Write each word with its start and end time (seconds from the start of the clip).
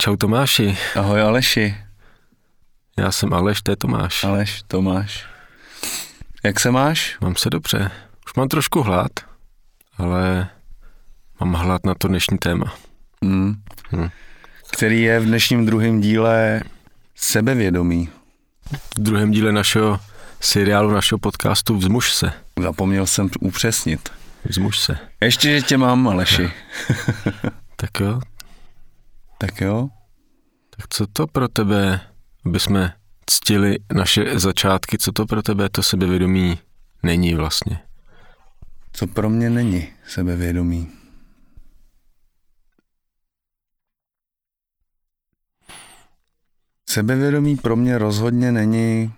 Čau 0.00 0.16
Tomáši. 0.16 0.76
Ahoj 0.96 1.22
Aleši. 1.22 1.76
Já 2.98 3.12
jsem 3.12 3.32
Aleš, 3.32 3.62
to 3.62 3.72
je 3.72 3.76
Tomáš. 3.76 4.24
Aleš, 4.24 4.62
Tomáš. 4.66 5.26
Jak 6.44 6.60
se 6.60 6.70
máš? 6.70 7.16
Mám 7.20 7.36
se 7.36 7.50
dobře. 7.50 7.90
Už 8.26 8.34
mám 8.34 8.48
trošku 8.48 8.82
hlad, 8.82 9.10
ale 9.98 10.48
mám 11.40 11.52
hlad 11.52 11.86
na 11.86 11.94
to 11.94 12.08
dnešní 12.08 12.38
téma. 12.38 12.74
Hmm. 13.24 13.54
Hmm. 13.90 14.08
Který 14.72 15.02
je 15.02 15.20
v 15.20 15.24
dnešním 15.24 15.66
druhém 15.66 16.00
díle 16.00 16.62
sebevědomí. 17.14 18.08
V 18.96 19.00
druhém 19.00 19.30
díle 19.30 19.52
našeho 19.52 20.00
seriálu, 20.40 20.90
našeho 20.90 21.18
podcastu 21.18 21.76
Vzmuž 21.76 22.14
se. 22.14 22.32
Zapomněl 22.62 23.06
jsem 23.06 23.30
upřesnit. 23.40 24.08
Vzmuž 24.44 24.78
se. 24.78 24.98
Ještě, 25.20 25.60
že 25.60 25.62
tě 25.62 25.76
mám, 25.76 26.08
Aleši. 26.08 26.52
tak 27.76 28.00
jo. 28.00 28.20
Tak 29.40 29.60
jo. 29.60 29.88
Tak 30.70 30.88
co 30.88 31.06
to 31.06 31.26
pro 31.26 31.48
tebe, 31.48 32.00
aby 32.46 32.60
jsme 32.60 32.94
ctili 33.26 33.78
naše 33.94 34.38
začátky, 34.38 34.98
co 34.98 35.12
to 35.12 35.26
pro 35.26 35.42
tebe 35.42 35.68
to 35.68 35.82
sebevědomí 35.82 36.58
není 37.02 37.34
vlastně? 37.34 37.80
Co 38.92 39.06
pro 39.06 39.30
mě 39.30 39.50
není 39.50 39.88
sebevědomí? 40.06 40.88
Sebevědomí 46.88 47.56
pro 47.56 47.76
mě 47.76 47.98
rozhodně 47.98 48.52
není 48.52 49.12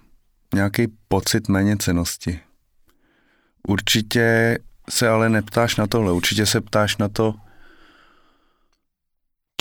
nějaký 0.54 0.86
pocit 1.08 1.48
méněcenosti. 1.48 2.40
Určitě 3.68 4.58
se 4.90 5.08
ale 5.08 5.28
neptáš 5.28 5.76
na 5.76 5.86
tohle, 5.86 6.12
určitě 6.12 6.46
se 6.46 6.60
ptáš 6.60 6.96
na 6.96 7.08
to, 7.08 7.34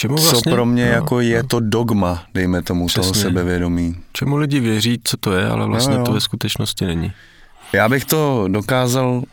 Čemu 0.01 0.15
vlastně, 0.15 0.41
co 0.43 0.49
pro 0.49 0.65
mě 0.65 0.85
no, 0.85 0.91
jako 0.91 1.19
je 1.19 1.43
no. 1.43 1.47
to 1.47 1.59
dogma, 1.59 2.25
dejme 2.33 2.61
tomu, 2.61 2.87
Přesně. 2.87 3.01
toho 3.01 3.13
sebevědomí. 3.13 3.95
Čemu 4.13 4.37
lidi 4.37 4.59
věří, 4.59 5.01
co 5.03 5.17
to 5.17 5.33
je, 5.33 5.47
ale 5.47 5.67
vlastně 5.67 5.93
no, 5.93 5.99
jo. 5.99 6.05
to 6.05 6.13
ve 6.13 6.21
skutečnosti 6.21 6.85
není. 6.85 7.11
Já 7.73 7.89
bych 7.89 8.05
to 8.05 8.45
dokázal 8.47 9.09
uh, 9.17 9.23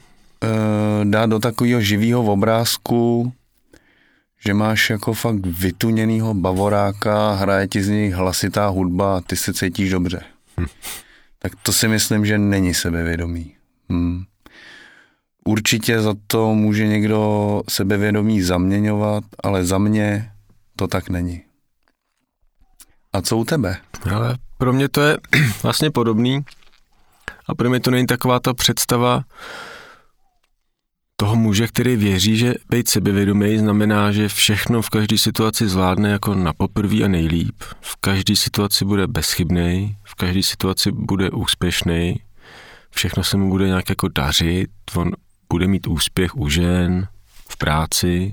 dát 1.04 1.26
do 1.26 1.38
takového 1.38 1.80
živého 1.80 2.32
obrázku, 2.32 3.32
že 4.46 4.54
máš 4.54 4.90
jako 4.90 5.12
fakt 5.12 5.46
vytuněnýho 5.46 6.34
bavoráka, 6.34 7.32
hraje 7.32 7.68
ti 7.68 7.82
z 7.82 7.88
něj 7.88 8.10
hlasitá 8.10 8.68
hudba 8.68 9.16
a 9.16 9.20
ty 9.20 9.36
se 9.36 9.54
cítíš 9.54 9.90
dobře. 9.90 10.20
Hm. 10.60 10.66
Tak 11.38 11.52
to 11.62 11.72
si 11.72 11.88
myslím, 11.88 12.26
že 12.26 12.38
není 12.38 12.74
sebevědomí. 12.74 13.52
Hm. 13.92 14.24
Určitě 15.44 16.00
za 16.00 16.14
to 16.26 16.54
může 16.54 16.86
někdo 16.86 17.62
sebevědomí 17.68 18.42
zaměňovat, 18.42 19.24
ale 19.42 19.64
za 19.64 19.78
mě 19.78 20.30
to 20.78 20.86
tak 20.86 21.10
není. 21.10 21.42
A 23.12 23.20
co 23.20 23.36
u 23.36 23.44
tebe? 23.44 23.76
Ale 24.14 24.36
pro 24.58 24.72
mě 24.72 24.88
to 24.88 25.00
je 25.00 25.18
vlastně 25.62 25.90
podobný 25.90 26.44
a 27.46 27.54
pro 27.54 27.70
mě 27.70 27.80
to 27.80 27.90
není 27.90 28.06
taková 28.06 28.40
ta 28.40 28.54
představa 28.54 29.24
toho 31.16 31.36
muže, 31.36 31.66
který 31.66 31.96
věří, 31.96 32.36
že 32.36 32.54
být 32.70 32.88
sebevědomý 32.88 33.58
znamená, 33.58 34.12
že 34.12 34.28
všechno 34.28 34.82
v 34.82 34.90
každé 34.90 35.18
situaci 35.18 35.68
zvládne 35.68 36.10
jako 36.10 36.34
na 36.34 36.52
poprví 36.52 37.04
a 37.04 37.08
nejlíp. 37.08 37.62
V 37.80 37.96
každé 37.96 38.36
situaci 38.36 38.84
bude 38.84 39.06
bezchybný, 39.06 39.96
v 40.04 40.14
každé 40.14 40.42
situaci 40.42 40.92
bude 40.92 41.30
úspěšný, 41.30 42.20
všechno 42.90 43.24
se 43.24 43.36
mu 43.36 43.50
bude 43.50 43.66
nějak 43.66 43.88
jako 43.88 44.08
dařit, 44.08 44.70
on 44.94 45.10
bude 45.52 45.66
mít 45.66 45.86
úspěch 45.86 46.36
u 46.36 46.48
žen, 46.48 47.08
v 47.48 47.56
práci, 47.56 48.32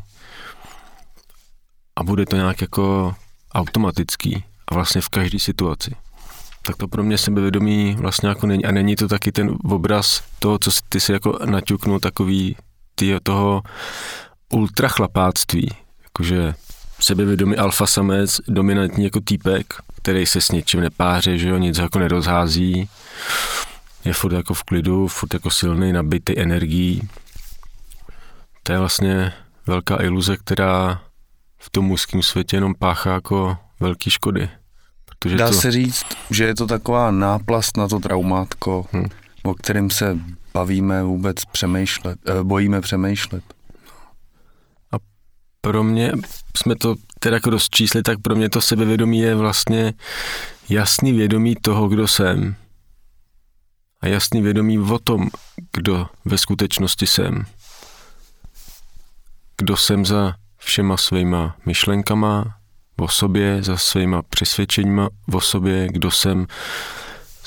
a 1.95 2.03
bude 2.03 2.25
to 2.25 2.35
nějak 2.35 2.61
jako 2.61 3.15
automatický 3.53 4.43
a 4.67 4.73
vlastně 4.73 5.01
v 5.01 5.09
každé 5.09 5.39
situaci. 5.39 5.95
Tak 6.61 6.77
to 6.77 6.87
pro 6.87 7.03
mě 7.03 7.17
sebevědomí 7.17 7.95
vlastně 7.99 8.29
jako 8.29 8.47
není. 8.47 8.65
A 8.65 8.71
není 8.71 8.95
to 8.95 9.07
taky 9.07 9.31
ten 9.31 9.57
obraz 9.63 10.23
toho, 10.39 10.59
co 10.59 10.71
ty 10.89 10.99
si 10.99 11.11
jako 11.11 11.39
naťuknul, 11.45 11.99
takový 11.99 12.55
ty, 12.95 13.17
toho 13.23 13.61
ultrachlapáctví. 14.53 15.69
Jakože 16.03 16.53
sebevědomý 16.99 17.57
alfa 17.57 17.87
samec, 17.87 18.41
dominantní 18.47 19.03
jako 19.03 19.19
týpek, 19.19 19.73
který 20.01 20.25
se 20.25 20.41
s 20.41 20.51
něčím 20.51 20.79
nepáře, 20.79 21.37
že 21.37 21.49
jo, 21.49 21.57
nic 21.57 21.77
jako 21.77 21.99
nerozhází, 21.99 22.89
je 24.05 24.13
furt 24.13 24.33
jako 24.33 24.53
v 24.53 24.63
klidu, 24.63 25.07
furt 25.07 25.33
jako 25.33 25.49
silný, 25.49 25.93
nabitý 25.93 26.39
energií. 26.39 27.09
To 28.63 28.71
je 28.71 28.79
vlastně 28.79 29.33
velká 29.67 30.03
iluze, 30.03 30.37
která 30.37 31.01
v 31.57 31.69
tom 31.69 31.85
mužském 31.85 32.23
světě 32.23 32.57
jenom 32.57 32.75
páchá 32.79 33.13
jako 33.13 33.57
velký 33.79 34.09
škody. 34.09 34.49
Protože 35.05 35.37
Dá 35.37 35.47
to... 35.47 35.53
se 35.53 35.71
říct, 35.71 36.05
že 36.29 36.43
je 36.43 36.55
to 36.55 36.67
taková 36.67 37.11
náplast 37.11 37.77
na 37.77 37.87
to 37.87 37.99
traumátko, 37.99 38.85
hmm. 38.91 39.05
o 39.43 39.53
kterém 39.53 39.89
se 39.89 40.17
bavíme 40.53 41.03
vůbec 41.03 41.45
přemýšlet, 41.45 42.19
eh, 42.25 42.43
bojíme 42.43 42.81
přemýšlet. 42.81 43.43
A 44.91 44.95
pro 45.61 45.83
mě, 45.83 46.11
jsme 46.57 46.75
to 46.75 46.95
teda 47.19 47.35
jako 47.35 47.49
dost 47.49 47.69
čísli, 47.69 48.03
tak 48.03 48.21
pro 48.21 48.35
mě 48.35 48.49
to 48.49 48.61
sebevědomí 48.61 49.19
je 49.19 49.35
vlastně 49.35 49.93
jasný 50.69 51.13
vědomí 51.13 51.55
toho, 51.55 51.87
kdo 51.87 52.07
jsem. 52.07 52.55
A 54.01 54.07
jasný 54.07 54.41
vědomí 54.41 54.79
o 54.79 54.99
tom, 54.99 55.29
kdo 55.73 56.07
ve 56.25 56.37
skutečnosti 56.37 57.07
jsem. 57.07 57.45
Kdo 59.57 59.77
jsem 59.77 60.05
za 60.05 60.35
všema 60.65 60.97
svýma 60.97 61.55
myšlenkama 61.65 62.57
o 62.97 63.07
sobě, 63.07 63.63
za 63.63 63.77
svýma 63.77 64.21
přesvědčeníma 64.21 65.09
o 65.33 65.41
sobě, 65.41 65.87
kdo 65.91 66.11
jsem, 66.11 66.47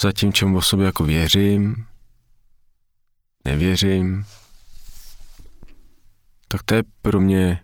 za 0.00 0.12
tím, 0.12 0.32
čemu 0.32 0.56
o 0.56 0.62
sobě 0.62 0.86
jako 0.86 1.04
věřím, 1.04 1.84
nevěřím. 3.44 4.24
Tak 6.48 6.62
to 6.62 6.74
je 6.74 6.82
pro 7.02 7.20
mě 7.20 7.60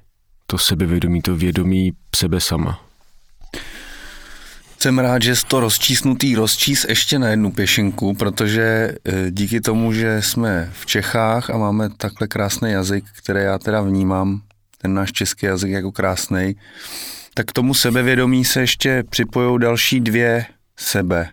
to 0.46 0.58
sebevědomí, 0.58 1.22
to 1.22 1.36
vědomí 1.36 1.92
sebe 2.16 2.40
sama. 2.40 2.80
Jsem 4.78 4.98
rád, 4.98 5.22
že 5.22 5.36
jsi 5.36 5.46
to 5.46 5.60
rozčísnutý 5.60 6.34
rozčís 6.34 6.86
ještě 6.88 7.18
na 7.18 7.28
jednu 7.28 7.52
pěšinku, 7.52 8.14
protože 8.14 8.62
e, 8.62 9.30
díky 9.30 9.60
tomu, 9.60 9.92
že 9.92 10.22
jsme 10.22 10.70
v 10.72 10.86
Čechách 10.86 11.50
a 11.50 11.56
máme 11.56 11.88
takhle 11.90 12.28
krásný 12.28 12.70
jazyk, 12.70 13.04
který 13.18 13.40
já 13.40 13.58
teda 13.58 13.80
vnímám 13.80 14.42
ten 14.84 14.94
náš 14.94 15.12
český 15.12 15.46
jazyk 15.46 15.70
jako 15.70 15.92
krásný, 15.92 16.56
tak 17.34 17.46
k 17.46 17.52
tomu 17.52 17.74
sebevědomí 17.74 18.44
se 18.44 18.60
ještě 18.60 19.04
připojují 19.10 19.60
další 19.60 20.00
dvě 20.00 20.46
sebe. 20.76 21.28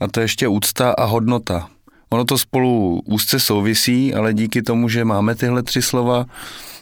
A 0.00 0.08
to 0.08 0.20
je 0.20 0.24
ještě 0.24 0.48
úcta 0.48 0.90
a 0.90 1.04
hodnota. 1.04 1.68
Ono 2.10 2.24
to 2.24 2.38
spolu 2.38 3.02
úzce 3.04 3.40
souvisí, 3.40 4.14
ale 4.14 4.34
díky 4.34 4.62
tomu, 4.62 4.88
že 4.88 5.04
máme 5.04 5.34
tyhle 5.34 5.62
tři 5.62 5.82
slova, 5.82 6.26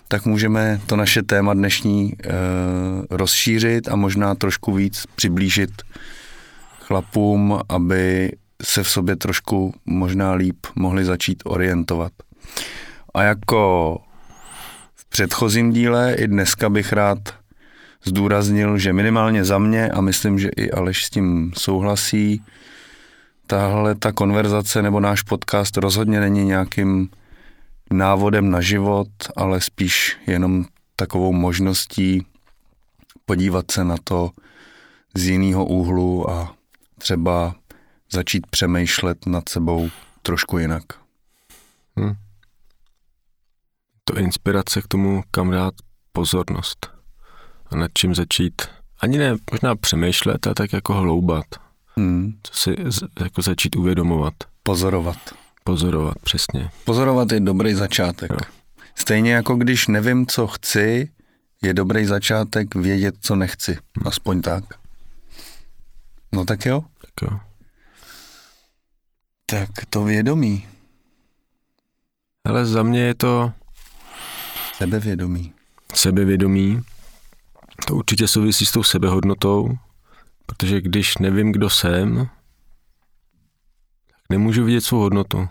tak 0.08 0.26
můžeme 0.26 0.80
to 0.86 0.96
naše 0.96 1.22
téma 1.22 1.54
dnešní 1.54 2.12
e, 2.12 2.28
rozšířit 3.10 3.88
a 3.88 3.96
možná 3.96 4.34
trošku 4.34 4.72
víc 4.72 5.04
přiblížit 5.14 5.70
chlapům, 6.80 7.58
aby 7.68 8.32
se 8.62 8.82
v 8.82 8.88
sobě 8.88 9.16
trošku 9.16 9.74
možná 9.86 10.32
líp 10.32 10.66
mohli 10.74 11.04
začít 11.04 11.42
orientovat. 11.44 12.12
A 13.14 13.22
jako 13.22 13.98
předchozím 15.16 15.72
díle. 15.72 16.14
I 16.14 16.28
dneska 16.28 16.68
bych 16.68 16.92
rád 16.92 17.18
zdůraznil, 18.04 18.78
že 18.78 18.92
minimálně 18.92 19.44
za 19.44 19.58
mě, 19.58 19.88
a 19.88 20.00
myslím, 20.00 20.38
že 20.38 20.48
i 20.56 20.70
Aleš 20.70 21.04
s 21.04 21.10
tím 21.10 21.52
souhlasí, 21.58 22.44
tahle 23.46 23.94
ta 23.94 24.12
konverzace 24.12 24.82
nebo 24.82 25.00
náš 25.00 25.22
podcast 25.22 25.76
rozhodně 25.76 26.20
není 26.20 26.44
nějakým 26.44 27.08
návodem 27.90 28.50
na 28.50 28.60
život, 28.60 29.08
ale 29.36 29.60
spíš 29.60 30.16
jenom 30.26 30.64
takovou 30.96 31.32
možností 31.32 32.26
podívat 33.26 33.70
se 33.70 33.84
na 33.84 33.96
to 34.04 34.30
z 35.14 35.24
jiného 35.24 35.66
úhlu 35.66 36.30
a 36.30 36.54
třeba 36.98 37.54
začít 38.12 38.46
přemýšlet 38.46 39.26
nad 39.26 39.48
sebou 39.48 39.90
trošku 40.22 40.58
jinak. 40.58 40.84
Hmm 41.96 42.25
to 44.10 44.18
inspirace 44.18 44.82
k 44.82 44.86
tomu, 44.88 45.22
kam 45.30 45.50
dát 45.50 45.74
pozornost 46.12 46.90
a 47.70 47.76
nad 47.76 47.90
čím 47.94 48.14
začít, 48.14 48.62
ani 49.00 49.18
ne 49.18 49.36
možná 49.50 49.76
přemýšlet, 49.76 50.46
a 50.46 50.54
tak 50.54 50.72
jako 50.72 50.94
hloubat. 50.94 51.44
Hmm. 51.96 52.38
Co 52.42 52.54
si 52.54 52.76
jako 53.20 53.42
začít 53.42 53.76
uvědomovat. 53.76 54.34
Pozorovat. 54.62 55.16
Pozorovat, 55.64 56.18
přesně. 56.18 56.70
Pozorovat 56.84 57.32
je 57.32 57.40
dobrý 57.40 57.74
začátek. 57.74 58.30
Jo. 58.30 58.38
Stejně 58.94 59.32
jako 59.32 59.54
když 59.54 59.88
nevím, 59.88 60.26
co 60.26 60.46
chci, 60.46 61.10
je 61.62 61.74
dobrý 61.74 62.06
začátek 62.06 62.74
vědět, 62.74 63.14
co 63.20 63.36
nechci. 63.36 63.72
Hmm. 63.72 64.06
Aspoň 64.08 64.42
tak. 64.42 64.64
No 66.32 66.44
tak 66.44 66.66
jo. 66.66 66.84
Tak 67.00 67.30
jo. 67.30 67.38
Tak 69.46 69.70
to 69.90 70.04
vědomí. 70.04 70.66
Ale 72.44 72.66
za 72.66 72.82
mě 72.82 73.00
je 73.00 73.14
to 73.14 73.52
Sebevědomí. 74.76 75.52
Sebevědomí 75.94 76.82
To 77.86 77.96
určitě 77.96 78.28
souvisí 78.28 78.66
s 78.66 78.72
tou 78.72 78.82
sebehodnotou, 78.82 79.78
protože 80.46 80.80
když 80.80 81.18
nevím, 81.18 81.52
kdo 81.52 81.70
jsem, 81.70 82.28
tak 84.06 84.20
nemůžu 84.30 84.64
vidět 84.64 84.80
svou 84.80 84.98
hodnotu. 84.98 85.48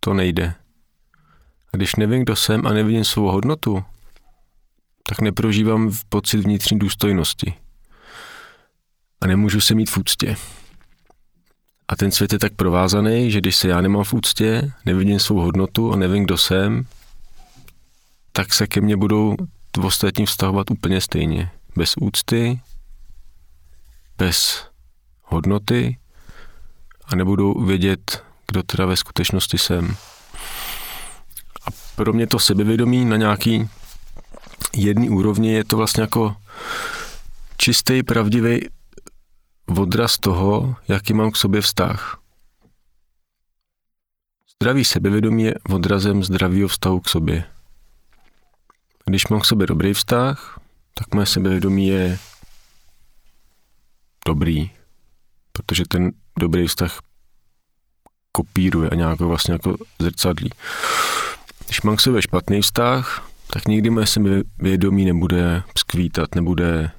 To 0.00 0.14
nejde. 0.14 0.54
A 1.72 1.76
když 1.76 1.96
nevím, 1.96 2.22
kdo 2.22 2.36
jsem 2.36 2.66
a 2.66 2.72
nevidím 2.72 3.04
svou 3.04 3.30
hodnotu, 3.30 3.84
tak 5.02 5.20
neprožívám 5.20 5.92
pocit 6.08 6.38
vnitřní 6.38 6.78
důstojnosti. 6.78 7.54
A 9.20 9.26
nemůžu 9.26 9.60
se 9.60 9.74
mít 9.74 9.90
v 9.90 9.98
úctě. 9.98 10.36
A 11.88 11.96
ten 11.96 12.12
svět 12.12 12.32
je 12.32 12.38
tak 12.38 12.52
provázaný, 12.52 13.30
že 13.30 13.40
když 13.40 13.56
se 13.56 13.68
já 13.68 13.80
nemám 13.80 14.04
v 14.04 14.12
úctě, 14.12 14.72
nevidím 14.84 15.20
svou 15.20 15.40
hodnotu 15.40 15.92
a 15.92 15.96
nevím, 15.96 16.24
kdo 16.24 16.38
jsem, 16.38 16.86
tak 18.38 18.54
se 18.54 18.66
ke 18.66 18.80
mně 18.80 18.96
budou 18.96 19.36
v 19.78 19.84
ostatním 19.84 20.26
vztahovat 20.26 20.70
úplně 20.70 21.00
stejně. 21.00 21.50
Bez 21.76 21.94
úcty, 22.00 22.60
bez 24.18 24.68
hodnoty 25.22 25.98
a 27.04 27.16
nebudou 27.16 27.64
vědět, 27.64 28.24
kdo 28.46 28.62
teda 28.62 28.86
ve 28.86 28.96
skutečnosti 28.96 29.58
jsem. 29.58 29.96
A 31.66 31.70
pro 31.96 32.12
mě 32.12 32.26
to 32.26 32.38
sebevědomí 32.38 33.04
na 33.04 33.16
nějaký 33.16 33.68
jedný 34.74 35.10
úrovni 35.10 35.52
je 35.52 35.64
to 35.64 35.76
vlastně 35.76 36.00
jako 36.00 36.36
čistý, 37.56 38.02
pravdivý 38.02 38.68
odraz 39.76 40.18
toho, 40.18 40.76
jaký 40.88 41.12
mám 41.12 41.30
k 41.30 41.36
sobě 41.36 41.60
vztah. 41.60 42.20
Zdravý 44.54 44.84
sebevědomí 44.84 45.42
je 45.42 45.54
odrazem 45.70 46.24
zdravého 46.24 46.68
vztahu 46.68 47.00
k 47.00 47.08
sobě. 47.08 47.44
Když 49.08 49.26
mám 49.26 49.40
k 49.40 49.44
sobě 49.44 49.66
dobrý 49.66 49.94
vztah, 49.94 50.60
tak 50.94 51.14
moje 51.14 51.26
sebevědomí 51.26 51.88
je 51.88 52.18
dobrý, 54.26 54.70
protože 55.52 55.84
ten 55.88 56.12
dobrý 56.38 56.66
vztah 56.66 56.98
kopíruje 58.32 58.90
a 58.90 58.94
nějak 58.94 59.20
vlastně 59.20 59.52
jako 59.52 59.76
zrcadlí. 59.98 60.50
Když 61.64 61.82
mám 61.82 61.96
k 61.96 62.00
sobě 62.00 62.22
špatný 62.22 62.62
vztah, 62.62 63.30
tak 63.46 63.68
nikdy 63.68 63.90
moje 63.90 64.06
sebevědomí 64.06 65.04
nebude 65.04 65.62
skvítat, 65.78 66.34
nebude 66.34 66.90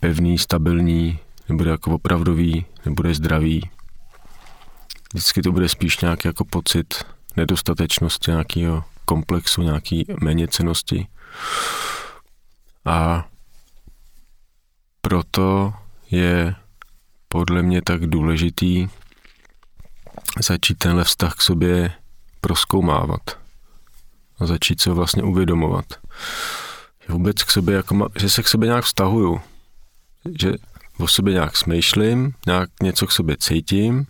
pevný, 0.00 0.38
stabilní, 0.38 1.18
nebude 1.48 1.70
jako 1.70 1.94
opravdový, 1.94 2.66
nebude 2.86 3.14
zdravý. 3.14 3.70
Vždycky 5.12 5.42
to 5.42 5.52
bude 5.52 5.68
spíš 5.68 6.00
nějaký 6.00 6.28
jako 6.28 6.44
pocit 6.44 7.04
nedostatečnosti, 7.36 8.30
nějakého 8.30 8.84
komplexu, 9.04 9.62
nějaký 9.62 10.06
méněcenosti. 10.22 11.06
A 12.84 13.28
proto 15.00 15.74
je 16.10 16.54
podle 17.28 17.62
mě 17.62 17.82
tak 17.82 18.06
důležitý 18.06 18.88
začít 20.40 20.78
tenhle 20.78 21.04
vztah 21.04 21.34
k 21.34 21.42
sobě 21.42 21.92
proskoumávat 22.40 23.38
a 24.38 24.46
začít 24.46 24.80
se 24.80 24.90
vlastně 24.90 25.22
uvědomovat. 25.22 25.84
Že 27.06 27.12
vůbec 27.12 27.42
k 27.42 27.50
sobě, 27.50 27.76
jako, 27.76 28.08
že 28.18 28.30
se 28.30 28.42
k 28.42 28.48
sobě 28.48 28.66
nějak 28.66 28.84
vztahuju, 28.84 29.40
že 30.40 30.52
o 30.98 31.08
sobě 31.08 31.32
nějak 31.34 31.56
smýšlím, 31.56 32.34
nějak 32.46 32.70
něco 32.82 33.06
k 33.06 33.12
sobě 33.12 33.36
cítím, 33.36 34.06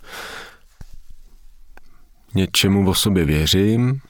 něčemu 2.34 2.90
o 2.90 2.94
sobě 2.94 3.24
věřím, 3.24 4.00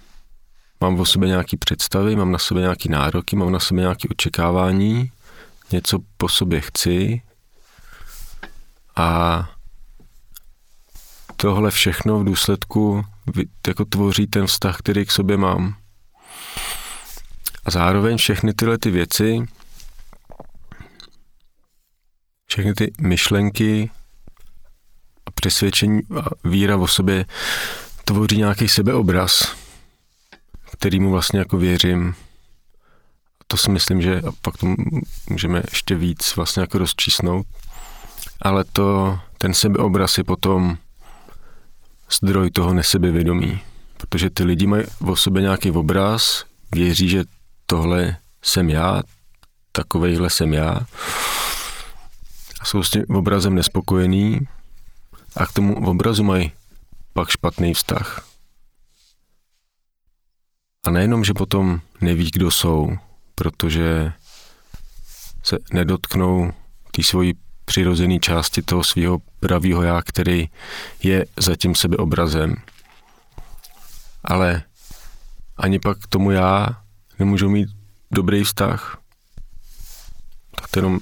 mám 0.84 1.00
o 1.00 1.06
sobě 1.06 1.28
nějaké 1.28 1.56
představy, 1.56 2.16
mám 2.16 2.32
na 2.32 2.38
sobě 2.38 2.60
nějaké 2.60 2.88
nároky, 2.88 3.36
mám 3.36 3.52
na 3.52 3.60
sobě 3.60 3.80
nějaké 3.80 4.08
očekávání, 4.08 5.12
něco 5.72 5.98
po 6.16 6.28
sobě 6.28 6.60
chci 6.60 7.22
a 8.96 9.50
tohle 11.36 11.70
všechno 11.70 12.18
v 12.18 12.24
důsledku 12.24 13.04
jako 13.66 13.84
tvoří 13.84 14.26
ten 14.26 14.46
vztah, 14.46 14.78
který 14.78 15.06
k 15.06 15.12
sobě 15.12 15.36
mám. 15.36 15.76
A 17.64 17.70
zároveň 17.70 18.16
všechny 18.16 18.54
tyhle 18.54 18.78
ty 18.78 18.90
věci, 18.90 19.46
všechny 22.46 22.74
ty 22.74 22.92
myšlenky 23.00 23.90
a 25.26 25.30
přesvědčení 25.30 26.00
a 26.20 26.48
víra 26.48 26.76
o 26.76 26.86
sobě 26.88 27.26
tvoří 28.04 28.36
nějaký 28.36 28.68
sebeobraz, 28.68 29.63
kterýmu 30.74 31.10
vlastně 31.10 31.38
jako 31.38 31.56
věřím. 31.56 32.14
To 33.46 33.56
si 33.56 33.70
myslím, 33.70 34.02
že 34.02 34.20
a 34.20 34.32
pak 34.42 34.56
to 34.56 34.74
můžeme 35.30 35.62
ještě 35.70 35.94
víc 35.94 36.36
vlastně 36.36 36.60
jako 36.60 36.78
rozčísnout. 36.78 37.46
Ale 38.42 38.64
to, 38.64 39.18
ten 39.38 39.54
sebeobraz 39.54 40.18
je 40.18 40.24
potom 40.24 40.78
zdroj 42.12 42.50
toho 42.50 42.74
nesebevědomí. 42.74 43.60
Protože 43.96 44.30
ty 44.30 44.44
lidi 44.44 44.66
mají 44.66 44.84
o 45.00 45.16
sobě 45.16 45.42
nějaký 45.42 45.70
obraz, 45.70 46.44
věří, 46.74 47.08
že 47.08 47.24
tohle 47.66 48.16
jsem 48.42 48.70
já, 48.70 49.02
takovejhle 49.72 50.30
jsem 50.30 50.52
já. 50.52 50.80
A 52.60 52.64
jsou 52.64 52.82
s 52.82 52.90
tím 52.90 53.04
obrazem 53.08 53.54
nespokojený 53.54 54.40
a 55.36 55.46
k 55.46 55.52
tomu 55.52 55.86
obrazu 55.86 56.24
mají 56.24 56.52
pak 57.12 57.30
špatný 57.30 57.74
vztah. 57.74 58.33
A 60.84 60.90
nejenom, 60.90 61.24
že 61.24 61.34
potom 61.34 61.80
neví, 62.00 62.30
kdo 62.32 62.50
jsou, 62.50 62.96
protože 63.34 64.12
se 65.42 65.58
nedotknou 65.72 66.52
té 66.90 67.02
svojí 67.02 67.34
přirozené 67.64 68.18
části 68.18 68.62
toho 68.62 68.84
svého 68.84 69.18
pravého 69.40 69.82
já, 69.82 70.02
který 70.02 70.48
je 71.02 71.26
zatím 71.36 71.74
sebeobrazem. 71.74 72.54
Ale 74.24 74.62
ani 75.56 75.78
pak 75.78 75.98
k 75.98 76.06
tomu 76.06 76.30
já 76.30 76.66
nemůžou 77.18 77.48
mít 77.48 77.68
dobrý 78.10 78.44
vztah. 78.44 78.98
Tak 80.56 80.70
to 80.70 80.78
jenom 80.78 81.00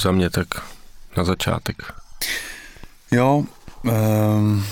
za 0.00 0.12
mě 0.12 0.30
tak 0.30 0.48
na 1.16 1.24
začátek. 1.24 1.94
Jo, 3.10 3.44
um, 3.82 4.64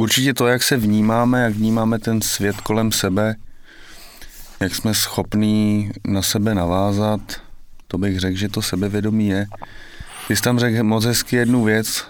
určitě 0.00 0.34
to, 0.34 0.46
jak 0.46 0.62
se 0.62 0.76
vnímáme, 0.76 1.42
jak 1.42 1.54
vnímáme 1.54 1.98
ten 1.98 2.20
svět 2.20 2.60
kolem 2.60 2.92
sebe, 2.92 3.36
jak 4.60 4.74
jsme 4.74 4.94
schopní 4.94 5.90
na 6.06 6.22
sebe 6.22 6.54
navázat, 6.54 7.20
to 7.88 7.98
bych 7.98 8.20
řekl, 8.20 8.36
že 8.36 8.48
to 8.48 8.62
sebevědomí 8.62 9.28
je. 9.28 9.46
Ty 10.28 10.36
jsi 10.36 10.42
tam 10.42 10.58
řekl 10.58 10.84
moc 10.84 11.04
hezky 11.04 11.36
jednu 11.36 11.64
věc, 11.64 12.04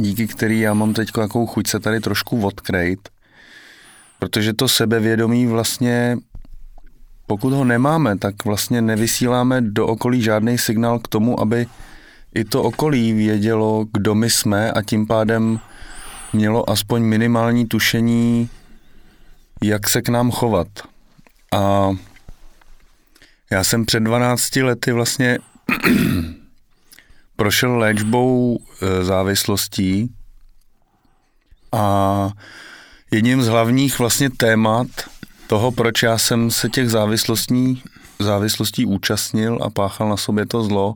díky 0.00 0.26
který 0.26 0.60
já 0.60 0.74
mám 0.74 0.94
teď 0.94 1.08
jakou 1.20 1.46
chuť 1.46 1.66
se 1.66 1.80
tady 1.80 2.00
trošku 2.00 2.46
odkrejt, 2.46 3.08
protože 4.18 4.52
to 4.52 4.68
sebevědomí 4.68 5.46
vlastně, 5.46 6.18
pokud 7.26 7.52
ho 7.52 7.64
nemáme, 7.64 8.18
tak 8.18 8.44
vlastně 8.44 8.82
nevysíláme 8.82 9.60
do 9.60 9.86
okolí 9.86 10.22
žádný 10.22 10.58
signál 10.58 10.98
k 10.98 11.08
tomu, 11.08 11.40
aby 11.40 11.66
i 12.34 12.44
to 12.44 12.62
okolí 12.62 13.12
vědělo, 13.12 13.86
kdo 13.92 14.14
my 14.14 14.30
jsme 14.30 14.72
a 14.72 14.82
tím 14.82 15.06
pádem 15.06 15.60
mělo 16.34 16.70
aspoň 16.70 17.02
minimální 17.02 17.66
tušení, 17.66 18.50
jak 19.62 19.88
se 19.88 20.02
k 20.02 20.08
nám 20.08 20.30
chovat. 20.30 20.68
A 21.52 21.90
já 23.50 23.64
jsem 23.64 23.86
před 23.86 24.00
12 24.00 24.56
lety 24.56 24.92
vlastně 24.92 25.38
prošel 27.36 27.78
léčbou 27.78 28.58
e, 28.58 29.04
závislostí 29.04 30.14
a 31.72 32.30
jedním 33.10 33.42
z 33.42 33.46
hlavních 33.46 33.98
vlastně 33.98 34.30
témat 34.30 34.86
toho, 35.46 35.72
proč 35.72 36.02
já 36.02 36.18
jsem 36.18 36.50
se 36.50 36.68
těch 36.68 36.90
závislostí, 36.90 37.82
závislostí 38.18 38.86
účastnil 38.86 39.58
a 39.62 39.70
páchal 39.70 40.08
na 40.08 40.16
sobě 40.16 40.46
to 40.46 40.62
zlo, 40.62 40.94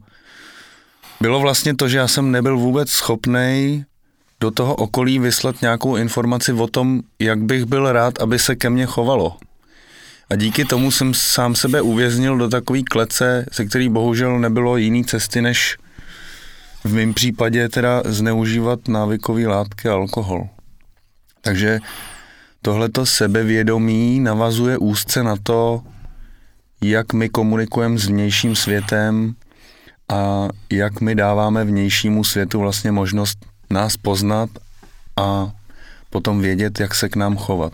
bylo 1.20 1.40
vlastně 1.40 1.76
to, 1.76 1.88
že 1.88 1.98
já 1.98 2.08
jsem 2.08 2.30
nebyl 2.30 2.58
vůbec 2.58 2.90
schopný 2.90 3.84
do 4.40 4.50
toho 4.50 4.74
okolí 4.74 5.18
vyslat 5.18 5.62
nějakou 5.62 5.96
informaci 5.96 6.52
o 6.52 6.66
tom, 6.66 7.00
jak 7.18 7.38
bych 7.42 7.64
byl 7.64 7.92
rád, 7.92 8.20
aby 8.20 8.38
se 8.38 8.56
ke 8.56 8.70
mně 8.70 8.86
chovalo. 8.86 9.36
A 10.30 10.36
díky 10.36 10.64
tomu 10.64 10.90
jsem 10.90 11.14
sám 11.14 11.54
sebe 11.54 11.80
uvěznil 11.80 12.38
do 12.38 12.48
takové 12.48 12.82
klece, 12.82 13.46
se 13.52 13.64
který 13.64 13.88
bohužel 13.88 14.38
nebylo 14.38 14.76
jiný 14.76 15.04
cesty, 15.04 15.42
než 15.42 15.78
v 16.84 16.94
mém 16.94 17.14
případě 17.14 17.68
teda 17.68 18.02
zneužívat 18.04 18.88
návykové 18.88 19.46
látky 19.46 19.88
a 19.88 19.92
alkohol. 19.92 20.48
Takže 21.40 21.80
tohleto 22.62 23.06
sebevědomí 23.06 24.20
navazuje 24.20 24.78
úzce 24.78 25.22
na 25.22 25.36
to, 25.42 25.82
jak 26.82 27.12
my 27.12 27.28
komunikujeme 27.28 27.98
s 27.98 28.06
vnějším 28.06 28.56
světem 28.56 29.34
a 30.08 30.48
jak 30.72 31.00
my 31.00 31.14
dáváme 31.14 31.64
vnějšímu 31.64 32.24
světu 32.24 32.58
vlastně 32.58 32.92
možnost 32.92 33.38
nás 33.70 33.96
poznat 33.96 34.50
a 35.16 35.52
potom 36.10 36.40
vědět, 36.40 36.80
jak 36.80 36.94
se 36.94 37.08
k 37.08 37.16
nám 37.16 37.36
chovat. 37.36 37.72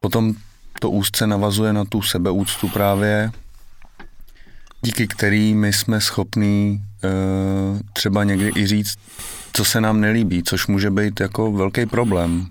Potom 0.00 0.34
to 0.80 0.90
úzce 0.90 1.26
navazuje 1.26 1.72
na 1.72 1.84
tu 1.84 2.02
sebeúctu 2.02 2.68
právě 2.68 3.32
díky 4.84 5.06
který 5.06 5.54
my 5.54 5.72
jsme 5.72 6.00
schopní 6.00 6.82
uh, 7.04 7.80
třeba 7.92 8.24
někdy 8.24 8.52
i 8.56 8.66
říct, 8.66 8.98
co 9.52 9.64
se 9.64 9.80
nám 9.80 10.00
nelíbí, 10.00 10.42
což 10.42 10.66
může 10.66 10.90
být 10.90 11.20
jako 11.20 11.52
velký 11.52 11.86
problém. 11.86 12.46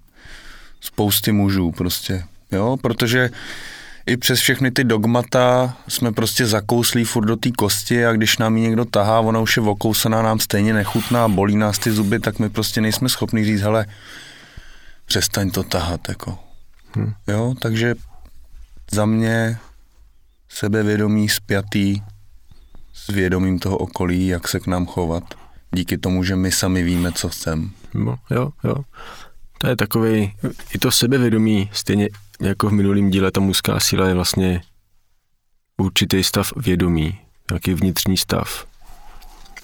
Spousty 0.82 1.32
mužů 1.32 1.72
prostě, 1.72 2.24
jo, 2.52 2.78
protože 2.82 3.30
i 4.06 4.18
přes 4.18 4.40
všechny 4.40 4.72
ty 4.72 4.84
dogmata 4.84 5.78
jsme 5.88 6.12
prostě 6.12 6.46
zakouslí 6.46 7.04
furt 7.04 7.26
do 7.26 7.36
té 7.36 7.52
kosti 7.52 8.06
a 8.06 8.12
když 8.12 8.38
nám 8.38 8.58
ji 8.58 8.64
někdo 8.64 8.86
tahá, 8.86 9.20
ona 9.20 9.40
už 9.40 9.58
je 9.58 9.64
okousaná, 9.64 10.22
nám 10.22 10.40
stejně 10.40 10.74
nechutná, 10.74 11.28
bolí 11.28 11.56
nás 11.56 11.80
ty 11.80 11.92
zuby, 11.92 12.20
tak 12.20 12.40
my 12.40 12.50
prostě 12.50 12.82
nejsme 12.82 13.10
schopni 13.10 13.46
říct, 13.46 13.62
hele, 13.62 13.86
přestaň 15.06 15.52
to 15.52 15.64
tahat, 15.64 16.10
jako. 16.10 16.38
Hmm. 16.96 17.14
Jo, 17.28 17.54
takže 17.60 17.96
za 18.92 19.06
mě 19.06 19.58
sebevědomí 20.50 21.30
spjatý 21.30 22.02
s 22.94 23.08
vědomím 23.08 23.60
toho 23.60 23.78
okolí, 23.78 24.28
jak 24.28 24.48
se 24.48 24.60
k 24.60 24.68
nám 24.68 24.86
chovat. 24.86 25.24
Díky 25.72 25.98
tomu, 25.98 26.24
že 26.24 26.36
my 26.36 26.52
sami 26.52 26.84
víme, 26.84 27.12
co 27.12 27.30
chceme. 27.30 27.68
No, 27.94 28.16
jo, 28.32 28.50
jo. 28.64 28.76
To 29.58 29.68
je 29.68 29.76
takový, 29.76 30.34
i 30.74 30.78
to 30.80 30.92
sebevědomí, 30.92 31.70
stejně 31.74 32.10
jako 32.42 32.70
v 32.70 32.74
minulém 32.74 33.10
díle, 33.10 33.32
ta 33.32 33.40
mužská 33.40 33.80
síla 33.80 34.08
je 34.08 34.14
vlastně 34.14 34.62
určitý 35.78 36.24
stav 36.24 36.52
vědomí, 36.56 37.20
nějaký 37.52 37.74
vnitřní 37.74 38.18
stav. 38.18 38.66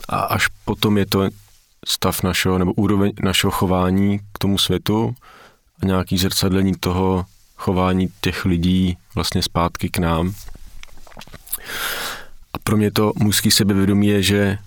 A 0.10 0.20
až 0.20 0.48
potom 0.66 0.98
je 0.98 1.06
to 1.06 1.30
stav 1.88 2.24
našeho, 2.24 2.58
nebo 2.58 2.74
úroveň 2.74 3.12
našeho 3.24 3.52
chování 3.52 4.20
k 4.20 4.40
tomu 4.40 4.58
světu 4.58 5.16
a 5.84 5.86
nějaký 5.86 6.18
zrcadlení 6.18 6.74
toho 6.80 7.26
chování 7.56 8.08
těch 8.22 8.46
lidí 8.46 8.98
vlastně 9.16 9.44
zpátky 9.44 9.90
k 9.90 9.98
nám. 9.98 10.34
A 12.54 12.60
pro 12.64 12.78
mě 12.78 12.92
to 12.92 13.12
mužský 13.16 13.52
sebevědomí 13.52 14.08
je, 14.08 14.24
že, 14.24 14.58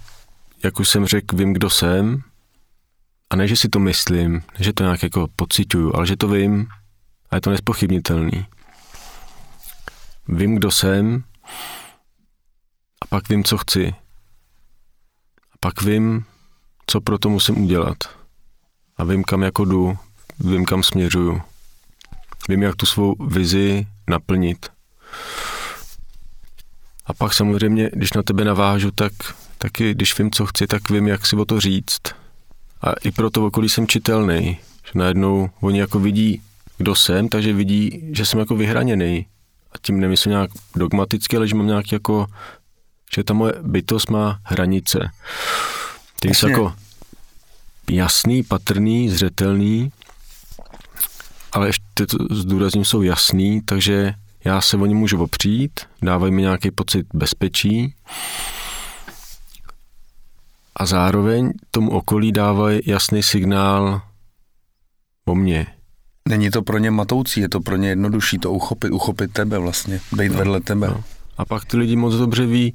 jak 0.65 0.81
už 0.81 0.89
jsem 0.89 1.07
řekl, 1.07 1.37
vím, 1.37 1.53
kdo 1.53 1.71
jsem, 1.71 2.23
a 3.31 3.37
ne, 3.37 3.49
že 3.49 3.57
si 3.57 3.69
to 3.69 3.79
myslím, 3.79 4.33
ne, 4.33 4.41
že 4.59 4.73
to 4.73 4.83
nějak 4.83 5.03
jako 5.03 5.27
pocituju, 5.37 5.93
ale 5.95 6.07
že 6.07 6.17
to 6.17 6.29
vím 6.29 6.67
a 7.33 7.37
je 7.37 7.41
to 7.41 7.51
nespochybnitelný. 7.51 8.47
Vím, 10.29 10.55
kdo 10.55 10.71
jsem 10.71 11.25
a 13.03 13.07
pak 13.07 13.29
vím, 13.29 13.45
co 13.45 13.59
chci. 13.59 13.95
A 15.53 15.55
pak 15.61 15.83
vím, 15.83 16.25
co 16.87 17.01
pro 17.01 17.19
to 17.19 17.29
musím 17.29 17.65
udělat. 17.65 17.97
A 18.97 19.05
vím, 19.05 19.25
kam 19.25 19.43
jako 19.43 19.65
jdu, 19.65 19.99
vím, 20.39 20.65
kam 20.65 20.83
směřuju. 20.83 21.43
Vím, 22.49 22.63
jak 22.63 22.77
tu 22.77 22.87
svou 22.87 23.27
vizi 23.27 23.87
naplnit. 24.09 24.67
A 27.07 27.15
pak 27.15 27.35
samozřejmě, 27.35 27.91
když 27.93 28.13
na 28.13 28.23
tebe 28.23 28.45
navážu, 28.45 28.91
tak 28.91 29.13
taky, 29.59 29.95
když 29.95 30.19
vím, 30.19 30.31
co 30.31 30.47
chci, 30.47 30.67
tak 30.67 30.91
vím, 30.91 31.09
jak 31.09 31.27
si 31.27 31.37
o 31.37 31.45
to 31.45 31.61
říct. 31.61 32.01
A 32.81 32.93
i 33.05 33.11
pro 33.11 33.31
to 33.31 33.47
okolí 33.47 33.69
jsem 33.69 33.87
čitelný. 33.87 34.59
Že 34.85 34.99
najednou 34.99 35.51
oni 35.61 35.79
jako 35.81 35.99
vidí, 35.99 36.43
kdo 36.83 36.95
jsem, 36.95 37.29
takže 37.29 37.53
vidí, 37.53 38.11
že 38.13 38.27
jsem 38.27 38.41
jako 38.41 38.57
vyhraněný. 38.57 39.27
A 39.73 39.75
tím 39.83 40.01
nemyslím 40.01 40.31
nějak 40.31 40.51
dogmaticky, 40.77 41.37
ale 41.37 41.49
že 41.49 41.55
mám 41.55 41.67
nějak 41.67 41.93
jako, 41.93 42.27
že 43.15 43.25
ta 43.25 43.35
moje 43.35 43.53
bytost 43.63 44.11
má 44.11 44.39
hranice. 44.45 45.11
Ty 46.21 46.35
jsou 46.35 46.49
jako 46.49 46.75
jasný, 47.91 48.43
patrný, 48.43 49.09
zřetelný, 49.09 49.93
ale 51.53 51.67
ještě 51.67 52.07
to 52.07 52.17
zdůrazním, 52.31 52.85
jsou 52.85 53.03
jasný, 53.03 53.61
takže 53.61 54.15
já 54.45 54.61
se 54.61 54.77
o 54.77 54.87
ně 54.87 54.95
můžu 54.95 55.23
opřít, 55.23 55.81
dávají 56.03 56.33
mi 56.33 56.43
nějaký 56.43 56.71
pocit 56.71 57.07
bezpečí 57.15 57.95
a 60.77 60.87
zároveň 60.87 61.53
tomu 61.71 61.91
okolí 61.91 62.33
dávají 62.33 62.81
jasný 62.87 63.23
signál 63.23 64.03
o 65.25 65.35
mně. 65.35 65.67
Není 66.29 66.51
to 66.51 66.63
pro 66.63 66.79
ně 66.79 66.91
matoucí, 66.91 67.41
je 67.41 67.49
to 67.49 67.61
pro 67.61 67.77
ně 67.77 67.89
jednodušší 67.89 68.39
to 68.39 68.53
uchopit, 68.53 68.93
uchopit 68.93 69.33
tebe 69.33 69.59
vlastně, 69.59 70.01
být 70.13 70.33
no, 70.33 70.39
vedle 70.39 70.61
tebe. 70.61 70.87
No. 70.87 71.05
A 71.39 71.45
pak 71.45 71.65
ty 71.65 71.77
lidi 71.77 71.97
moc 71.97 72.15
dobře 72.15 72.47
ví, 72.47 72.75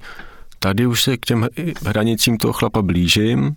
tady 0.60 0.86
už 0.86 1.04
se 1.04 1.18
k 1.18 1.26
těm 1.26 1.48
hranicím 1.86 2.38
toho 2.38 2.54
chlapa 2.54 2.82
blížím, 2.82 3.56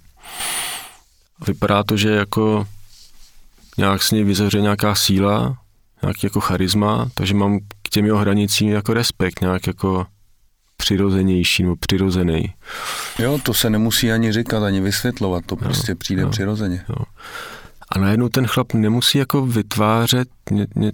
vypadá 1.47 1.83
to, 1.83 1.97
že 1.97 2.11
jako 2.11 2.67
nějak 3.79 4.03
s 4.03 4.11
něj 4.11 4.25
vyzaře 4.25 4.61
nějaká 4.61 4.95
síla, 4.95 5.59
nějaký 6.03 6.21
jako 6.27 6.41
charisma, 6.41 7.11
takže 7.15 7.35
mám 7.35 7.59
k 7.83 7.89
těm 7.91 8.07
jeho 8.07 8.19
hranicím 8.19 8.69
jako 8.69 8.95
respekt, 8.95 9.41
nějak 9.41 9.67
jako 9.67 10.07
přirozenější 10.77 11.63
nebo 11.63 11.77
přirozený. 11.77 12.55
Jo, 13.19 13.39
to 13.43 13.55
se 13.55 13.71
nemusí 13.71 14.13
ani 14.13 14.33
říkat, 14.33 14.63
ani 14.63 14.81
vysvětlovat, 14.81 15.47
to 15.47 15.57
prostě 15.57 15.95
přijde 15.95 16.23
jo, 16.23 16.29
přirozeně. 16.29 16.85
Jo. 16.89 17.05
A 17.91 17.99
najednou 17.99 18.29
ten 18.29 18.47
chlap 18.47 18.73
nemusí 18.73 19.19
jako 19.19 19.47
vytvářet, 19.47 20.29
ně, 20.51 20.67
ně, 20.77 20.93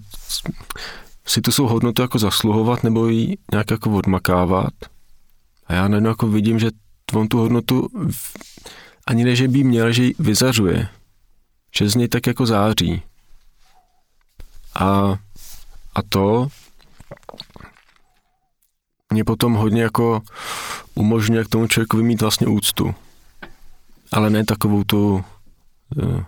si 1.27 1.41
tu 1.41 1.53
svou 1.53 1.69
hodnotu 1.69 2.03
jako 2.03 2.19
zasluhovat 2.19 2.85
nebo 2.85 3.07
ji 3.07 3.37
nějak 3.53 3.71
jako 3.71 3.91
odmakávat. 3.91 4.73
A 5.67 5.75
já 5.75 5.89
najednou 5.89 6.11
jako 6.11 6.29
vidím, 6.29 6.59
že 6.59 6.71
on 7.15 7.29
tu 7.29 7.39
hodnotu 7.39 7.89
ani 9.07 9.25
ne, 9.25 9.37
že 9.37 9.49
by 9.49 9.65
měl, 9.65 9.93
že 9.93 10.05
ji 10.05 10.15
vyzařuje. 10.19 10.89
Že 11.77 11.89
z 11.89 11.95
něj 11.95 12.09
tak 12.09 12.27
jako 12.27 12.47
září. 12.47 13.03
A, 14.75 15.17
a 15.95 16.03
to 16.09 16.49
mě 19.13 19.25
potom 19.25 19.55
hodně 19.55 19.83
jako 19.83 20.23
umožňuje 20.95 21.45
k 21.45 21.49
tomu 21.49 21.67
člověku 21.67 21.97
mít 21.97 22.21
vlastně 22.21 22.47
úctu. 22.47 22.95
Ale 24.13 24.31
ne 24.31 24.45
takovou 24.45 24.85
tu, 24.85 25.25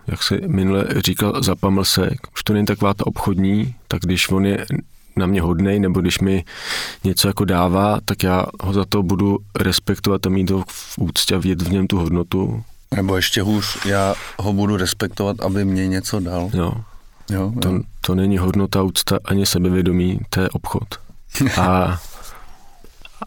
jak 0.07 0.23
se 0.23 0.39
minule 0.47 0.85
říkal, 1.05 1.43
zapamlsek. 1.43 2.19
Už 2.33 2.43
to 2.43 2.53
není 2.53 2.65
taková 2.65 2.93
ta 2.93 3.07
obchodní, 3.07 3.75
tak 3.87 4.01
když 4.01 4.29
on 4.29 4.45
je 4.45 4.65
na 5.15 5.25
mě 5.25 5.41
hodnej, 5.41 5.79
nebo 5.79 6.01
když 6.01 6.19
mi 6.19 6.43
něco 7.03 7.27
jako 7.27 7.45
dává, 7.45 7.99
tak 8.05 8.23
já 8.23 8.45
ho 8.61 8.73
za 8.73 8.85
to 8.85 9.03
budu 9.03 9.37
respektovat 9.55 10.25
a 10.25 10.29
mít 10.29 10.49
ho 10.49 10.63
v 10.67 10.97
úctě 10.97 11.35
a 11.35 11.37
vidět 11.37 11.61
v 11.61 11.71
něm 11.71 11.87
tu 11.87 11.97
hodnotu. 11.97 12.63
Nebo 12.95 13.15
ještě 13.15 13.41
hůř, 13.41 13.85
já 13.85 14.15
ho 14.39 14.53
budu 14.53 14.77
respektovat, 14.77 15.41
aby 15.41 15.65
mě 15.65 15.87
něco 15.87 16.19
dal. 16.19 16.49
Jo. 16.53 16.73
jo, 17.29 17.53
to, 17.61 17.69
jo. 17.69 17.81
to 18.01 18.15
není 18.15 18.37
hodnota, 18.37 18.83
úcta 18.83 19.19
ani 19.25 19.45
sebevědomí, 19.45 20.19
to 20.29 20.41
je 20.41 20.49
obchod. 20.49 20.87
A, 21.57 21.99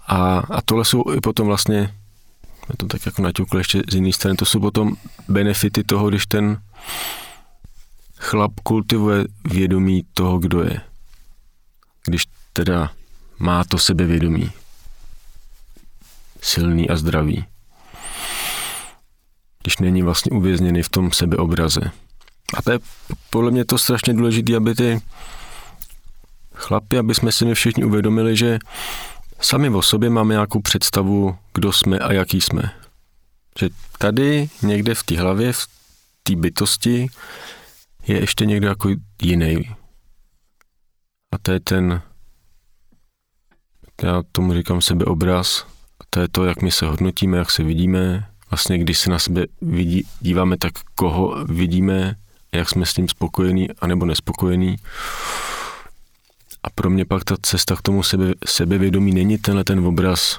a, 0.07 0.39
a 0.39 0.63
tohle 0.65 0.85
jsou 0.85 1.05
i 1.15 1.21
potom 1.21 1.47
vlastně, 1.47 1.95
já 2.69 2.75
to 2.77 2.87
tak 2.87 3.07
jako 3.07 3.23
naťukl 3.23 3.59
ještě 3.59 3.83
z 3.91 3.95
jiné 3.95 4.13
strany, 4.13 4.37
to 4.37 4.45
jsou 4.45 4.61
potom 4.61 4.97
benefity 5.29 5.85
toho, 5.85 6.09
když 6.09 6.27
ten 6.27 6.63
chlap 8.19 8.53
kultivuje 8.63 9.25
vědomí 9.45 10.03
toho, 10.15 10.39
kdo 10.39 10.63
je. 10.63 10.81
Když 12.05 12.25
teda 12.53 12.93
má 13.39 13.65
to 13.65 13.79
sebevědomí. 13.79 14.51
Silný 16.41 16.89
a 16.89 16.97
zdravý 16.97 17.45
když 19.63 19.79
není 19.79 20.03
vlastně 20.03 20.31
uvězněný 20.31 20.83
v 20.83 20.89
tom 20.89 21.13
sebeobraze. 21.13 21.81
A 22.55 22.63
to 22.63 22.73
je 22.73 22.79
podle 23.31 23.51
mě 23.51 23.65
to 23.65 23.79
strašně 23.79 24.15
důležité, 24.15 24.57
aby 24.57 24.75
ty 24.75 25.01
chlapi, 26.55 26.99
aby 26.99 27.15
jsme 27.15 27.33
si 27.33 27.45
my 27.45 27.55
všichni 27.55 27.85
uvědomili, 27.85 28.37
že 28.37 28.59
sami 29.43 29.71
o 29.71 29.83
sobě 29.83 30.11
máme 30.11 30.35
nějakou 30.35 30.61
představu, 30.61 31.37
kdo 31.55 31.73
jsme 31.73 31.99
a 31.99 32.13
jaký 32.13 32.41
jsme. 32.41 32.63
Že 33.59 33.69
tady 33.99 34.49
někde 34.63 34.95
v 34.95 35.03
té 35.03 35.21
hlavě, 35.21 35.53
v 35.53 35.67
té 36.23 36.37
bytosti 36.37 37.07
je 38.07 38.21
ještě 38.21 38.47
někdo 38.47 38.69
jako 38.69 38.89
jiný. 39.23 39.71
A 41.33 41.39
to 41.43 41.53
je 41.53 41.61
ten, 41.61 42.03
já 44.03 44.23
tomu 44.33 44.55
říkám 44.55 44.81
sebeobraz, 44.81 45.67
a 46.01 46.05
to 46.11 46.21
je 46.21 46.29
to, 46.29 46.45
jak 46.45 46.63
my 46.63 46.71
se 46.71 46.87
hodnotíme, 46.87 47.39
jak 47.39 47.51
se 47.51 47.63
vidíme, 47.63 48.29
vlastně 48.51 48.79
když 48.79 48.99
se 48.99 49.11
na 49.11 49.19
sebe 49.19 49.47
vidí, 49.61 50.07
díváme, 50.21 50.57
tak 50.57 50.73
koho 50.95 51.45
vidíme, 51.45 52.17
jak 52.53 52.69
jsme 52.69 52.87
s 52.87 52.95
tím 52.95 53.09
spokojení 53.09 53.69
anebo 53.81 54.07
nespokojení. 54.07 54.77
A 56.63 56.71
pro 56.71 56.91
mě 56.91 57.05
pak 57.05 57.25
ta 57.25 57.37
cesta 57.43 57.77
k 57.77 57.83
tomu 57.83 58.03
sebe, 58.03 58.33
sebevědomí 58.47 59.13
není 59.13 59.39
tenhle 59.39 59.65
ten 59.65 59.87
obraz 59.87 60.39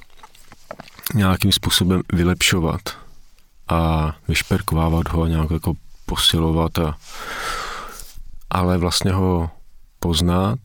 nějakým 1.14 1.52
způsobem 1.52 2.02
vylepšovat 2.14 2.82
a 3.68 4.12
vyšperkovávat 4.28 5.10
ho 5.10 5.24
a 5.24 5.28
nějak 5.28 5.52
jako 5.52 5.74
posilovat, 6.06 6.80
a, 6.80 6.98
ale 8.50 8.78
vlastně 8.78 9.12
ho 9.12 9.50
poznat, 10.00 10.60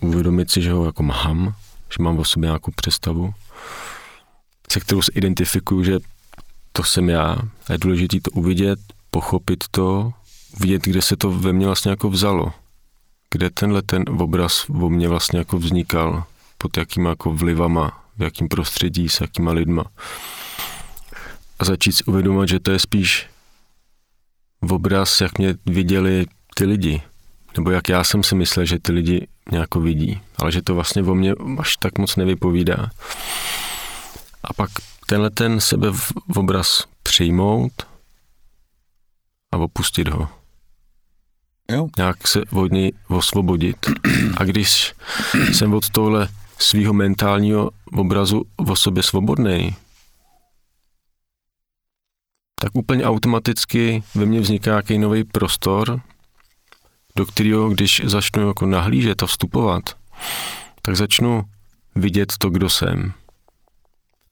uvědomit 0.00 0.50
si, 0.50 0.62
že 0.62 0.72
ho 0.72 0.86
jako 0.86 1.02
mám, 1.02 1.54
že 1.96 2.02
mám 2.02 2.18
o 2.18 2.24
sobě 2.24 2.46
nějakou 2.46 2.72
představu 2.76 3.34
se 4.72 4.80
kterou 4.80 5.02
se 5.02 5.12
identifikuju, 5.14 5.84
že 5.84 5.98
to 6.72 6.84
jsem 6.84 7.08
já. 7.08 7.36
A 7.68 7.72
je 7.72 7.78
důležité 7.78 8.20
to 8.20 8.30
uvidět, 8.30 8.78
pochopit 9.10 9.64
to, 9.70 10.12
vidět, 10.60 10.82
kde 10.82 11.02
se 11.02 11.16
to 11.16 11.30
ve 11.30 11.52
mně 11.52 11.66
vlastně 11.66 11.90
jako 11.90 12.10
vzalo. 12.10 12.52
Kde 13.36 13.50
tenhle 13.50 13.82
ten 13.82 14.04
obraz 14.08 14.66
o 14.70 14.88
mně 14.88 15.08
vlastně 15.08 15.38
jako 15.38 15.58
vznikal, 15.58 16.24
pod 16.58 16.76
jakýma 16.76 17.10
jako 17.10 17.32
vlivama 17.32 18.04
v 18.16 18.22
jakým 18.22 18.48
prostředí, 18.48 19.08
s 19.08 19.20
jakýma 19.20 19.52
lidma. 19.52 19.84
A 21.58 21.64
začít 21.64 21.92
si 21.92 22.04
uvědomovat, 22.04 22.48
že 22.48 22.60
to 22.60 22.70
je 22.70 22.78
spíš 22.78 23.26
obraz, 24.70 25.20
jak 25.20 25.38
mě 25.38 25.54
viděli 25.66 26.26
ty 26.54 26.64
lidi, 26.64 27.02
nebo 27.56 27.70
jak 27.70 27.88
já 27.88 28.04
jsem 28.04 28.22
si 28.22 28.34
myslel, 28.34 28.66
že 28.66 28.78
ty 28.78 28.92
lidi 28.92 29.26
nějak 29.50 29.74
vidí, 29.74 30.20
ale 30.38 30.52
že 30.52 30.62
to 30.62 30.74
vlastně 30.74 31.02
o 31.02 31.14
mě 31.14 31.34
až 31.58 31.76
tak 31.76 31.98
moc 31.98 32.16
nevypovídá. 32.16 32.90
A 34.44 34.52
pak 34.52 34.70
tenhle 35.06 35.30
ten 35.30 35.60
sebe 35.60 35.92
v 35.92 36.36
obraz 36.36 36.84
přijmout 37.02 37.72
a 39.52 39.56
opustit 39.56 40.08
ho. 40.08 40.28
Jo. 41.72 41.88
Nějak 41.96 42.28
se 42.28 42.40
od 42.52 42.72
něj 42.72 42.92
osvobodit. 43.08 43.76
A 44.36 44.44
když 44.44 44.94
jsem 45.52 45.74
od 45.74 45.90
tohle 45.90 46.28
svého 46.58 46.92
mentálního 46.92 47.70
obrazu 47.92 48.44
o 48.56 48.76
sobě 48.76 49.02
svobodný, 49.02 49.76
tak 52.60 52.70
úplně 52.74 53.04
automaticky 53.04 54.02
ve 54.14 54.26
mně 54.26 54.40
vzniká 54.40 54.70
nějaký 54.70 54.98
nový 54.98 55.24
prostor, 55.24 56.00
do 57.16 57.26
kterého, 57.26 57.70
když 57.70 58.02
začnu 58.04 58.48
jako 58.48 58.66
nahlížet 58.66 59.22
a 59.22 59.26
vstupovat, 59.26 59.82
tak 60.82 60.96
začnu 60.96 61.42
vidět 61.94 62.32
to, 62.38 62.50
kdo 62.50 62.70
jsem. 62.70 63.12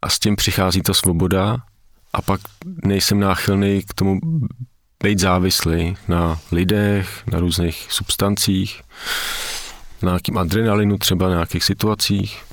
A 0.03 0.09
s 0.09 0.19
tím 0.19 0.37
přichází 0.37 0.83
ta 0.83 0.95
svoboda 0.95 1.57
a 2.13 2.23
pak 2.23 2.41
nejsem 2.85 3.21
náchylný 3.21 3.83
k 3.83 3.95
tomu 3.95 4.21
být 5.05 5.19
závislý 5.19 5.97
na 6.09 6.41
lidech, 6.53 7.23
na 7.33 7.41
různých 7.41 7.87
substancích, 7.91 8.83
na 10.03 10.11
nějakým 10.11 10.39
adrenalinu 10.39 10.99
třeba, 10.99 11.29
na 11.29 11.35
nějakých 11.35 11.65
situacích, 11.65 12.45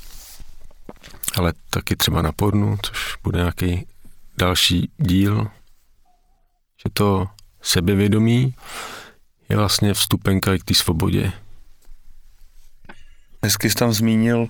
ale 1.36 1.52
taky 1.70 1.96
třeba 1.96 2.22
na 2.22 2.32
pornu, 2.32 2.78
což 2.82 3.16
bude 3.22 3.38
nějaký 3.38 3.86
další 4.38 4.90
díl, 4.98 5.48
že 6.76 6.90
to 6.92 7.28
sebevědomí 7.62 8.54
je 9.48 9.56
vlastně 9.56 9.94
vstupenka 9.94 10.58
k 10.58 10.64
té 10.64 10.74
svobodě. 10.74 11.32
Hezky 13.42 13.70
jsi 13.70 13.74
tam 13.74 13.92
zmínil 13.92 14.48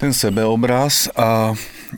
ten 0.00 0.12
sebeobraz 0.12 1.08
a 1.16 1.52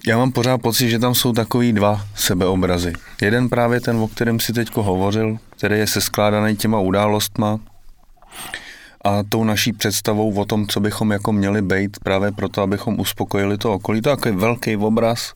já 0.07 0.19
mám 0.19 0.33
pořád 0.33 0.59
pocit, 0.59 0.91
že 0.91 0.99
tam 0.99 1.15
jsou 1.15 1.33
takový 1.33 1.73
dva 1.73 2.07
sebeobrazy. 2.15 2.93
Jeden 3.23 3.49
právě 3.49 3.81
ten, 3.81 3.97
o 3.97 4.09
kterém 4.09 4.41
si 4.41 4.53
teď 4.53 4.77
hovořil, 4.77 5.39
který 5.57 5.79
je 5.79 5.87
seskládaný 5.87 6.57
těma 6.57 6.81
událostma 6.81 7.61
a 9.05 9.23
tou 9.23 9.45
naší 9.45 9.73
představou 9.73 10.35
o 10.35 10.45
tom, 10.45 10.67
co 10.67 10.81
bychom 10.81 11.13
jako 11.13 11.33
měli 11.33 11.63
být 11.63 11.97
právě 12.03 12.33
proto, 12.33 12.63
abychom 12.63 13.01
uspokojili 13.01 13.59
to 13.59 13.73
okolí. 13.73 14.01
To 14.01 14.11
je 14.11 14.17
takový 14.17 14.37
velký 14.37 14.77
obraz, 14.77 15.33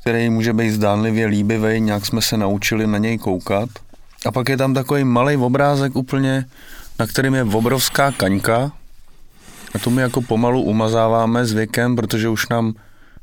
který 0.00 0.30
může 0.30 0.52
být 0.52 0.70
zdánlivě 0.70 1.26
líbivý, 1.26 1.80
nějak 1.80 2.06
jsme 2.06 2.22
se 2.22 2.36
naučili 2.36 2.86
na 2.86 2.98
něj 2.98 3.18
koukat. 3.18 3.68
A 4.26 4.32
pak 4.32 4.48
je 4.48 4.56
tam 4.56 4.74
takový 4.74 5.04
malý 5.04 5.36
obrázek 5.36 5.96
úplně, 5.96 6.44
na 6.98 7.06
kterým 7.06 7.34
je 7.34 7.44
obrovská 7.44 8.12
kaňka, 8.12 8.72
a 9.74 9.78
to 9.78 9.90
my 9.90 10.02
jako 10.02 10.22
pomalu 10.22 10.62
umazáváme 10.62 11.46
s 11.46 11.52
věkem, 11.52 11.96
protože 11.96 12.28
už 12.28 12.48
nám 12.48 12.74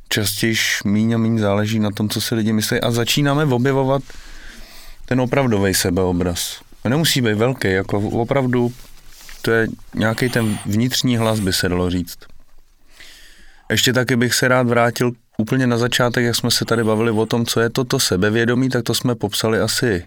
častěji 0.10 0.56
míň 0.86 1.14
a 1.14 1.18
míň 1.18 1.40
záleží 1.40 1.80
na 1.80 1.92
tom, 1.92 2.10
co 2.10 2.22
si 2.22 2.36
lidi 2.36 2.54
myslí 2.54 2.82
a 2.82 2.92
začínáme 2.92 3.46
objevovat 3.46 4.04
ten 5.06 5.22
opravdový 5.22 5.74
sebeobraz. 5.74 6.62
A 6.84 6.90
nemusí 6.90 7.22
být 7.22 7.34
velký, 7.34 7.72
jako 7.72 8.00
opravdu 8.00 8.74
to 9.42 9.52
je 9.52 9.68
nějaký 9.96 10.30
ten 10.30 10.60
vnitřní 10.66 11.18
hlas, 11.18 11.40
by 11.40 11.54
se 11.54 11.70
dalo 11.70 11.90
říct. 11.90 12.18
Ještě 13.70 13.94
taky 13.94 14.16
bych 14.16 14.34
se 14.34 14.48
rád 14.48 14.68
vrátil 14.68 15.12
úplně 15.38 15.68
na 15.68 15.78
začátek, 15.78 16.26
jak 16.26 16.36
jsme 16.36 16.52
se 16.52 16.66
tady 16.66 16.84
bavili 16.84 17.12
o 17.12 17.26
tom, 17.26 17.46
co 17.46 17.60
je 17.60 17.70
toto 17.70 18.00
sebevědomí, 18.00 18.70
tak 18.70 18.84
to 18.84 18.94
jsme 18.94 19.16
popsali 19.16 19.60
asi 19.60 20.06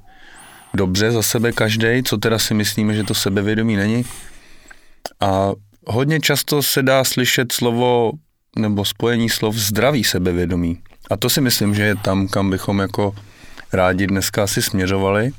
dobře 0.74 1.11
za 1.11 1.22
sebe 1.22 1.53
každý, 1.53 2.03
co 2.05 2.16
teda 2.18 2.38
si 2.38 2.55
myslíme, 2.55 2.94
že 2.94 3.05
to 3.05 3.14
sebevědomí 3.14 3.77
není. 3.77 4.05
A 5.20 5.53
hodně 5.87 6.20
často 6.20 6.62
se 6.62 6.83
dá 6.83 7.05
slyšet 7.05 7.53
slovo 7.53 8.12
nebo 8.57 8.85
spojení 8.85 9.31
slov 9.31 9.55
zdravý 9.55 10.05
sebevědomí. 10.05 10.79
A 11.11 11.17
to 11.17 11.31
si 11.31 11.41
myslím, 11.41 11.75
že 11.75 11.83
je 11.83 11.97
tam, 11.97 12.29
kam 12.29 12.51
bychom 12.51 12.79
jako 12.79 13.15
rádi 13.73 14.07
dneska 14.07 14.43
asi 14.43 14.62
směřovali. 14.62 15.33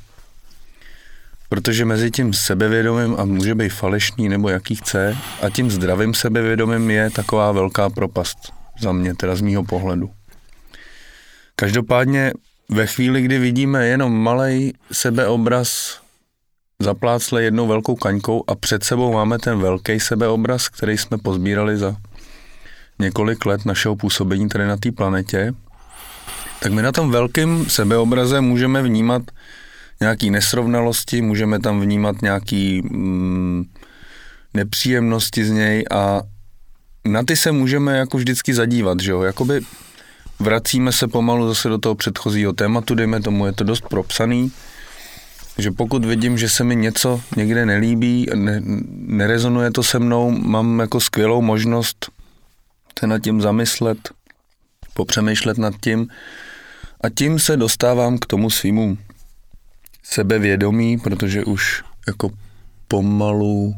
Protože 1.48 1.84
mezi 1.84 2.10
tím 2.10 2.32
sebevědomím 2.32 3.16
a 3.18 3.24
může 3.24 3.54
být 3.54 3.68
falešný 3.68 4.28
nebo 4.28 4.48
jaký 4.48 4.74
chce 4.74 5.16
a 5.42 5.50
tím 5.50 5.70
zdravým 5.70 6.14
sebevědomím 6.14 6.90
je 6.90 7.10
taková 7.10 7.52
velká 7.52 7.90
propast 7.90 8.38
za 8.80 8.92
mě, 8.92 9.14
teda 9.14 9.36
z 9.36 9.40
mýho 9.40 9.64
pohledu. 9.64 10.10
Každopádně 11.56 12.32
ve 12.68 12.86
chvíli, 12.86 13.22
kdy 13.22 13.38
vidíme 13.38 13.86
jenom 13.86 14.12
malý 14.12 14.72
sebeobraz 14.92 16.00
zaplácle 16.78 17.42
jednou 17.42 17.66
velkou 17.66 17.94
kaňkou 17.94 18.44
a 18.46 18.54
před 18.54 18.84
sebou 18.84 19.12
máme 19.12 19.38
ten 19.38 19.58
velký 19.58 20.00
sebeobraz, 20.00 20.68
který 20.68 20.98
jsme 20.98 21.18
pozbírali 21.18 21.76
za 21.76 21.96
několik 22.98 23.46
let 23.46 23.64
našeho 23.64 23.96
působení 23.96 24.48
tady 24.48 24.66
na 24.66 24.76
té 24.76 24.92
planetě, 24.92 25.54
tak 26.60 26.72
my 26.72 26.82
na 26.82 26.92
tom 26.92 27.10
velkém 27.10 27.66
sebeobraze 27.68 28.40
můžeme 28.40 28.82
vnímat 28.82 29.22
nějaké 30.00 30.30
nesrovnalosti, 30.30 31.22
můžeme 31.22 31.60
tam 31.60 31.80
vnímat 31.80 32.22
nějaké 32.22 32.80
mm, 32.82 33.64
nepříjemnosti 34.54 35.44
z 35.44 35.50
něj 35.50 35.84
a 35.90 36.20
na 37.04 37.22
ty 37.22 37.36
se 37.36 37.52
můžeme 37.52 37.96
jako 37.96 38.16
vždycky 38.16 38.54
zadívat, 38.54 39.00
že 39.00 39.10
jo, 39.10 39.22
jakoby 39.22 39.60
vracíme 40.38 40.92
se 40.92 41.08
pomalu 41.08 41.48
zase 41.48 41.68
do 41.68 41.78
toho 41.78 41.94
předchozího 41.94 42.52
tématu, 42.52 42.94
dejme 42.94 43.20
tomu, 43.20 43.46
je 43.46 43.52
to 43.52 43.64
dost 43.64 43.84
propsaný, 43.88 44.52
že 45.58 45.70
pokud 45.70 46.04
vidím, 46.04 46.38
že 46.38 46.48
se 46.48 46.64
mi 46.64 46.76
něco 46.76 47.20
někde 47.36 47.66
nelíbí, 47.66 48.26
ne, 48.34 48.60
nerezonuje 48.94 49.70
to 49.70 49.82
se 49.82 49.98
mnou, 49.98 50.30
mám 50.30 50.80
jako 50.80 51.00
skvělou 51.00 51.42
možnost 51.42 52.10
se 52.98 53.06
nad 53.06 53.18
tím 53.18 53.40
zamyslet, 53.40 53.98
popřemýšlet 54.94 55.58
nad 55.58 55.74
tím 55.80 56.08
a 57.00 57.08
tím 57.08 57.38
se 57.38 57.56
dostávám 57.56 58.18
k 58.18 58.26
tomu 58.26 58.50
svýmu 58.50 58.98
sebevědomí, 60.02 60.98
protože 60.98 61.44
už 61.44 61.82
jako 62.06 62.30
pomalu 62.88 63.74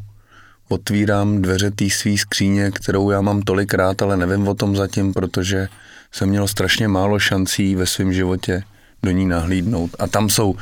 otvírám 0.69 1.43
dveře 1.43 1.71
té 1.71 1.91
svý 1.91 2.19
skříně, 2.19 2.71
kterou 2.71 3.11
já 3.11 3.21
mám 3.21 3.43
tolikrát, 3.43 4.03
ale 4.03 4.17
nevím 4.17 4.49
o 4.49 4.55
tom 4.55 4.77
zatím, 4.77 5.13
protože 5.13 5.69
jsem 6.13 6.29
měl 6.29 6.49
strašně 6.49 6.89
málo 6.89 7.19
šancí 7.19 7.75
ve 7.75 7.87
svém 7.87 8.13
životě 8.13 8.63
do 9.03 9.11
ní 9.11 9.27
nahlídnout. 9.27 9.91
A 9.99 10.07
tam 10.07 10.31
jsou, 10.31 10.57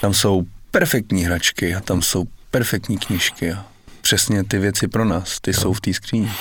tam 0.00 0.14
jsou 0.14 0.46
perfektní 0.70 1.24
hračky 1.24 1.74
a 1.74 1.80
tam 1.80 2.02
jsou 2.02 2.24
perfektní 2.50 2.98
knížky 2.98 3.52
a 3.52 3.66
přesně 4.00 4.44
ty 4.44 4.58
věci 4.58 4.88
pro 4.88 5.04
nás, 5.04 5.40
ty 5.40 5.50
jo. 5.50 5.60
jsou 5.60 5.72
v 5.72 5.80
té 5.80 5.94
skříni. 5.94 6.32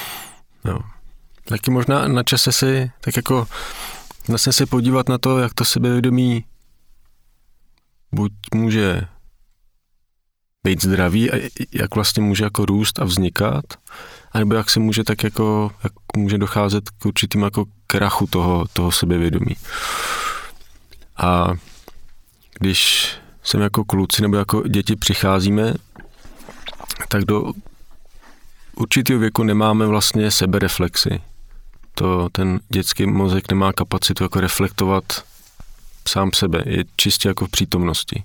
Jo. 0.66 0.80
Taky 1.48 1.72
možná 1.72 2.08
na 2.08 2.24
čase 2.24 2.52
si 2.52 2.92
tak 3.02 3.16
jako 3.16 3.48
vlastně 4.28 4.54
se 4.54 4.66
podívat 4.66 5.10
na 5.10 5.18
to, 5.18 5.38
jak 5.38 5.54
to 5.54 5.66
sebevědomí 5.66 6.46
buď 8.12 8.32
může 8.54 9.02
být 10.64 10.84
zdravý 10.84 11.32
a 11.32 11.50
jak 11.72 11.96
vlastně 11.96 12.24
může 12.24 12.44
jako 12.44 12.66
růst 12.66 13.00
a 13.00 13.04
vznikat, 13.04 13.66
anebo 14.32 14.56
jak 14.56 14.70
se 14.70 14.80
může 14.80 15.04
tak 15.04 15.24
jako, 15.24 15.72
jak 15.84 15.94
může 16.18 16.38
docházet 16.38 16.90
k 16.90 17.06
určitým 17.06 17.42
jako 17.42 17.66
krachu 17.88 18.28
toho, 18.28 18.66
toho 18.74 18.92
sebevědomí. 18.92 19.56
A 21.18 21.54
když 22.60 23.10
sem 23.44 23.62
jako 23.62 23.86
kluci 23.86 24.22
nebo 24.22 24.36
jako 24.36 24.68
děti 24.68 24.96
přicházíme, 24.96 25.74
tak 27.10 27.26
do 27.26 27.54
určitého 28.76 29.20
věku 29.20 29.44
nemáme 29.44 29.88
vlastně 29.88 30.32
sebereflexy 30.32 31.22
to 31.96 32.30
ten 32.30 32.60
dětský 32.70 33.06
mozek 33.06 33.52
nemá 33.52 33.74
kapacitu 33.74 34.24
jako 34.24 34.40
reflektovat 34.40 35.04
sám 36.08 36.32
sebe, 36.34 36.64
je 36.66 36.84
čistě 36.96 37.28
jako 37.28 37.46
v 37.46 37.50
přítomnosti. 37.52 38.24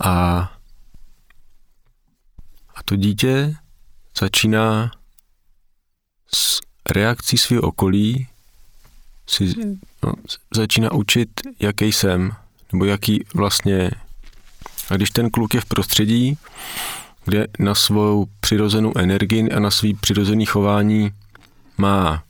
A, 0.00 0.38
a 2.74 2.82
to 2.84 2.96
dítě 2.96 3.56
začíná 4.20 4.90
s 6.34 6.60
reakcí 6.90 7.38
svého 7.38 7.62
okolí 7.62 8.28
si 9.28 9.54
no, 10.02 10.12
začíná 10.54 10.92
učit, 10.92 11.28
jaký 11.60 11.92
jsem, 11.92 12.32
nebo 12.72 12.84
jaký 12.84 13.24
vlastně. 13.34 13.90
A 14.90 14.96
když 14.96 15.10
ten 15.10 15.30
kluk 15.30 15.54
je 15.54 15.60
v 15.60 15.64
prostředí, 15.64 16.38
kde 17.26 17.46
na 17.58 17.74
svou 17.74 18.26
přirozenou 18.40 18.92
energii 18.98 19.50
a 19.50 19.60
na 19.60 19.70
svý 19.70 19.94
přirozený 19.94 20.46
chování 20.46 21.10
má 21.78 22.22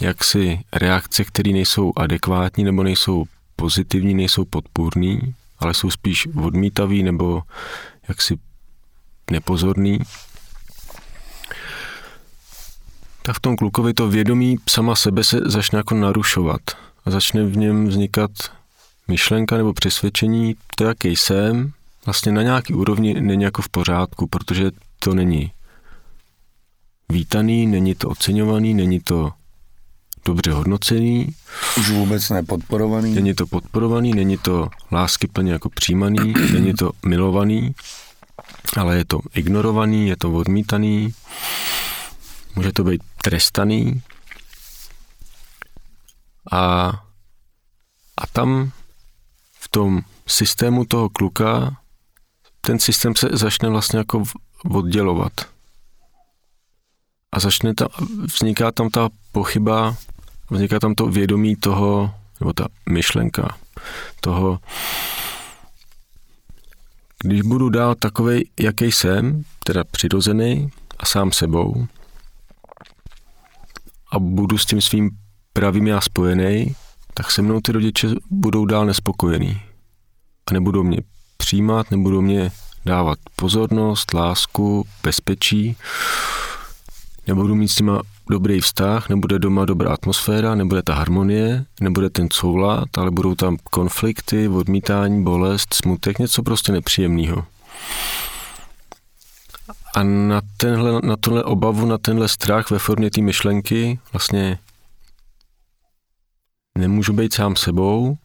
jaksi 0.00 0.60
reakce, 0.72 1.24
které 1.24 1.52
nejsou 1.52 1.92
adekvátní 1.96 2.64
nebo 2.64 2.82
nejsou 2.82 3.24
pozitivní, 3.56 4.14
nejsou 4.14 4.44
podpůrný, 4.44 5.34
ale 5.58 5.74
jsou 5.74 5.90
spíš 5.90 6.28
odmítavý 6.42 7.02
nebo 7.02 7.42
jaksi 8.08 8.38
nepozorný, 9.30 9.98
tak 13.22 13.36
v 13.36 13.40
tom 13.40 13.56
klukovi 13.56 13.94
to 13.94 14.08
vědomí 14.08 14.56
sama 14.68 14.94
sebe 14.94 15.24
se 15.24 15.40
začne 15.44 15.76
jako 15.76 15.94
narušovat 15.94 16.60
a 17.04 17.10
začne 17.10 17.44
v 17.44 17.56
něm 17.56 17.88
vznikat 17.88 18.30
myšlenka 19.08 19.56
nebo 19.56 19.72
přesvědčení, 19.72 20.54
to, 20.76 20.84
jaký 20.84 21.16
jsem, 21.16 21.72
vlastně 22.06 22.32
na 22.32 22.42
nějaký 22.42 22.74
úrovni 22.74 23.20
není 23.20 23.44
jako 23.44 23.62
v 23.62 23.68
pořádku, 23.68 24.26
protože 24.26 24.70
to 24.98 25.14
není 25.14 25.52
vítaný, 27.08 27.66
není 27.66 27.94
to 27.94 28.08
oceňovaný, 28.08 28.74
není 28.74 29.00
to 29.00 29.32
dobře 30.24 30.52
hodnocený. 30.52 31.28
Už 31.78 31.90
vůbec 31.90 32.30
nepodporovaný. 32.30 33.14
Není 33.14 33.34
to 33.34 33.46
podporovaný, 33.46 34.12
není 34.12 34.38
to 34.38 34.68
láskyplně 34.92 35.52
jako 35.52 35.68
přijímaný, 35.70 36.32
není 36.52 36.74
to 36.74 36.90
milovaný, 37.06 37.74
ale 38.76 38.96
je 38.96 39.04
to 39.04 39.20
ignorovaný, 39.34 40.08
je 40.08 40.16
to 40.16 40.32
odmítaný, 40.32 41.14
může 42.56 42.72
to 42.72 42.84
být 42.84 43.02
trestaný. 43.22 44.02
A, 46.52 46.86
a 48.16 48.26
tam 48.32 48.70
v 49.60 49.68
tom 49.68 50.00
systému 50.26 50.84
toho 50.84 51.08
kluka 51.08 51.76
ten 52.66 52.78
systém 52.78 53.16
se 53.16 53.28
začne 53.32 53.68
vlastně 53.68 53.98
jako 53.98 54.22
oddělovat. 54.70 55.32
A 57.32 57.40
začne 57.40 57.74
ta, 57.74 57.88
vzniká 58.34 58.72
tam 58.72 58.90
ta 58.90 59.08
pochyba, 59.32 59.96
vzniká 60.50 60.80
tam 60.80 60.94
to 60.94 61.06
vědomí 61.06 61.56
toho, 61.56 62.14
nebo 62.40 62.52
ta 62.52 62.68
myšlenka 62.88 63.56
toho, 64.20 64.58
když 67.24 67.42
budu 67.42 67.68
dál 67.68 67.94
takový, 67.94 68.50
jaký 68.60 68.92
jsem, 68.92 69.44
teda 69.64 69.84
přirozený 69.84 70.70
a 70.98 71.06
sám 71.06 71.32
sebou, 71.32 71.86
a 74.12 74.18
budu 74.18 74.58
s 74.58 74.66
tím 74.66 74.80
svým 74.80 75.10
pravým 75.52 75.86
já 75.86 76.00
spojený, 76.00 76.76
tak 77.14 77.30
se 77.30 77.42
mnou 77.42 77.60
ty 77.60 77.72
rodiče 77.72 78.08
budou 78.30 78.64
dál 78.64 78.86
nespokojení. 78.86 79.62
A 80.46 80.52
nebudou 80.52 80.82
mě 80.82 80.98
přijímat, 81.44 81.90
nebudou 81.90 82.20
mě 82.20 82.52
dávat 82.84 83.18
pozornost, 83.36 84.14
lásku, 84.14 84.86
bezpečí, 85.02 85.76
nebudu 87.26 87.54
mít 87.54 87.68
s 87.68 87.78
nima 87.78 88.00
dobrý 88.30 88.60
vztah, 88.60 89.08
nebude 89.08 89.38
doma 89.38 89.64
dobrá 89.64 89.92
atmosféra, 89.92 90.54
nebude 90.54 90.82
ta 90.82 90.94
harmonie, 90.94 91.64
nebude 91.80 92.10
ten 92.10 92.28
soulad, 92.32 92.88
ale 92.98 93.10
budou 93.10 93.34
tam 93.34 93.56
konflikty, 93.70 94.48
odmítání, 94.48 95.24
bolest, 95.24 95.74
smutek, 95.74 96.18
něco 96.18 96.42
prostě 96.42 96.72
nepříjemného. 96.72 97.46
A 99.94 100.02
na, 100.02 100.40
tenhle, 100.56 101.00
na 101.02 101.16
tohle 101.16 101.44
obavu, 101.44 101.86
na 101.86 101.98
tenhle 101.98 102.28
strach 102.28 102.70
ve 102.70 102.78
formě 102.78 103.10
té 103.10 103.20
myšlenky 103.20 103.98
vlastně 104.12 104.58
nemůžu 106.78 107.12
být 107.12 107.34
sám 107.34 107.56
sebou, 107.56 108.16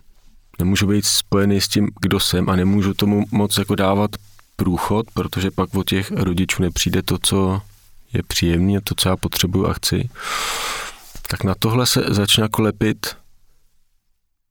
nemůžu 0.59 0.87
být 0.87 1.05
spojený 1.05 1.61
s 1.61 1.67
tím, 1.67 1.87
kdo 2.01 2.19
jsem 2.19 2.49
a 2.49 2.55
nemůžu 2.55 2.93
tomu 2.93 3.25
moc 3.31 3.57
jako 3.57 3.75
dávat 3.75 4.11
průchod, 4.55 5.11
protože 5.13 5.51
pak 5.51 5.75
od 5.75 5.89
těch 5.89 6.11
rodičů 6.11 6.61
nepřijde 6.61 7.03
to, 7.03 7.17
co 7.23 7.61
je 8.13 8.23
příjemné, 8.23 8.81
to, 8.81 8.95
co 8.95 9.09
já 9.09 9.17
potřebuju 9.17 9.67
a 9.67 9.73
chci. 9.73 10.09
Tak 11.27 11.43
na 11.43 11.55
tohle 11.59 11.85
se 11.85 12.03
začne 12.07 12.43
jako 12.43 12.61
lepit 12.61 13.15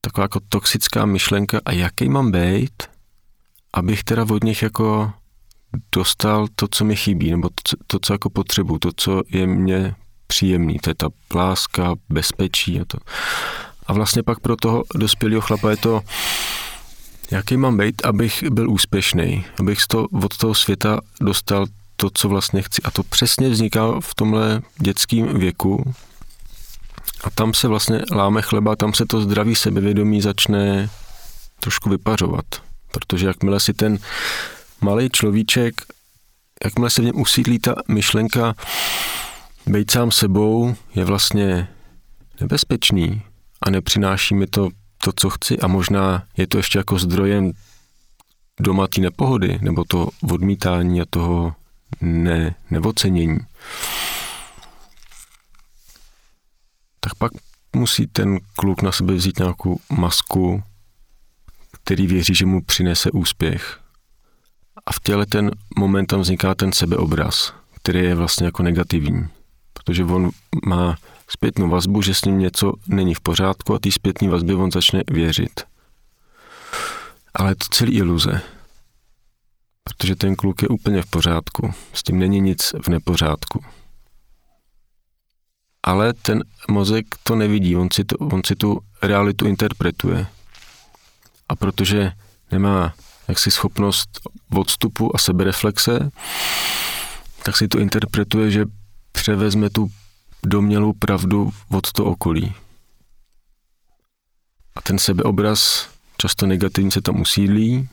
taková 0.01 0.25
jako 0.25 0.41
toxická 0.49 1.07
myšlenka 1.07 1.61
a 1.65 1.73
jaký 1.73 2.09
mám 2.09 2.33
být, 2.33 2.83
abych 3.73 4.05
teda 4.05 4.27
od 4.31 4.45
nich 4.45 4.63
jako 4.63 5.13
dostal 5.93 6.47
to, 6.55 6.69
co 6.71 6.85
mi 6.85 6.97
chybí, 6.97 7.31
nebo 7.31 7.49
to, 7.49 7.77
to 7.87 7.99
co 7.99 8.15
jako 8.15 8.31
potřebuju, 8.31 8.79
to, 8.79 8.91
co 8.97 9.23
je 9.29 9.47
mně 9.47 9.95
příjemný, 10.27 10.79
to 10.79 10.91
je 10.91 10.95
ta 10.95 11.09
pláska, 11.29 11.95
bezpečí 12.09 12.81
a 12.81 12.85
to. 12.85 12.99
A 13.89 13.93
vlastně 13.93 14.23
pak 14.23 14.41
pro 14.41 14.57
toho 14.57 14.85
dospělého 14.95 15.41
chlapa 15.41 15.71
je 15.71 15.77
to, 15.77 16.01
jaký 17.31 17.57
mám 17.57 17.77
být, 17.77 18.05
abych 18.05 18.45
byl 18.51 18.71
úspěšný, 18.71 19.45
abych 19.61 19.79
to, 19.89 20.07
od 20.23 20.37
toho 20.37 20.55
světa 20.55 21.01
dostal 21.21 21.67
to, 21.97 22.11
co 22.15 22.29
vlastně 22.29 22.63
chci. 22.63 22.83
A 22.83 22.91
to 22.91 23.03
přesně 23.03 23.49
vzniká 23.49 24.01
v 24.01 24.15
tomhle 24.15 24.63
dětském 24.79 25.39
věku. 25.39 25.95
A 27.25 27.31
tam 27.31 27.55
se 27.55 27.69
vlastně 27.69 28.03
láme 28.13 28.43
chleba, 28.43 28.77
tam 28.77 28.95
se 28.95 29.07
to 29.07 29.21
zdraví 29.21 29.55
sebevědomí 29.55 30.21
začne 30.21 30.91
trošku 31.61 31.91
vypařovat. 31.91 32.45
Protože 32.93 33.27
jakmile 33.27 33.61
si 33.61 33.75
ten 33.75 33.99
malý 34.81 35.11
človíček, 35.11 35.75
jakmile 36.65 36.91
se 36.91 37.03
v 37.03 37.05
něm 37.05 37.21
usídlí 37.21 37.59
ta 37.59 37.75
myšlenka 37.89 38.55
být 39.67 39.91
sám 39.91 40.11
sebou, 40.11 40.75
je 40.95 41.05
vlastně 41.05 41.69
nebezpečný 42.41 43.23
a 43.61 43.71
nepřináší 43.71 44.35
mi 44.35 44.47
to 44.47 44.69
to, 45.05 45.13
co 45.17 45.31
chci 45.31 45.59
a 45.59 45.67
možná 45.67 46.25
je 46.37 46.47
to 46.47 46.57
ještě 46.57 46.79
jako 46.79 46.99
zdrojem 46.99 47.53
doma 48.61 48.87
té 48.87 49.01
nepohody 49.01 49.59
nebo 49.63 49.85
to 49.85 50.09
odmítání 50.31 51.01
a 51.01 51.05
toho 51.11 51.55
ne, 52.01 52.55
neocenění. 52.71 53.39
Tak 57.01 57.15
pak 57.15 57.33
musí 57.77 58.07
ten 58.07 58.39
kluk 58.57 58.83
na 58.83 58.93
sebe 58.93 59.15
vzít 59.15 59.39
nějakou 59.39 59.81
masku, 59.91 60.63
který 61.73 62.07
věří, 62.07 62.35
že 62.35 62.47
mu 62.47 62.63
přinese 62.63 63.11
úspěch. 63.11 63.81
A 64.87 64.93
v 64.93 65.01
těle 65.01 65.27
ten 65.27 65.51
moment 65.77 66.07
tam 66.07 66.21
vzniká 66.21 66.55
ten 66.55 66.73
sebeobraz, 66.73 67.55
který 67.75 67.99
je 67.99 68.15
vlastně 68.15 68.47
jako 68.47 68.63
negativní. 68.63 69.29
Protože 69.73 70.05
on 70.05 70.31
má 70.67 70.97
zpětnou 71.29 71.69
vazbu, 71.69 72.03
že 72.03 72.15
s 72.15 72.25
ním 72.25 72.39
něco 72.39 72.73
není 72.87 73.15
v 73.15 73.21
pořádku 73.21 73.75
a 73.75 73.79
té 73.79 73.93
zpětné 73.93 74.29
vazby 74.29 74.55
on 74.55 74.71
začne 74.71 75.03
věřit. 75.11 75.61
Ale 77.35 77.51
je 77.51 77.55
to 77.55 77.67
celý 77.71 77.93
iluze. 77.93 78.41
Protože 79.85 80.17
ten 80.17 80.37
kluk 80.37 80.63
je 80.63 80.69
úplně 80.69 81.03
v 81.03 81.07
pořádku. 81.07 81.75
S 81.93 82.03
tím 82.03 82.19
není 82.19 82.41
nic 82.41 82.75
v 82.83 82.89
nepořádku. 82.89 83.65
Ale 85.83 86.13
ten 86.13 86.45
mozek 86.69 87.07
to 87.23 87.37
nevidí, 87.37 87.77
on 87.77 87.89
si, 87.93 88.05
to, 88.05 88.17
on 88.17 88.41
si 88.47 88.57
tu 88.57 88.81
realitu 89.03 89.47
interpretuje. 89.47 90.27
A 91.49 91.57
protože 91.57 92.13
nemá 92.53 92.95
jaksi 93.29 93.51
schopnost 93.51 94.21
odstupu 94.55 95.17
a 95.17 95.19
sebereflexe, 95.19 96.11
tak 97.43 97.57
si 97.57 97.69
to 97.69 97.79
interpretuje, 97.79 98.51
že 98.51 98.65
převezme 99.13 99.71
tu 99.71 99.91
domělou 100.47 100.93
pravdu 100.93 101.51
od 101.69 101.93
to 101.93 102.05
okolí. 102.05 102.55
A 104.77 104.81
ten 104.81 104.99
sebeobraz 104.99 105.89
často 106.19 106.47
negativně 106.47 106.91
se 106.91 107.01
tam 107.01 107.21
usídlí 107.21 107.89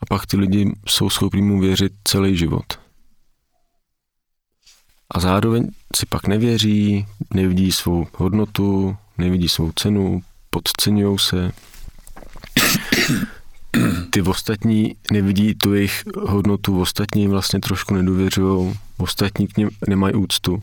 a 0.00 0.06
pak 0.06 0.26
ty 0.26 0.36
lidi 0.36 0.72
jsou 0.88 1.10
schopni 1.10 1.42
mu 1.42 1.60
věřit 1.60 1.92
celý 2.04 2.36
život. 2.36 2.80
A 5.10 5.20
zároveň 5.20 5.68
si 5.96 6.06
pak 6.06 6.26
nevěří, 6.26 7.06
nevidí 7.34 7.72
svou 7.72 8.06
hodnotu, 8.16 8.96
nevidí 9.18 9.48
svou 9.48 9.72
cenu, 9.72 10.22
podceňují 10.50 11.18
se. 11.18 11.52
Ty 14.10 14.22
ostatní 14.22 14.96
nevidí 15.12 15.54
tu 15.54 15.74
jejich 15.74 16.04
hodnotu, 16.16 16.80
ostatní 16.80 17.28
vlastně 17.28 17.60
trošku 17.60 17.94
nedůvěřují, 17.94 18.78
ostatní 19.00 19.48
k 19.48 19.56
ním 19.56 19.70
nemají 19.88 20.14
úctu. 20.14 20.62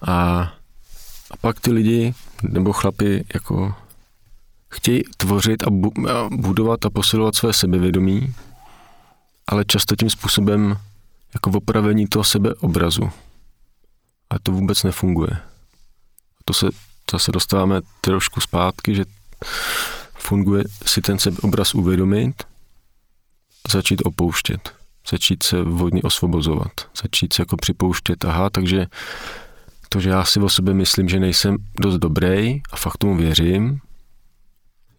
A, 0.00 0.14
a 1.30 1.36
pak 1.40 1.60
ty 1.60 1.72
lidi 1.72 2.14
nebo 2.42 2.72
chlapi 2.72 3.24
jako 3.34 3.74
chtějí 4.70 5.02
tvořit 5.16 5.62
a, 5.62 5.70
bu- 5.70 6.08
a 6.10 6.28
budovat 6.32 6.84
a 6.84 6.90
posilovat 6.90 7.34
své 7.34 7.52
sebevědomí, 7.52 8.34
ale 9.46 9.64
často 9.64 9.96
tím 9.96 10.10
způsobem 10.10 10.78
jako 11.34 11.50
opravení 11.50 12.06
toho 12.06 12.24
sebeobrazu. 12.24 13.10
A 14.30 14.38
to 14.38 14.52
vůbec 14.52 14.82
nefunguje. 14.82 15.30
A 15.30 16.40
to 16.44 16.52
se 16.52 16.66
zase 17.12 17.32
dostáváme 17.32 17.80
trošku 18.00 18.40
zpátky, 18.40 18.94
že 18.94 19.04
funguje 20.14 20.64
si 20.86 21.00
ten 21.00 21.18
sebeobraz 21.18 21.74
uvědomit, 21.74 22.42
začít 23.70 24.02
opouštět, 24.04 24.74
začít 25.10 25.42
se 25.42 25.62
vodně 25.62 26.02
osvobozovat, 26.02 26.72
začít 27.02 27.32
se 27.32 27.42
jako 27.42 27.56
připouštět, 27.56 28.24
aha, 28.24 28.50
takže 28.50 28.86
to, 29.88 30.00
že 30.00 30.10
já 30.10 30.24
si 30.24 30.40
o 30.40 30.48
sobě 30.48 30.74
myslím, 30.74 31.08
že 31.08 31.20
nejsem 31.20 31.56
dost 31.80 31.98
dobrý 31.98 32.60
a 32.72 32.76
fakt 32.76 32.96
tomu 32.96 33.16
věřím, 33.16 33.80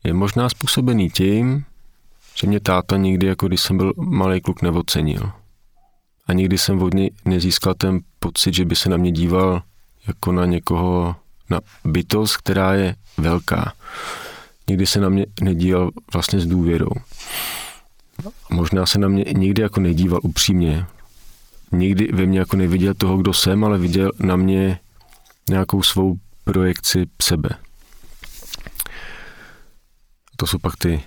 je 0.04 0.14
možná 0.14 0.50
způsobený 0.50 1.10
tím, 1.10 1.66
že 2.36 2.48
mě 2.48 2.60
táta 2.60 2.98
nikdy, 2.98 3.28
jako 3.28 3.48
když 3.48 3.62
jsem 3.62 3.78
byl 3.78 3.94
malý 3.98 4.42
kluk, 4.42 4.62
neocenil. 4.62 5.32
A 6.28 6.34
nikdy 6.34 6.58
jsem 6.58 6.82
od 6.82 6.94
něj 6.94 7.12
nezískal 7.26 7.74
ten 7.74 8.00
pocit, 8.20 8.54
že 8.54 8.66
by 8.66 8.76
se 8.76 8.90
na 8.90 8.98
mě 8.98 9.12
díval 9.12 9.62
jako 10.08 10.32
na 10.32 10.46
někoho, 10.46 11.16
na 11.50 11.60
bytost, 11.86 12.38
která 12.38 12.74
je 12.74 12.96
velká. 13.18 13.74
Nikdy 14.68 14.86
se 14.86 15.00
na 15.00 15.10
mě 15.10 15.26
nedíval 15.42 15.92
vlastně 16.14 16.40
s 16.40 16.46
důvěrou. 16.46 16.92
Možná 18.50 18.86
se 18.86 19.00
na 19.00 19.08
mě 19.08 19.26
nikdy 19.38 19.62
jako 19.62 19.80
nedíval 19.80 20.20
upřímně. 20.24 20.86
nikdy 21.72 22.10
ve 22.14 22.26
mně 22.26 22.40
jako 22.40 22.58
neviděl 22.58 22.94
toho, 22.94 23.18
kdo 23.18 23.34
jsem, 23.34 23.64
ale 23.64 23.78
viděl 23.78 24.12
na 24.20 24.36
mě 24.36 24.80
nějakou 25.50 25.84
svou 25.84 26.16
projekci 26.44 27.06
sebe. 27.22 27.50
To 30.36 30.48
jsou 30.48 30.58
pak 30.60 30.78
ty 30.78 31.04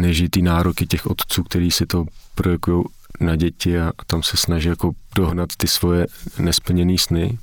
nežitý 0.00 0.42
nároky 0.42 0.86
těch 0.86 1.06
otců, 1.06 1.42
který 1.42 1.70
si 1.70 1.86
to 1.86 2.04
projekují 2.34 2.84
na 3.20 3.36
děti 3.36 3.80
a 3.80 3.92
tam 4.06 4.22
se 4.22 4.36
snaží 4.36 4.68
jako 4.68 4.92
dohnat 5.16 5.48
ty 5.56 5.66
svoje 5.66 6.06
nesplněné 6.38 6.98
sny. 6.98 7.38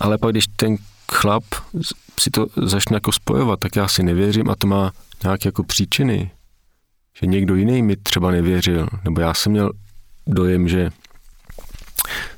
Ale 0.00 0.18
pak, 0.18 0.30
když 0.30 0.46
ten 0.56 0.76
chlap 1.12 1.44
si 2.20 2.30
to 2.30 2.46
začne 2.62 2.96
jako 2.96 3.12
spojovat, 3.12 3.60
tak 3.60 3.76
já 3.76 3.88
si 3.88 4.02
nevěřím 4.02 4.50
a 4.50 4.54
to 4.56 4.66
má 4.66 4.92
nějaké 5.22 5.48
jako 5.48 5.64
příčiny. 5.64 6.30
Že 7.20 7.26
někdo 7.26 7.54
jiný 7.54 7.82
mi 7.82 7.96
třeba 7.96 8.30
nevěřil, 8.30 8.88
nebo 9.04 9.20
já 9.20 9.34
jsem 9.34 9.52
měl 9.52 9.72
dojem, 10.26 10.68
že, 10.68 10.90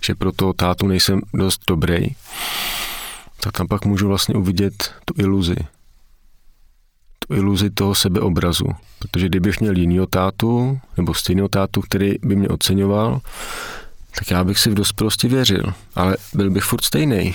že 0.04 0.14
pro 0.14 0.32
toho 0.32 0.52
tátu 0.52 0.86
nejsem 0.86 1.20
dost 1.34 1.60
dobrý, 1.68 2.06
tak 3.40 3.52
tam 3.52 3.68
pak 3.68 3.84
můžu 3.84 4.08
vlastně 4.08 4.34
uvidět 4.34 4.94
tu 5.04 5.14
iluzi. 5.18 5.56
Tu 7.18 7.34
iluzi 7.34 7.70
toho 7.70 7.94
sebeobrazu. 7.94 8.66
Protože 8.98 9.28
kdybych 9.28 9.60
měl 9.60 9.76
jinýho 9.76 10.06
tátu, 10.06 10.80
nebo 10.96 11.14
stejného 11.14 11.48
tátu, 11.48 11.80
který 11.80 12.14
by 12.22 12.36
mě 12.36 12.48
oceňoval, 12.48 13.20
tak 14.18 14.30
já 14.30 14.44
bych 14.44 14.58
si 14.58 14.70
v 14.70 14.74
dospělosti 14.74 15.28
věřil. 15.28 15.74
Ale 15.94 16.16
byl 16.34 16.50
bych 16.50 16.64
furt 16.64 16.84
stejný. 16.84 17.34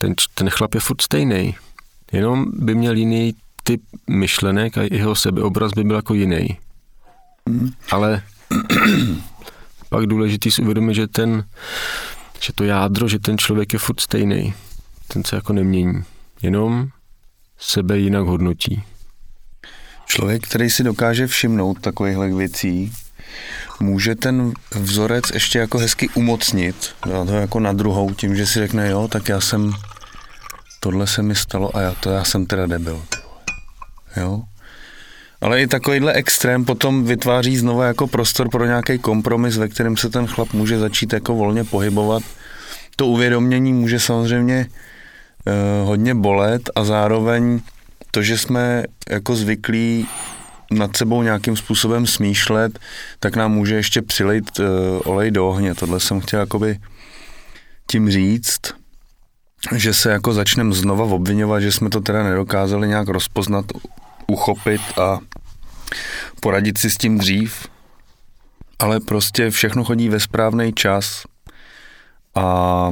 Ten, 0.00 0.14
ten 0.34 0.50
chlap 0.50 0.74
je 0.74 0.80
furt 0.80 1.02
stejný. 1.02 1.56
Jenom 2.12 2.46
by 2.52 2.74
měl 2.74 2.96
jiný 2.96 3.34
typ 3.62 3.82
myšlenek 4.10 4.78
a 4.78 4.82
jeho 4.90 5.14
sebeobraz 5.14 5.72
by 5.72 5.84
byl 5.84 5.96
jako 5.96 6.14
jiný. 6.14 6.58
Mm. 7.48 7.70
Ale 7.90 8.22
pak 9.88 10.06
důležitý 10.06 10.50
si 10.50 10.62
uvědomit, 10.62 10.94
že 10.94 11.06
ten, 11.06 11.44
že 12.40 12.52
to 12.52 12.64
jádro, 12.64 13.08
že 13.08 13.18
ten 13.18 13.38
člověk 13.38 13.72
je 13.72 13.78
furt 13.78 14.00
stejný. 14.00 14.54
Ten 15.08 15.24
se 15.24 15.36
jako 15.36 15.52
nemění. 15.52 16.04
Jenom 16.42 16.88
sebe 17.58 17.98
jinak 17.98 18.24
hodnotí. 18.24 18.82
Člověk, 20.06 20.42
který 20.42 20.70
si 20.70 20.84
dokáže 20.84 21.26
všimnout 21.26 21.80
takovýchhle 21.80 22.34
věcí, 22.34 22.92
může 23.80 24.14
ten 24.14 24.52
vzorec 24.74 25.24
ještě 25.34 25.58
jako 25.58 25.78
hezky 25.78 26.08
umocnit, 26.08 26.94
dát 27.06 27.26
to 27.26 27.34
jako 27.34 27.60
na 27.60 27.72
druhou, 27.72 28.14
tím, 28.14 28.36
že 28.36 28.46
si 28.46 28.58
řekne, 28.58 28.90
jo, 28.90 29.08
tak 29.08 29.28
já 29.28 29.40
jsem, 29.40 29.72
tohle 30.80 31.06
se 31.06 31.22
mi 31.22 31.34
stalo 31.34 31.76
a 31.76 31.80
já, 31.80 31.94
to 31.94 32.10
já 32.10 32.24
jsem 32.24 32.46
teda 32.46 32.66
debil. 32.66 33.02
Jo? 34.16 34.42
Ale 35.40 35.62
i 35.62 35.66
takovýhle 35.66 36.12
extrém 36.12 36.64
potom 36.64 37.04
vytváří 37.04 37.56
znovu 37.56 37.82
jako 37.82 38.06
prostor 38.06 38.48
pro 38.48 38.64
nějaký 38.64 38.98
kompromis, 38.98 39.56
ve 39.56 39.68
kterém 39.68 39.96
se 39.96 40.08
ten 40.08 40.26
chlap 40.26 40.52
může 40.52 40.78
začít 40.78 41.12
jako 41.12 41.34
volně 41.34 41.64
pohybovat. 41.64 42.22
To 42.96 43.06
uvědomění 43.06 43.72
může 43.72 44.00
samozřejmě 44.00 44.66
eh, 45.46 45.52
hodně 45.84 46.14
bolet 46.14 46.70
a 46.74 46.84
zároveň 46.84 47.60
to, 48.10 48.22
že 48.22 48.38
jsme 48.38 48.84
jako 49.10 49.36
zvyklí 49.36 50.08
nad 50.70 50.96
sebou 50.96 51.22
nějakým 51.22 51.56
způsobem 51.56 52.06
smýšlet, 52.06 52.78
tak 53.20 53.36
nám 53.36 53.52
může 53.52 53.74
ještě 53.74 54.02
přilejt 54.02 54.58
uh, 54.58 54.66
olej 55.04 55.30
do 55.30 55.48
ohně. 55.48 55.74
Tohle 55.74 56.00
jsem 56.00 56.20
chtěl 56.20 56.40
jakoby 56.40 56.78
tím 57.86 58.10
říct, 58.10 58.60
že 59.76 59.94
se 59.94 60.12
jako 60.12 60.32
začneme 60.32 60.74
znova 60.74 61.04
obvinovat, 61.04 61.60
že 61.60 61.72
jsme 61.72 61.90
to 61.90 62.00
teda 62.00 62.22
nedokázali 62.22 62.88
nějak 62.88 63.08
rozpoznat, 63.08 63.64
uchopit 64.26 64.80
a 64.98 65.18
poradit 66.40 66.78
si 66.78 66.90
s 66.90 66.96
tím 66.96 67.18
dřív, 67.18 67.66
ale 68.78 69.00
prostě 69.00 69.50
všechno 69.50 69.84
chodí 69.84 70.08
ve 70.08 70.20
správný 70.20 70.72
čas. 70.72 71.22
A 72.34 72.90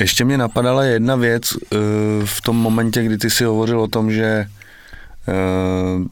ještě 0.00 0.24
mě 0.24 0.38
napadala 0.38 0.84
jedna 0.84 1.16
věc 1.16 1.52
uh, 1.52 1.58
v 2.24 2.40
tom 2.40 2.56
momentě, 2.56 3.02
kdy 3.02 3.18
ty 3.18 3.30
si 3.30 3.44
hovořil 3.44 3.80
o 3.80 3.88
tom, 3.88 4.12
že 4.12 4.46
uh, 5.28 6.04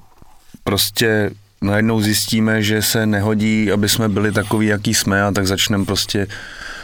prostě 0.64 1.30
najednou 1.62 2.00
zjistíme, 2.00 2.62
že 2.62 2.82
se 2.82 3.06
nehodí, 3.06 3.72
aby 3.72 3.88
jsme 3.88 4.08
byli 4.08 4.32
takový, 4.32 4.66
jaký 4.66 4.94
jsme 4.94 5.22
a 5.22 5.32
tak 5.32 5.46
začneme 5.46 5.84
prostě 5.84 6.26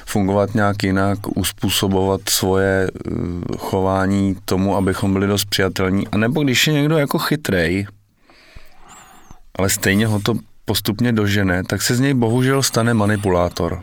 fungovat 0.06 0.54
nějak 0.54 0.82
jinak, 0.82 1.18
uspůsobovat 1.36 2.20
svoje 2.28 2.90
uh, 2.90 3.16
chování 3.58 4.36
tomu, 4.44 4.76
abychom 4.76 5.12
byli 5.12 5.26
dost 5.26 5.44
přijatelní. 5.44 6.08
A 6.08 6.16
nebo 6.16 6.42
když 6.42 6.66
je 6.66 6.72
někdo 6.72 6.98
jako 6.98 7.18
chytrej, 7.18 7.86
ale 9.58 9.70
stejně 9.70 10.06
ho 10.06 10.20
to 10.20 10.34
postupně 10.64 11.12
dožene, 11.12 11.62
tak 11.64 11.82
se 11.82 11.94
z 11.94 12.00
něj 12.00 12.14
bohužel 12.14 12.62
stane 12.62 12.94
manipulátor. 12.94 13.82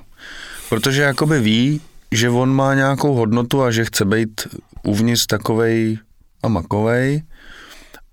Protože 0.69 1.01
jakoby 1.01 1.39
ví, 1.39 1.81
že 2.11 2.29
on 2.29 2.55
má 2.55 2.73
nějakou 2.73 3.13
hodnotu 3.13 3.63
a 3.63 3.71
že 3.71 3.85
chce 3.85 4.05
být 4.05 4.47
uvnitř 4.83 5.25
takovej 5.25 5.97
a 6.43 6.47
makovej, 6.47 7.23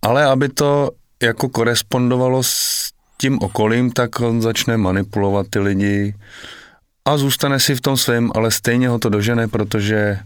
ale 0.02 0.24
aby 0.24 0.48
to 0.48 0.90
jako 1.22 1.48
korespondovalo 1.48 2.42
s 2.42 2.90
tím 3.18 3.38
okolím, 3.42 3.90
tak 3.90 4.20
on 4.20 4.42
začne 4.42 4.76
manipulovat 4.76 5.46
ty 5.50 5.58
lidi 5.58 6.14
a 7.06 7.16
zůstane 7.16 7.60
si 7.60 7.74
v 7.74 7.80
tom 7.80 7.96
svém, 7.96 8.30
ale 8.34 8.50
stejně 8.50 8.88
ho 8.88 8.98
to 8.98 9.08
dožene, 9.08 9.48
protože 9.48 10.18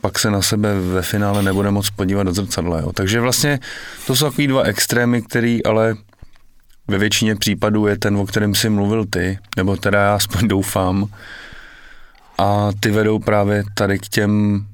pak 0.00 0.18
se 0.18 0.30
na 0.30 0.42
sebe 0.42 0.80
ve 0.80 1.02
finále 1.02 1.42
nebude 1.42 1.70
moc 1.70 1.90
podívat 1.90 2.22
do 2.22 2.32
zrcadla. 2.32 2.80
Jo. 2.80 2.92
Takže 2.92 3.20
vlastně 3.20 3.58
to 4.06 4.16
jsou 4.16 4.24
takový 4.24 4.46
dva 4.46 4.62
extrémy, 4.62 5.22
který 5.22 5.64
ale 5.64 5.96
ve 6.88 6.98
většině 6.98 7.36
případů 7.36 7.86
je 7.86 7.98
ten, 7.98 8.16
o 8.16 8.26
kterém 8.26 8.54
si 8.54 8.68
mluvil 8.68 9.06
ty, 9.10 9.38
nebo 9.56 9.76
teda 9.76 10.00
já 10.00 10.14
aspoň 10.14 10.48
doufám, 10.48 11.06
a 12.38 12.70
ty 12.80 12.90
vedou 12.90 13.18
právě 13.18 13.64
tady 13.74 13.98
k 13.98 14.08
těm 14.08 14.64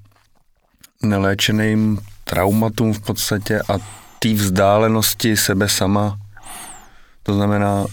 neléčeným 1.03 1.99
traumatům 2.25 2.93
v 2.93 3.01
podstatě 3.01 3.61
a 3.69 3.79
té 4.19 4.35
vzdálenosti 4.35 5.37
sebe 5.37 5.69
sama. 5.69 6.19
To 7.23 7.35
znamená 7.35 7.87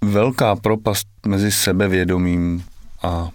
velká 0.00 0.56
propast 0.56 1.06
mezi 1.26 1.52
sebevědomím 1.52 2.64
a, 3.02 3.28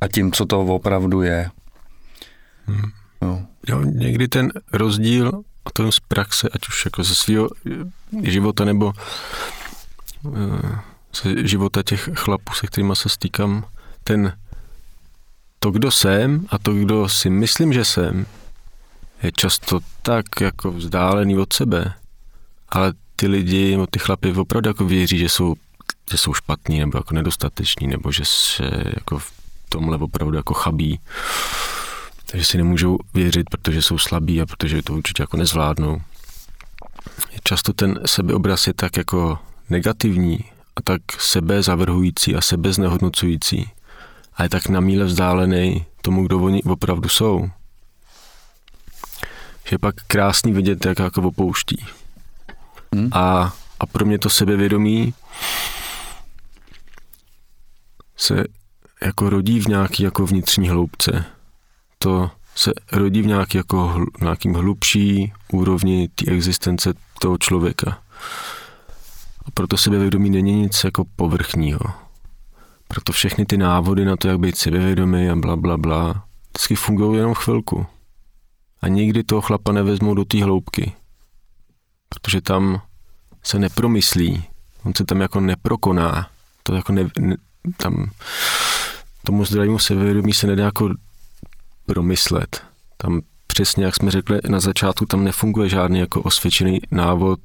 a 0.00 0.08
tím, 0.08 0.32
co 0.32 0.46
to 0.46 0.60
opravdu 0.60 1.22
je. 1.22 1.50
Hmm. 2.66 2.90
No. 3.22 3.46
Jo, 3.68 3.82
někdy 3.82 4.28
ten 4.28 4.52
rozdíl 4.72 5.42
a 5.64 5.70
to 5.70 5.92
z 5.92 6.00
praxe, 6.00 6.48
ať 6.52 6.68
už 6.68 6.84
jako 6.84 7.04
ze 7.04 7.14
svého 7.14 7.48
života 8.22 8.64
nebo 8.64 8.92
eh, 10.36 10.78
ze 11.22 11.48
života 11.48 11.82
těch 11.82 12.08
chlapů, 12.14 12.52
se 12.54 12.66
kterými 12.66 12.96
se 12.96 13.08
stýkám, 13.08 13.64
ten 14.04 14.32
to, 15.58 15.70
kdo 15.70 15.90
jsem 15.90 16.46
a 16.48 16.58
to, 16.58 16.74
kdo 16.74 17.08
si 17.08 17.30
myslím, 17.30 17.72
že 17.72 17.84
jsem, 17.84 18.26
je 19.22 19.32
často 19.32 19.80
tak 20.02 20.40
jako 20.40 20.72
vzdálený 20.72 21.38
od 21.38 21.52
sebe. 21.52 21.94
Ale 22.68 22.92
ty 23.16 23.26
lidi, 23.26 23.78
ty 23.90 23.98
chlapy 23.98 24.32
opravdu 24.32 24.70
jako 24.70 24.84
věří, 24.84 25.18
že 25.18 25.28
jsou, 25.28 25.54
že 26.12 26.18
jsou 26.18 26.34
špatní 26.34 26.80
nebo 26.80 26.98
jako 26.98 27.14
nedostateční, 27.14 27.86
nebo 27.86 28.12
že 28.12 28.22
se 28.24 28.64
jako 28.94 29.18
v 29.18 29.32
tomhle 29.68 29.96
opravdu 29.96 30.36
jako 30.36 30.54
chabí. 30.54 31.00
Takže 32.26 32.44
si 32.44 32.56
nemůžou 32.56 32.98
věřit, 33.14 33.50
protože 33.50 33.82
jsou 33.82 33.98
slabí 33.98 34.40
a 34.40 34.46
protože 34.46 34.82
to 34.82 34.94
určitě 34.94 35.22
jako 35.22 35.36
nezvládnou. 35.36 36.00
Často 37.44 37.72
ten 37.72 38.00
sebeobraz 38.06 38.66
je 38.66 38.74
tak 38.74 38.96
jako 38.96 39.38
negativní 39.70 40.44
a 40.76 40.82
tak 40.82 41.00
sebe 41.18 41.62
zavrhující 41.62 42.36
a 42.36 42.40
sebe 42.40 42.72
znehodnocující, 42.72 43.70
a 44.34 44.42
je 44.42 44.48
tak 44.48 44.68
na 44.68 44.80
míle 44.80 45.04
vzdálený 45.04 45.86
tomu, 46.02 46.26
kdo 46.26 46.38
oni 46.38 46.62
opravdu 46.62 47.08
jsou. 47.08 47.50
Že 49.68 49.74
je 49.74 49.78
pak 49.78 49.94
krásný 50.06 50.52
vidět, 50.52 50.84
jak 50.84 50.98
jako 50.98 51.22
opouští. 51.22 51.84
Hmm. 52.94 53.08
A, 53.12 53.54
a 53.80 53.86
pro 53.86 54.04
mě 54.04 54.18
to 54.18 54.30
sebevědomí 54.30 55.14
se 58.22 58.44
jako 59.02 59.30
rodí 59.30 59.60
v 59.60 59.66
nějaký 59.66 60.02
jako 60.02 60.26
vnitřní 60.26 60.68
hloubce. 60.68 61.24
To 61.98 62.30
se 62.54 62.72
rodí 62.92 63.22
v 63.22 63.26
nějaký 63.26 63.58
jako 63.58 63.86
hl, 63.86 64.06
nějakým 64.20 64.54
hlubší 64.54 65.32
úrovni 65.52 66.08
té 66.08 66.30
existence 66.30 66.94
toho 67.20 67.38
člověka. 67.38 68.02
A 69.46 69.50
proto 69.54 69.76
sebevědomí 69.76 70.30
není 70.30 70.52
nic 70.52 70.84
jako 70.84 71.04
povrchního. 71.16 71.80
Proto 72.88 73.12
všechny 73.12 73.46
ty 73.46 73.56
návody 73.56 74.04
na 74.04 74.16
to, 74.16 74.28
jak 74.28 74.38
být 74.38 74.56
sebevědomý 74.56 75.28
a 75.28 75.36
bla, 75.36 75.56
bla, 75.56 75.76
bla, 75.76 76.24
vždycky 76.48 76.74
fungují 76.74 77.16
jenom 77.18 77.34
chvilku. 77.34 77.86
A 78.82 78.88
nikdy 78.88 79.24
toho 79.24 79.40
chlapa 79.40 79.72
nevezmou 79.72 80.14
do 80.14 80.24
té 80.24 80.44
hloubky. 80.44 80.92
Protože 82.08 82.40
tam 82.40 82.82
se 83.42 83.58
nepromyslí, 83.58 84.44
on 84.84 84.94
se 84.94 85.04
tam 85.04 85.20
jako 85.20 85.40
neprokoná. 85.40 86.28
To 86.62 86.74
jako 86.74 86.92
ne, 86.92 87.10
ne, 87.18 87.36
tam 87.76 88.10
tomu 89.24 89.44
zdravému 89.44 89.78
sebevědomí 89.78 90.32
se 90.32 90.46
nedá 90.46 90.64
jako 90.64 90.90
promyslet. 91.86 92.62
Tam 92.96 93.20
přesně, 93.46 93.84
jak 93.84 93.96
jsme 93.96 94.10
řekli 94.10 94.40
na 94.48 94.60
začátku, 94.60 95.06
tam 95.06 95.24
nefunguje 95.24 95.68
žádný 95.68 95.98
jako 95.98 96.22
osvědčený 96.22 96.80
návod. 96.90 97.40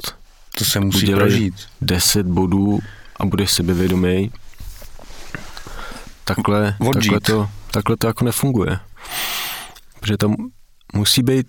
To 0.57 0.65
se 0.65 0.79
musí 0.79 1.11
prožít. 1.11 1.53
10 1.81 2.27
bodů 2.27 2.79
a 3.19 3.25
budeš 3.25 3.51
sebevědomý 3.51 4.31
takhle, 6.23 6.77
takhle, 6.93 7.19
to, 7.19 7.49
takhle 7.71 7.97
to 7.97 8.07
jako 8.07 8.25
nefunguje. 8.25 8.79
Protože 9.99 10.17
tam 10.17 10.35
musí 10.93 11.23
být 11.23 11.47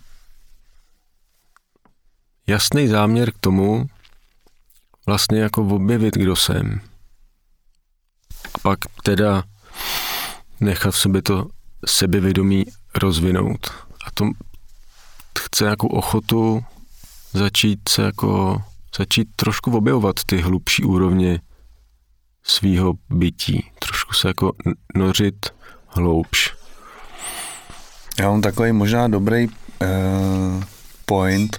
jasný 2.46 2.88
záměr 2.88 3.33
k 3.33 3.38
tomu, 3.38 3.87
vlastně 5.07 5.40
jako 5.40 5.62
objevit, 5.62 6.14
kdo 6.14 6.37
jsem. 6.37 6.81
Pak 8.62 8.79
teda 9.03 9.42
nechat 10.61 10.90
v 10.90 10.99
sobě 10.99 11.23
to 11.23 11.47
sebevědomí 11.87 12.64
rozvinout. 12.94 13.71
A 14.07 14.11
to 14.14 14.25
chce 15.38 15.64
jako 15.64 15.88
ochotu 15.88 16.64
začít 17.33 17.88
se 17.88 18.03
jako, 18.03 18.62
začít 18.99 19.29
trošku 19.37 19.77
objevovat 19.77 20.16
ty 20.27 20.40
hlubší 20.40 20.85
úrovně 20.85 21.40
svýho 22.42 22.94
bytí. 23.11 23.71
Trošku 23.79 24.12
se 24.14 24.29
jako 24.29 24.53
nořit 24.94 25.47
hloubš. 25.88 26.55
Já 28.18 28.31
mám 28.31 28.40
takový 28.42 28.73
možná 28.73 29.09
dobrý 29.09 29.49
uh, 29.49 30.64
point. 31.07 31.59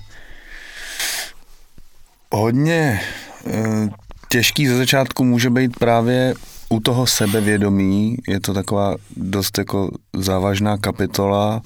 Hodně 2.31 3.01
uh, 3.43 3.89
těžký 4.29 4.67
ze 4.67 4.77
začátku 4.77 5.23
může 5.23 5.49
být 5.49 5.79
právě 5.79 6.33
u 6.69 6.79
toho 6.79 7.07
sebevědomí. 7.07 8.17
Je 8.27 8.39
to 8.39 8.53
taková 8.53 8.95
dost 9.17 9.57
jako 9.57 9.91
závažná 10.13 10.77
kapitola 10.77 11.61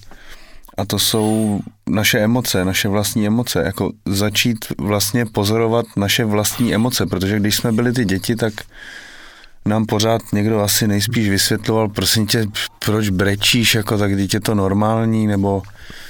a 0.78 0.86
to 0.86 1.00
jsou 1.00 1.60
naše 1.90 2.20
emoce, 2.20 2.66
naše 2.66 2.88
vlastní 2.88 3.28
emoce. 3.28 3.64
Jako 3.66 3.92
začít 4.06 4.66
vlastně 4.78 5.26
pozorovat 5.26 5.86
naše 5.98 6.26
vlastní 6.26 6.76
emoce, 6.76 7.06
protože 7.06 7.40
když 7.40 7.56
jsme 7.56 7.72
byli 7.72 7.94
ty 7.94 8.06
děti, 8.06 8.36
tak 8.36 8.54
nám 9.66 9.86
pořád 9.86 10.22
někdo 10.34 10.62
asi 10.62 10.88
nejspíš 10.88 11.30
vysvětloval, 11.30 11.90
prosím 11.90 12.28
tě, 12.28 12.46
proč 12.86 13.10
brečíš, 13.10 13.76
jako 13.76 13.98
tak 13.98 14.18
dítě 14.18 14.40
to 14.40 14.56
normální, 14.56 15.28
nebo 15.28 15.62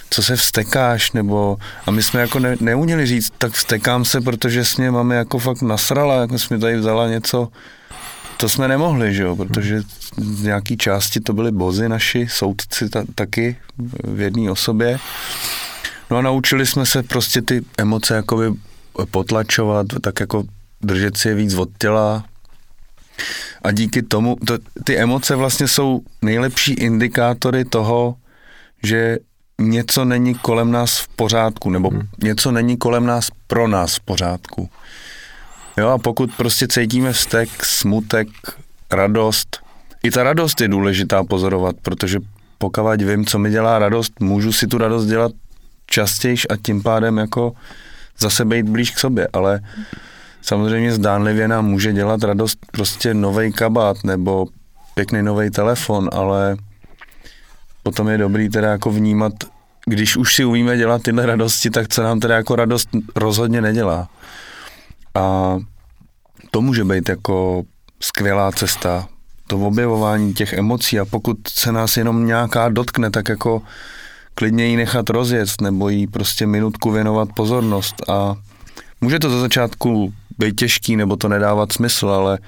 co 0.09 0.23
se 0.23 0.35
vstekáš, 0.35 1.11
nebo 1.11 1.57
a 1.85 1.91
my 1.91 2.03
jsme 2.03 2.21
jako 2.21 2.39
ne, 2.39 2.55
neuměli 2.59 3.05
říct, 3.05 3.33
tak 3.37 3.51
vstekám 3.51 4.05
se, 4.05 4.21
protože 4.21 4.65
jsme 4.65 4.91
máme 4.91 5.15
jako 5.15 5.39
fakt 5.39 5.61
nasrala, 5.61 6.21
jako 6.21 6.39
jsme 6.39 6.59
tady 6.59 6.77
vzala 6.77 7.07
něco, 7.07 7.47
to 8.43 8.49
jsme 8.49 8.67
nemohli, 8.67 9.13
že 9.13 9.23
jo, 9.23 9.35
protože 9.35 9.81
z 10.17 10.43
nějaký 10.43 10.77
části 10.77 11.19
to 11.19 11.33
byly 11.33 11.51
bozy 11.51 11.89
naši, 11.89 12.27
soudci 12.29 12.89
ta, 12.89 13.03
taky 13.15 13.57
v 14.03 14.19
jedné 14.19 14.51
osobě. 14.51 14.99
No 16.11 16.17
a 16.17 16.21
naučili 16.21 16.65
jsme 16.65 16.85
se 16.85 17.03
prostě 17.03 17.41
ty 17.41 17.61
emoce 17.77 18.15
jakoby 18.15 18.45
potlačovat, 19.11 19.87
tak 20.01 20.19
jako 20.19 20.43
držet 20.81 21.17
si 21.17 21.27
je 21.27 21.35
víc 21.35 21.53
od 21.53 21.69
těla, 21.77 22.23
a 23.63 23.71
díky 23.71 24.01
tomu, 24.01 24.37
to, 24.47 24.57
ty 24.83 24.97
emoce 24.97 25.35
vlastně 25.35 25.67
jsou 25.67 26.01
nejlepší 26.21 26.73
indikátory 26.73 27.65
toho, 27.65 28.15
že 28.83 29.17
něco 29.61 30.05
není 30.05 30.35
kolem 30.35 30.71
nás 30.71 30.97
v 30.97 31.07
pořádku, 31.07 31.69
nebo 31.69 31.89
hmm. 31.89 32.01
něco 32.23 32.51
není 32.51 32.77
kolem 32.77 33.05
nás 33.05 33.29
pro 33.47 33.67
nás 33.67 33.95
v 33.95 33.99
pořádku. 33.99 34.69
Jo, 35.77 35.89
a 35.89 35.97
pokud 35.97 36.35
prostě 36.37 36.67
cítíme 36.67 37.13
vztek, 37.13 37.65
smutek, 37.65 38.27
radost, 38.91 39.59
i 40.03 40.11
ta 40.11 40.23
radost 40.23 40.61
je 40.61 40.67
důležitá 40.67 41.23
pozorovat, 41.23 41.75
protože 41.81 42.19
pokud 42.57 43.01
vím, 43.01 43.25
co 43.25 43.39
mi 43.39 43.51
dělá 43.51 43.79
radost, 43.79 44.19
můžu 44.19 44.53
si 44.53 44.67
tu 44.67 44.77
radost 44.77 45.05
dělat 45.05 45.31
častěji 45.87 46.37
a 46.49 46.55
tím 46.65 46.83
pádem 46.83 47.17
jako 47.17 47.53
zase 48.19 48.45
být 48.45 48.69
blíž 48.69 48.91
k 48.91 48.99
sobě, 48.99 49.27
ale 49.33 49.59
samozřejmě 50.41 50.93
zdánlivě 50.93 51.47
nám 51.47 51.65
může 51.65 51.93
dělat 51.93 52.23
radost 52.23 52.57
prostě 52.71 53.13
nový 53.13 53.51
kabát 53.51 54.03
nebo 54.03 54.45
pěkný 54.95 55.23
nový 55.23 55.49
telefon, 55.49 56.09
ale 56.13 56.57
potom 57.83 58.07
je 58.07 58.17
dobrý 58.17 58.49
teda 58.49 58.71
jako 58.71 58.91
vnímat, 58.91 59.33
když 59.85 60.17
už 60.17 60.35
si 60.35 60.45
umíme 60.45 60.77
dělat 60.77 61.01
tyhle 61.01 61.25
radosti, 61.25 61.69
tak 61.69 61.87
co 61.87 62.03
nám 62.03 62.19
teda 62.19 62.35
jako 62.35 62.55
radost 62.55 62.89
rozhodně 63.15 63.61
nedělá. 63.61 64.09
A 65.15 65.57
to 66.51 66.61
může 66.61 66.83
být 66.83 67.09
jako 67.09 67.63
skvělá 67.99 68.51
cesta, 68.51 69.07
to 69.47 69.59
objevování 69.59 70.33
těch 70.33 70.53
emocí 70.53 70.99
a 70.99 71.05
pokud 71.05 71.37
se 71.47 71.71
nás 71.71 71.97
jenom 71.97 72.25
nějaká 72.25 72.69
dotkne, 72.69 73.11
tak 73.11 73.29
jako 73.29 73.61
klidně 74.35 74.65
ji 74.65 74.75
nechat 74.75 75.09
rozjet 75.09 75.49
nebo 75.61 75.89
jí 75.89 76.07
prostě 76.07 76.47
minutku 76.47 76.91
věnovat 76.91 77.29
pozornost 77.35 78.09
a 78.09 78.35
může 79.01 79.19
to 79.19 79.29
za 79.29 79.39
začátku 79.39 80.13
být 80.37 80.55
těžký 80.55 80.95
nebo 80.95 81.15
to 81.15 81.27
nedávat 81.27 81.71
smysl, 81.71 82.09
ale 82.09 82.39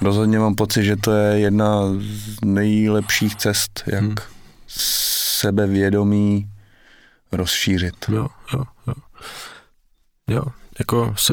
rozhodně 0.00 0.38
mám 0.38 0.54
pocit, 0.54 0.84
že 0.84 0.96
to 0.96 1.12
je 1.12 1.38
jedna 1.38 1.80
z 1.98 2.44
nejlepších 2.44 3.36
cest, 3.36 3.82
jak 3.86 4.02
hmm. 4.02 4.14
sebevědomí 4.68 6.48
rozšířit. 7.32 7.94
Jo, 8.08 8.26
jo, 8.52 8.64
jo. 8.86 8.94
Jo, 10.28 10.42
jako 10.78 11.14
se, 11.18 11.32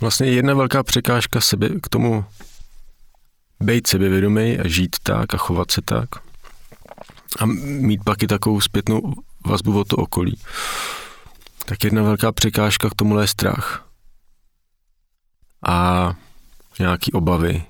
vlastně 0.00 0.26
jedna 0.26 0.54
velká 0.54 0.82
překážka 0.82 1.40
sebe, 1.40 1.68
k 1.82 1.88
tomu 1.88 2.24
být 3.60 3.86
sebevědomý 3.86 4.58
a 4.58 4.68
žít 4.68 4.96
tak 5.02 5.34
a 5.34 5.36
chovat 5.36 5.70
se 5.70 5.82
tak 5.82 6.08
a 7.38 7.46
mít 7.46 8.04
pak 8.04 8.22
i 8.22 8.26
takovou 8.26 8.60
zpětnou 8.60 9.14
vazbu 9.46 9.80
o 9.80 9.84
to 9.84 9.96
okolí. 9.96 10.40
Tak 11.64 11.84
jedna 11.84 12.02
velká 12.02 12.32
překážka 12.32 12.90
k 12.90 12.94
tomu 12.94 13.18
je 13.18 13.26
strach 13.26 13.86
a 15.68 16.12
nějaký 16.78 17.12
obavy. 17.12 17.64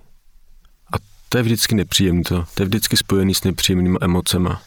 A 0.92 0.96
to 1.28 1.38
je 1.38 1.42
vždycky 1.42 1.74
nepříjemné. 1.74 2.22
To, 2.22 2.44
to 2.54 2.62
je 2.62 2.66
vždycky 2.66 2.96
spojený 2.96 3.34
s 3.34 3.44
nepříjemnými 3.44 3.98
emocema. 4.00 4.62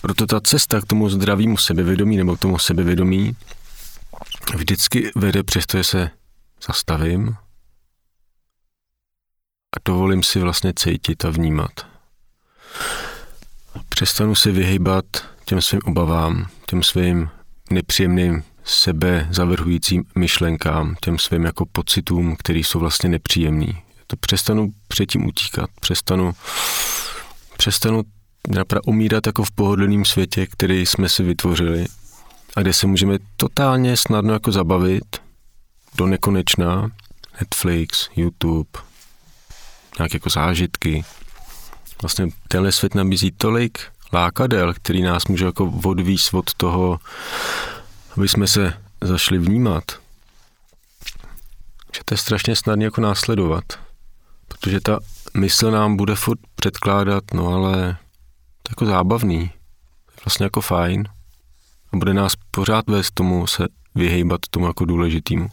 Proto 0.00 0.26
ta 0.26 0.40
cesta 0.40 0.80
k 0.80 0.86
tomu 0.86 1.08
zdravému 1.08 1.56
sebevědomí 1.56 2.16
nebo 2.16 2.36
k 2.36 2.40
tomu 2.40 2.58
sebevědomí 2.58 3.36
vždycky 4.54 5.10
vede 5.14 5.42
přesto, 5.42 5.78
že 5.78 5.84
se 5.84 6.10
zastavím 6.66 7.36
a 9.76 9.80
dovolím 9.84 10.22
si 10.22 10.38
vlastně 10.38 10.72
cítit 10.76 11.24
a 11.24 11.30
vnímat. 11.30 11.70
Přestanu 13.88 14.34
si 14.34 14.50
vyhýbat 14.50 15.04
těm 15.44 15.62
svým 15.62 15.80
obavám, 15.84 16.46
těm 16.66 16.82
svým 16.82 17.30
nepříjemným 17.70 18.44
sebe 18.64 19.28
zavrhujícím 19.30 20.04
myšlenkám, 20.14 20.96
těm 21.00 21.18
svým 21.18 21.44
jako 21.44 21.66
pocitům, 21.72 22.36
které 22.36 22.58
jsou 22.58 22.78
vlastně 22.78 23.08
nepříjemný. 23.08 23.82
To 24.06 24.16
přestanu 24.16 24.72
předtím 24.88 25.26
utíkat, 25.26 25.70
přestanu, 25.80 26.32
přestanu 27.56 28.02
umírat 28.86 29.26
jako 29.26 29.44
v 29.44 29.50
pohodlném 29.50 30.04
světě, 30.04 30.46
který 30.46 30.86
jsme 30.86 31.08
si 31.08 31.22
vytvořili 31.22 31.86
a 32.56 32.60
kde 32.60 32.72
se 32.72 32.86
můžeme 32.86 33.18
totálně 33.36 33.96
snadno 33.96 34.32
jako 34.32 34.52
zabavit 34.52 35.22
do 35.94 36.06
nekonečna. 36.06 36.90
Netflix, 37.40 38.08
YouTube, 38.16 38.80
nějaké 39.98 40.16
jako 40.16 40.30
zážitky. 40.30 41.04
Vlastně 42.02 42.28
tenhle 42.48 42.72
svět 42.72 42.94
nabízí 42.94 43.30
tolik 43.30 43.78
lákadel, 44.12 44.74
který 44.74 45.02
nás 45.02 45.26
může 45.26 45.44
jako 45.44 45.72
odvíst 45.84 46.34
od 46.34 46.54
toho, 46.54 47.00
aby 48.16 48.28
jsme 48.28 48.48
se 48.48 48.74
zašli 49.00 49.38
vnímat, 49.38 49.84
že 51.96 52.00
to 52.04 52.14
je 52.14 52.18
strašně 52.18 52.56
snadné 52.56 52.84
jako 52.84 53.00
následovat, 53.00 53.64
protože 54.48 54.80
ta 54.80 54.98
mysl 55.34 55.70
nám 55.70 55.96
bude 55.96 56.14
furt 56.14 56.38
předkládat, 56.56 57.24
no 57.34 57.48
ale 57.48 57.72
to 58.62 58.68
je 58.68 58.72
jako 58.72 58.86
zábavný, 58.86 59.50
vlastně 60.24 60.44
jako 60.44 60.60
fajn 60.60 61.04
a 61.92 61.96
bude 61.96 62.14
nás 62.14 62.32
pořád 62.50 62.86
vést 62.86 63.10
tomu 63.10 63.46
se 63.46 63.68
vyhejbat 63.94 64.40
tomu 64.50 64.66
jako 64.66 64.84
důležitýmu. 64.84 65.48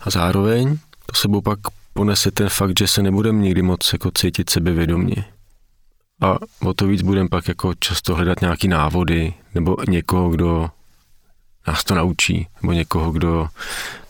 A 0.00 0.10
zároveň 0.10 0.78
to 1.06 1.14
sebou 1.14 1.40
pak 1.40 1.58
ponese 1.92 2.30
ten 2.30 2.48
fakt, 2.48 2.78
že 2.78 2.86
se 2.86 3.02
nebudeme 3.02 3.42
nikdy 3.42 3.62
moc 3.62 3.92
jako 3.92 4.10
cítit 4.10 4.50
sebevědomně. 4.50 5.24
A 6.20 6.38
o 6.60 6.74
to 6.74 6.86
víc 6.86 7.02
budeme 7.02 7.28
pak 7.28 7.48
jako 7.48 7.74
často 7.78 8.14
hledat 8.14 8.40
nějaký 8.40 8.68
návody 8.68 9.34
nebo 9.54 9.76
někoho, 9.88 10.30
kdo 10.30 10.70
nás 11.66 11.84
to 11.84 11.94
naučí, 11.94 12.46
nebo 12.62 12.72
někoho, 12.72 13.12
kdo, 13.12 13.48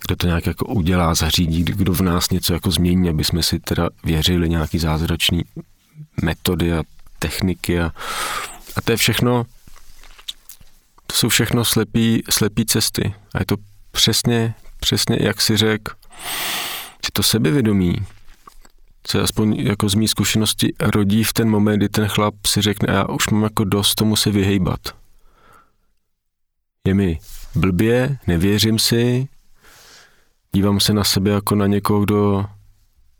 kdo 0.06 0.16
to 0.16 0.26
nějak 0.26 0.46
jako 0.46 0.64
udělá, 0.64 1.14
zařídí, 1.14 1.64
kdo 1.64 1.92
v 1.92 2.00
nás 2.00 2.30
něco 2.30 2.54
jako 2.54 2.70
změní, 2.70 3.08
aby 3.08 3.24
jsme 3.24 3.42
si 3.42 3.60
teda 3.60 3.88
věřili 4.04 4.48
nějaký 4.48 4.78
zázračný 4.78 5.42
metody 6.22 6.72
a 6.72 6.82
techniky 7.18 7.80
a, 7.80 7.92
a 8.76 8.80
to 8.80 8.90
je 8.90 8.96
všechno, 8.96 9.44
to 11.14 11.18
jsou 11.18 11.28
všechno 11.28 11.64
slepý, 11.64 12.22
slepý 12.30 12.66
cesty 12.66 13.14
a 13.34 13.38
je 13.38 13.46
to 13.46 13.56
přesně, 13.90 14.54
přesně 14.80 15.18
jak 15.20 15.40
si 15.40 15.56
řekl, 15.56 15.92
že 17.06 17.08
to 17.12 17.22
sebevědomí 17.22 17.94
se 19.06 19.20
aspoň 19.20 19.56
jako 19.56 19.88
z 19.88 19.94
mý 19.94 20.08
zkušenosti 20.08 20.72
rodí 20.80 21.24
v 21.24 21.32
ten 21.32 21.50
moment, 21.50 21.76
kdy 21.76 21.88
ten 21.88 22.08
chlap 22.08 22.34
si 22.46 22.62
řekne, 22.62 22.94
já 22.94 23.08
už 23.08 23.28
mám 23.28 23.42
jako 23.42 23.64
dost 23.64 23.94
tomu 23.94 24.16
se 24.16 24.30
vyhejbat. 24.30 24.80
Je 26.86 26.94
mi 26.94 27.18
blbě, 27.54 28.18
nevěřím 28.26 28.78
si, 28.78 29.28
dívám 30.52 30.80
se 30.80 30.92
na 30.92 31.04
sebe 31.04 31.30
jako 31.30 31.54
na 31.54 31.66
někoho, 31.66 32.00
kdo 32.00 32.46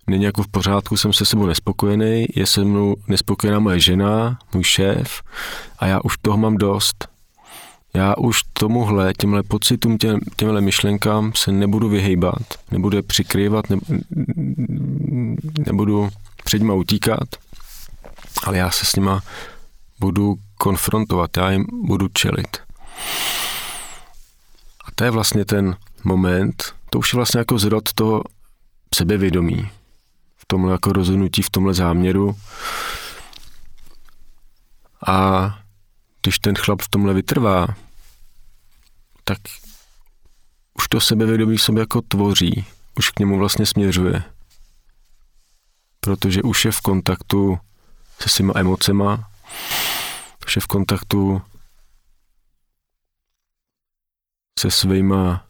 není 0.07 0.25
jako 0.25 0.43
v 0.43 0.49
pořádku, 0.49 0.97
jsem 0.97 1.13
se 1.13 1.27
sebou 1.27 1.47
nespokojený, 1.47 2.27
je 2.37 2.47
se 2.47 2.65
mnou 2.65 2.97
nespokojená 3.09 3.59
moje 3.59 3.81
žena, 3.81 4.39
můj 4.55 4.65
šéf 4.65 5.23
a 5.79 5.87
já 5.87 6.01
už 6.05 6.15
toho 6.23 6.37
mám 6.37 6.57
dost. 6.57 7.14
Já 7.95 8.17
už 8.17 8.43
tomuhle, 8.53 9.13
těmhle 9.13 9.43
pocitům, 9.43 9.99
těm, 9.99 10.21
těmhle 10.37 10.61
myšlenkám 10.61 11.33
se 11.37 11.53
nebudu 11.53 11.89
vyhejbat, 11.89 12.43
nebudu 12.71 12.97
je 12.97 13.03
přikrývat, 13.03 13.71
ne, 13.71 13.77
nebudu 15.67 16.09
před 16.45 16.59
nima 16.59 16.75
utíkat, 16.75 17.29
ale 18.45 18.59
já 18.59 18.71
se 18.71 18.87
s 18.87 18.97
nima 18.97 19.21
budu 20.01 20.37
konfrontovat, 20.59 21.37
já 21.37 21.51
jim 21.51 21.65
budu 21.83 22.09
čelit. 22.09 22.57
A 24.85 24.89
to 24.95 25.05
je 25.05 25.11
vlastně 25.11 25.45
ten 25.45 25.77
moment, 26.05 26.75
to 26.91 26.99
už 26.99 27.13
je 27.13 27.17
vlastně 27.17 27.39
jako 27.39 27.59
zrod 27.59 27.93
toho 27.93 28.23
sebevědomí 28.95 29.69
v 30.37 30.47
tomhle 30.47 30.73
jako 30.73 30.93
rozhodnutí, 30.93 31.43
v 31.43 31.51
tomhle 31.51 31.75
záměru. 31.75 32.37
A 35.07 35.49
když 36.23 36.39
ten 36.39 36.55
chlap 36.55 36.83
v 36.83 36.89
tomhle 36.89 37.15
vytrvá, 37.15 37.67
tak 39.25 39.39
už 40.75 40.89
to 40.89 41.01
sebevědomí 41.01 41.59
sobě 41.59 41.81
jako 41.81 42.03
tvoří, 42.03 42.67
už 42.99 43.11
k 43.11 43.19
němu 43.19 43.39
vlastně 43.39 43.67
směřuje. 43.67 44.23
Protože 46.01 46.43
už 46.43 46.65
je 46.65 46.73
v 46.73 46.81
kontaktu 46.81 47.59
se 48.21 48.29
svýma 48.29 48.53
emocema, 48.57 49.31
už 50.47 50.57
je 50.57 50.61
v 50.61 50.67
kontaktu 50.67 51.43
se 54.59 54.71
svýma 54.71 55.47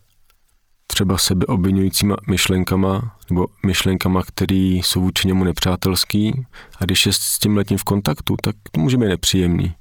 třeba 0.86 1.18
sebeobvinujícíma 1.18 2.16
myšlenkama 2.28 3.16
nebo 3.30 3.46
myšlenkama, 3.66 4.22
které 4.22 4.54
jsou 4.54 5.00
vůči 5.00 5.28
němu 5.28 5.44
nepřátelský 5.44 6.46
a 6.78 6.84
když 6.84 7.06
je 7.06 7.12
s 7.12 7.38
tím 7.38 7.56
letím 7.56 7.78
v 7.78 7.84
kontaktu, 7.84 8.36
tak 8.42 8.56
to 8.72 8.80
může 8.80 8.96
být 8.96 9.08
nepříjemný. 9.08 9.74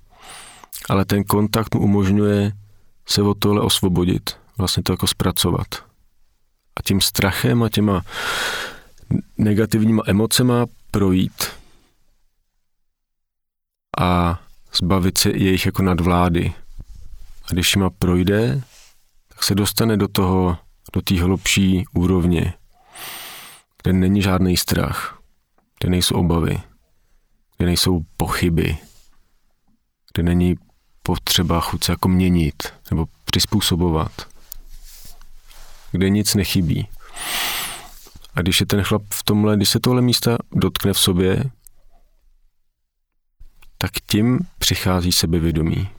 Ale 0.90 1.06
ten 1.06 1.24
kontakt 1.24 1.76
mu 1.76 1.82
umožňuje 1.82 2.52
se 3.06 3.22
od 3.22 3.40
tohle 3.40 3.62
osvobodit, 3.62 4.38
vlastně 4.58 4.84
to 4.84 4.94
jako 4.94 5.08
zpracovat. 5.08 5.68
A 6.76 6.82
tím 6.84 7.02
strachem 7.02 7.64
a 7.64 7.70
těma 7.70 8.02
negativníma 9.38 10.04
emocema 10.08 10.66
projít 10.92 11.44
a 14.00 14.42
zbavit 14.76 15.18
se 15.18 15.30
jejich 15.30 15.66
jako 15.66 15.84
nadvlády. 15.84 16.54
A 17.46 17.54
když 17.54 17.76
jima 17.76 17.90
projde, 17.90 18.62
tak 19.28 19.44
se 19.44 19.56
dostane 19.56 19.98
do 19.98 20.08
toho 20.08 20.58
do 20.94 21.02
té 21.02 21.22
hlubší 21.22 21.86
úrovně, 21.94 22.54
kde 23.84 23.94
není 23.94 24.22
žádný 24.22 24.58
strach, 24.58 25.20
kde 25.80 25.90
nejsou 25.90 26.16
obavy, 26.16 26.62
kde 27.58 27.66
nejsou 27.66 28.06
pochyby, 28.18 28.78
kde 30.14 30.24
není 30.24 30.56
potřeba 31.04 31.60
chuť 31.60 31.84
se 31.84 31.92
jako 31.92 32.08
měnit 32.08 32.74
nebo 32.92 33.06
přizpůsobovat, 33.26 34.12
kde 35.92 36.10
nic 36.10 36.36
nechybí. 36.36 36.88
A 38.36 38.42
když 38.42 38.60
je 38.60 38.66
ten 38.66 38.84
chlap 38.84 39.04
v 39.14 39.24
tomhle, 39.24 39.56
když 39.56 39.70
se 39.70 39.80
tohle 39.80 40.02
místa 40.02 40.38
dotkne 40.52 40.94
v 40.94 41.00
sobě, 41.00 41.44
tak 43.78 43.92
tím 44.08 44.40
přichází 44.60 45.12
sebevědomí 45.12 45.90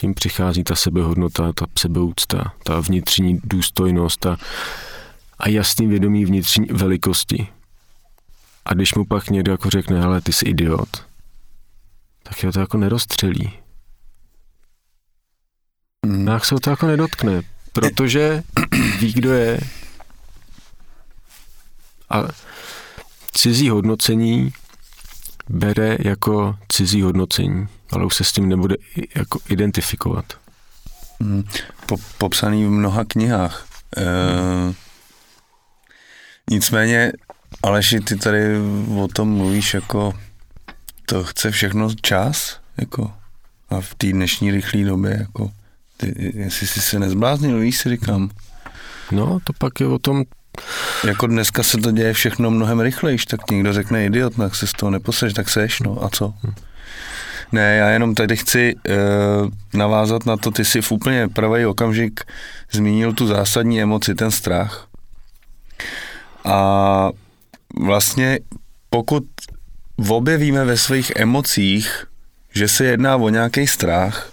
tím 0.00 0.14
přichází 0.14 0.64
ta 0.64 0.76
sebehodnota, 0.76 1.52
ta 1.52 1.66
sebeúcta, 1.78 2.52
ta 2.64 2.80
vnitřní 2.80 3.40
důstojnost 3.44 4.26
a, 4.26 4.36
a 5.38 5.48
jasný 5.48 5.86
vědomí 5.86 6.24
vnitřní 6.24 6.66
velikosti. 6.66 7.48
A 8.64 8.74
když 8.74 8.94
mu 8.94 9.04
pak 9.04 9.30
někdo 9.30 9.52
jako 9.52 9.70
řekne, 9.70 10.02
ale 10.02 10.20
ty 10.20 10.32
jsi 10.32 10.44
idiot, 10.44 11.06
tak 12.22 12.42
je 12.42 12.52
to 12.52 12.60
jako 12.60 12.78
nerozstřelí. 12.78 13.52
Mm. 16.06 16.28
Jak 16.28 16.44
se 16.44 16.54
to 16.54 16.70
jako 16.70 16.86
nedotkne, 16.86 17.42
protože 17.72 18.42
ví, 19.00 19.12
kdo 19.12 19.32
je. 19.32 19.60
A 22.10 22.22
cizí 23.32 23.68
hodnocení 23.68 24.52
bere 25.48 25.96
jako 26.00 26.56
cizí 26.68 27.02
hodnocení 27.02 27.68
ale 27.92 28.04
už 28.04 28.14
se 28.14 28.24
s 28.24 28.32
tím 28.32 28.48
nebude 28.48 28.76
jako 29.14 29.38
identifikovat. 29.48 30.24
Hmm, 31.20 31.44
po, 31.86 31.96
popsaný 32.18 32.64
v 32.64 32.70
mnoha 32.70 33.04
knihách. 33.04 33.66
E, 33.96 34.04
nicméně, 36.50 37.12
Aleši, 37.62 38.00
ty 38.00 38.16
tady 38.16 38.56
o 38.98 39.08
tom 39.08 39.28
mluvíš 39.28 39.74
jako 39.74 40.12
to 41.06 41.24
chce 41.24 41.50
všechno 41.50 41.94
čas, 42.02 42.60
jako 42.76 43.12
a 43.70 43.80
v 43.80 43.94
té 43.94 44.12
dnešní 44.12 44.50
rychlé 44.50 44.84
době, 44.84 45.16
jako 45.20 45.50
ty, 45.96 46.32
jestli 46.34 46.66
jsi 46.66 46.80
se 46.80 46.98
nezbláznil, 46.98 47.58
víš, 47.58 47.78
si 47.78 47.88
říkám. 47.88 48.30
No, 49.10 49.38
to 49.44 49.52
pak 49.58 49.80
je 49.80 49.86
o 49.86 49.98
tom, 49.98 50.24
jako 51.04 51.26
dneska 51.26 51.62
se 51.62 51.78
to 51.78 51.90
děje 51.90 52.12
všechno 52.12 52.50
mnohem 52.50 52.80
rychlejš, 52.80 53.26
tak 53.26 53.50
někdo 53.50 53.72
řekne 53.72 54.04
idiot, 54.04 54.36
tak 54.36 54.54
se 54.54 54.66
z 54.66 54.72
toho 54.72 54.90
neposeš, 54.90 55.32
tak 55.32 55.48
seš, 55.48 55.80
no 55.80 56.04
a 56.04 56.08
co? 56.08 56.34
Hmm. 56.42 56.54
Ne, 57.52 57.76
já 57.76 57.88
jenom 57.88 58.14
tady 58.14 58.36
chci 58.36 58.74
uh, 58.74 59.50
navázat 59.74 60.26
na 60.26 60.36
to, 60.36 60.50
ty 60.50 60.64
jsi 60.64 60.82
v 60.82 60.92
úplně 60.92 61.28
pravý 61.28 61.66
okamžik 61.66 62.20
zmínil 62.70 63.12
tu 63.12 63.26
zásadní 63.26 63.82
emoci, 63.82 64.14
ten 64.14 64.30
strach. 64.30 64.86
A 66.44 67.08
vlastně 67.80 68.38
pokud 68.90 69.24
objevíme 70.08 70.64
ve 70.64 70.76
svých 70.76 71.12
emocích, 71.16 72.04
že 72.54 72.68
se 72.68 72.84
jedná 72.84 73.16
o 73.16 73.28
nějaký 73.28 73.66
strach, 73.66 74.31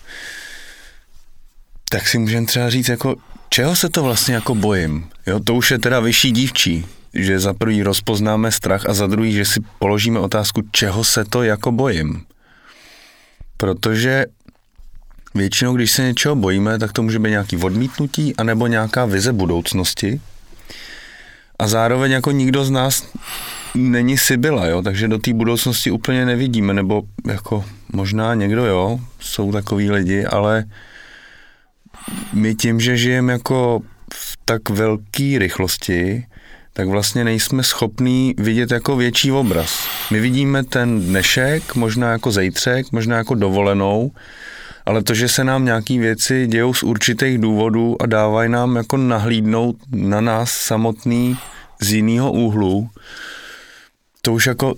tak 1.90 2.08
si 2.08 2.18
můžeme 2.18 2.46
třeba 2.46 2.70
říct, 2.70 2.90
jako, 2.90 3.16
čeho 3.50 3.76
se 3.76 3.90
to 3.90 4.04
vlastně 4.04 4.36
jako 4.36 4.56
bojím. 4.56 5.10
Jo, 5.28 5.40
to 5.40 5.56
už 5.56 5.72
je 5.72 5.80
teda 5.80 6.00
vyšší 6.00 6.32
dívčí, 6.32 6.86
že 7.14 7.40
za 7.40 7.54
prvý 7.54 7.84
rozpoznáme 7.84 8.52
strach 8.52 8.90
a 8.90 8.94
za 8.94 9.08
druhý, 9.08 9.34
že 9.34 9.46
si 9.46 9.60
položíme 9.80 10.20
otázku, 10.20 10.62
čeho 10.72 11.04
se 11.04 11.26
to 11.26 11.44
jako 11.44 11.72
bojím. 11.72 12.24
Protože 13.58 14.26
většinou, 15.36 15.76
když 15.76 15.92
se 15.92 16.04
něčeho 16.04 16.36
bojíme, 16.36 16.80
tak 16.80 16.94
to 16.94 17.04
může 17.04 17.20
být 17.20 17.30
nějaký 17.30 17.58
odmítnutí 17.58 18.36
anebo 18.36 18.68
nějaká 18.68 19.06
vize 19.06 19.34
budoucnosti. 19.34 20.22
A 21.60 21.68
zároveň 21.68 22.12
jako 22.12 22.32
nikdo 22.32 22.66
z 22.66 22.72
nás 22.72 23.08
není 23.76 24.18
Sibyla, 24.18 24.66
jo, 24.66 24.82
takže 24.82 25.08
do 25.08 25.18
té 25.18 25.34
budoucnosti 25.34 25.92
úplně 25.92 26.26
nevidíme, 26.26 26.74
nebo 26.74 27.02
jako 27.28 27.66
možná 27.94 28.34
někdo, 28.34 28.66
jo, 28.66 29.00
jsou 29.20 29.52
takový 29.52 29.92
lidi, 29.92 30.26
ale 30.26 30.64
my 32.34 32.56
tím, 32.56 32.80
že 32.80 32.98
žijeme 32.98 33.34
jako 33.34 33.82
v 34.14 34.38
tak 34.46 34.70
velké 34.70 35.36
rychlosti, 35.38 36.26
tak 36.74 36.88
vlastně 36.88 37.24
nejsme 37.24 37.64
schopní 37.64 38.36
vidět 38.38 38.72
jako 38.72 38.96
větší 38.96 39.32
obraz. 39.32 39.88
My 40.12 40.20
vidíme 40.20 40.64
ten 40.64 41.02
dnešek, 41.02 41.76
možná 41.76 42.12
jako 42.12 42.32
zejtřek, 42.32 42.92
možná 42.92 43.18
jako 43.18 43.36
dovolenou, 43.36 44.12
ale 44.86 45.04
to, 45.04 45.14
že 45.14 45.28
se 45.28 45.44
nám 45.44 45.66
nějaké 45.66 46.00
věci 46.00 46.48
dějou 46.48 46.74
z 46.74 46.84
určitých 46.84 47.38
důvodů 47.38 48.02
a 48.02 48.06
dávají 48.06 48.50
nám 48.50 48.76
jako 48.76 48.98
nahlídnout 48.98 49.76
na 49.92 50.22
nás 50.22 50.52
samotný 50.52 51.38
z 51.82 51.92
jiného 51.92 52.32
úhlu, 52.32 52.90
to 54.22 54.34
už 54.34 54.48
jako 54.48 54.76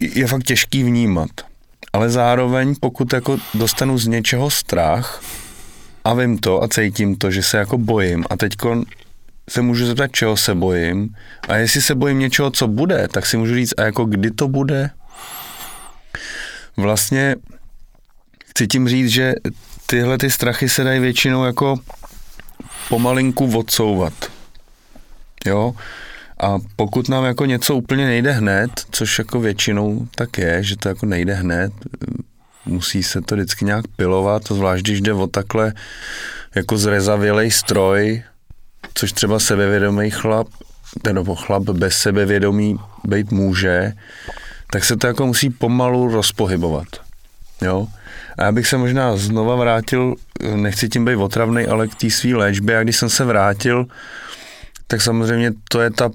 je 0.00 0.26
fakt 0.26 0.42
těžký 0.42 0.82
vnímat. 0.82 1.30
Ale 1.92 2.10
zároveň, 2.10 2.74
pokud 2.80 3.12
jako 3.12 3.38
dostanu 3.54 3.98
z 3.98 4.06
něčeho 4.06 4.50
strach 4.50 5.22
a 6.04 6.14
vím 6.14 6.38
to 6.38 6.62
a 6.62 6.68
cítím 6.68 7.16
to, 7.16 7.30
že 7.30 7.42
se 7.42 7.56
jako 7.56 7.78
bojím 7.78 8.24
a 8.30 8.36
teď 8.36 8.52
se 9.50 9.62
můžu 9.62 9.86
zeptat, 9.86 10.12
čeho 10.12 10.36
se 10.36 10.54
bojím. 10.54 11.14
A 11.48 11.56
jestli 11.56 11.82
se 11.82 11.94
bojím 11.94 12.18
něčeho, 12.18 12.50
co 12.50 12.68
bude, 12.68 13.08
tak 13.08 13.26
si 13.26 13.36
můžu 13.36 13.54
říct, 13.54 13.74
a 13.78 13.82
jako 13.82 14.04
kdy 14.04 14.30
to 14.30 14.48
bude? 14.48 14.90
Vlastně 16.76 17.36
chci 18.46 18.66
tím 18.66 18.88
říct, 18.88 19.08
že 19.08 19.34
tyhle 19.86 20.18
ty 20.18 20.30
strachy 20.30 20.68
se 20.68 20.84
dají 20.84 21.00
většinou 21.00 21.44
jako 21.44 21.76
pomalinku 22.88 23.58
odsouvat. 23.58 24.14
Jo? 25.46 25.74
A 26.40 26.58
pokud 26.76 27.08
nám 27.08 27.24
jako 27.24 27.44
něco 27.46 27.74
úplně 27.74 28.06
nejde 28.06 28.32
hned, 28.32 28.70
což 28.90 29.18
jako 29.18 29.40
většinou 29.40 30.06
tak 30.14 30.38
je, 30.38 30.62
že 30.62 30.76
to 30.76 30.88
jako 30.88 31.06
nejde 31.06 31.34
hned, 31.34 31.72
musí 32.66 33.02
se 33.02 33.20
to 33.20 33.34
vždycky 33.34 33.64
nějak 33.64 33.84
pilovat, 33.96 34.42
zvlášť 34.50 34.82
když 34.82 35.00
jde 35.00 35.12
o 35.12 35.26
takhle 35.26 35.72
jako 36.54 36.78
zrezavělej 36.78 37.50
stroj, 37.50 38.22
což 38.94 39.12
třeba 39.12 39.38
sebevědomý 39.38 40.10
chlap, 40.10 40.48
nebo 41.12 41.34
chlap 41.34 41.62
bez 41.62 41.94
sebevědomí 41.94 42.76
být 43.04 43.30
může, 43.30 43.92
tak 44.72 44.84
se 44.84 44.96
to 44.96 45.06
jako 45.06 45.26
musí 45.26 45.50
pomalu 45.50 46.08
rozpohybovat. 46.08 46.86
Jo? 47.62 47.86
A 48.38 48.42
já 48.42 48.52
bych 48.52 48.66
se 48.66 48.76
možná 48.76 49.16
znova 49.16 49.56
vrátil, 49.56 50.14
nechci 50.54 50.88
tím 50.88 51.04
být 51.04 51.16
otravný, 51.16 51.66
ale 51.66 51.88
k 51.88 51.94
té 51.94 52.10
své 52.10 52.34
léčbě. 52.34 52.78
A 52.78 52.82
když 52.82 52.96
jsem 52.96 53.10
se 53.10 53.24
vrátil, 53.24 53.86
tak 54.86 55.02
samozřejmě 55.02 55.52
to 55.68 55.80
je 55.80 55.90
ta 55.90 56.10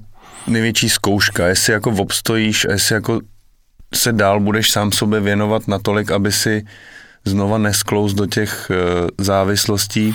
největší 0.46 0.88
zkouška, 0.88 1.46
jestli 1.46 1.72
jako 1.72 1.90
obstojíš 1.90 2.66
jestli 2.70 2.94
jako 2.94 3.20
se 3.96 4.12
dál 4.12 4.40
budeš 4.40 4.70
sám 4.70 4.92
sobě 4.92 5.20
věnovat 5.20 5.68
natolik, 5.68 6.10
aby 6.10 6.32
si 6.32 6.66
znova 7.24 7.58
nesklous 7.58 8.14
do 8.14 8.26
těch 8.26 8.70
uh, 8.70 9.08
závislostí. 9.18 10.14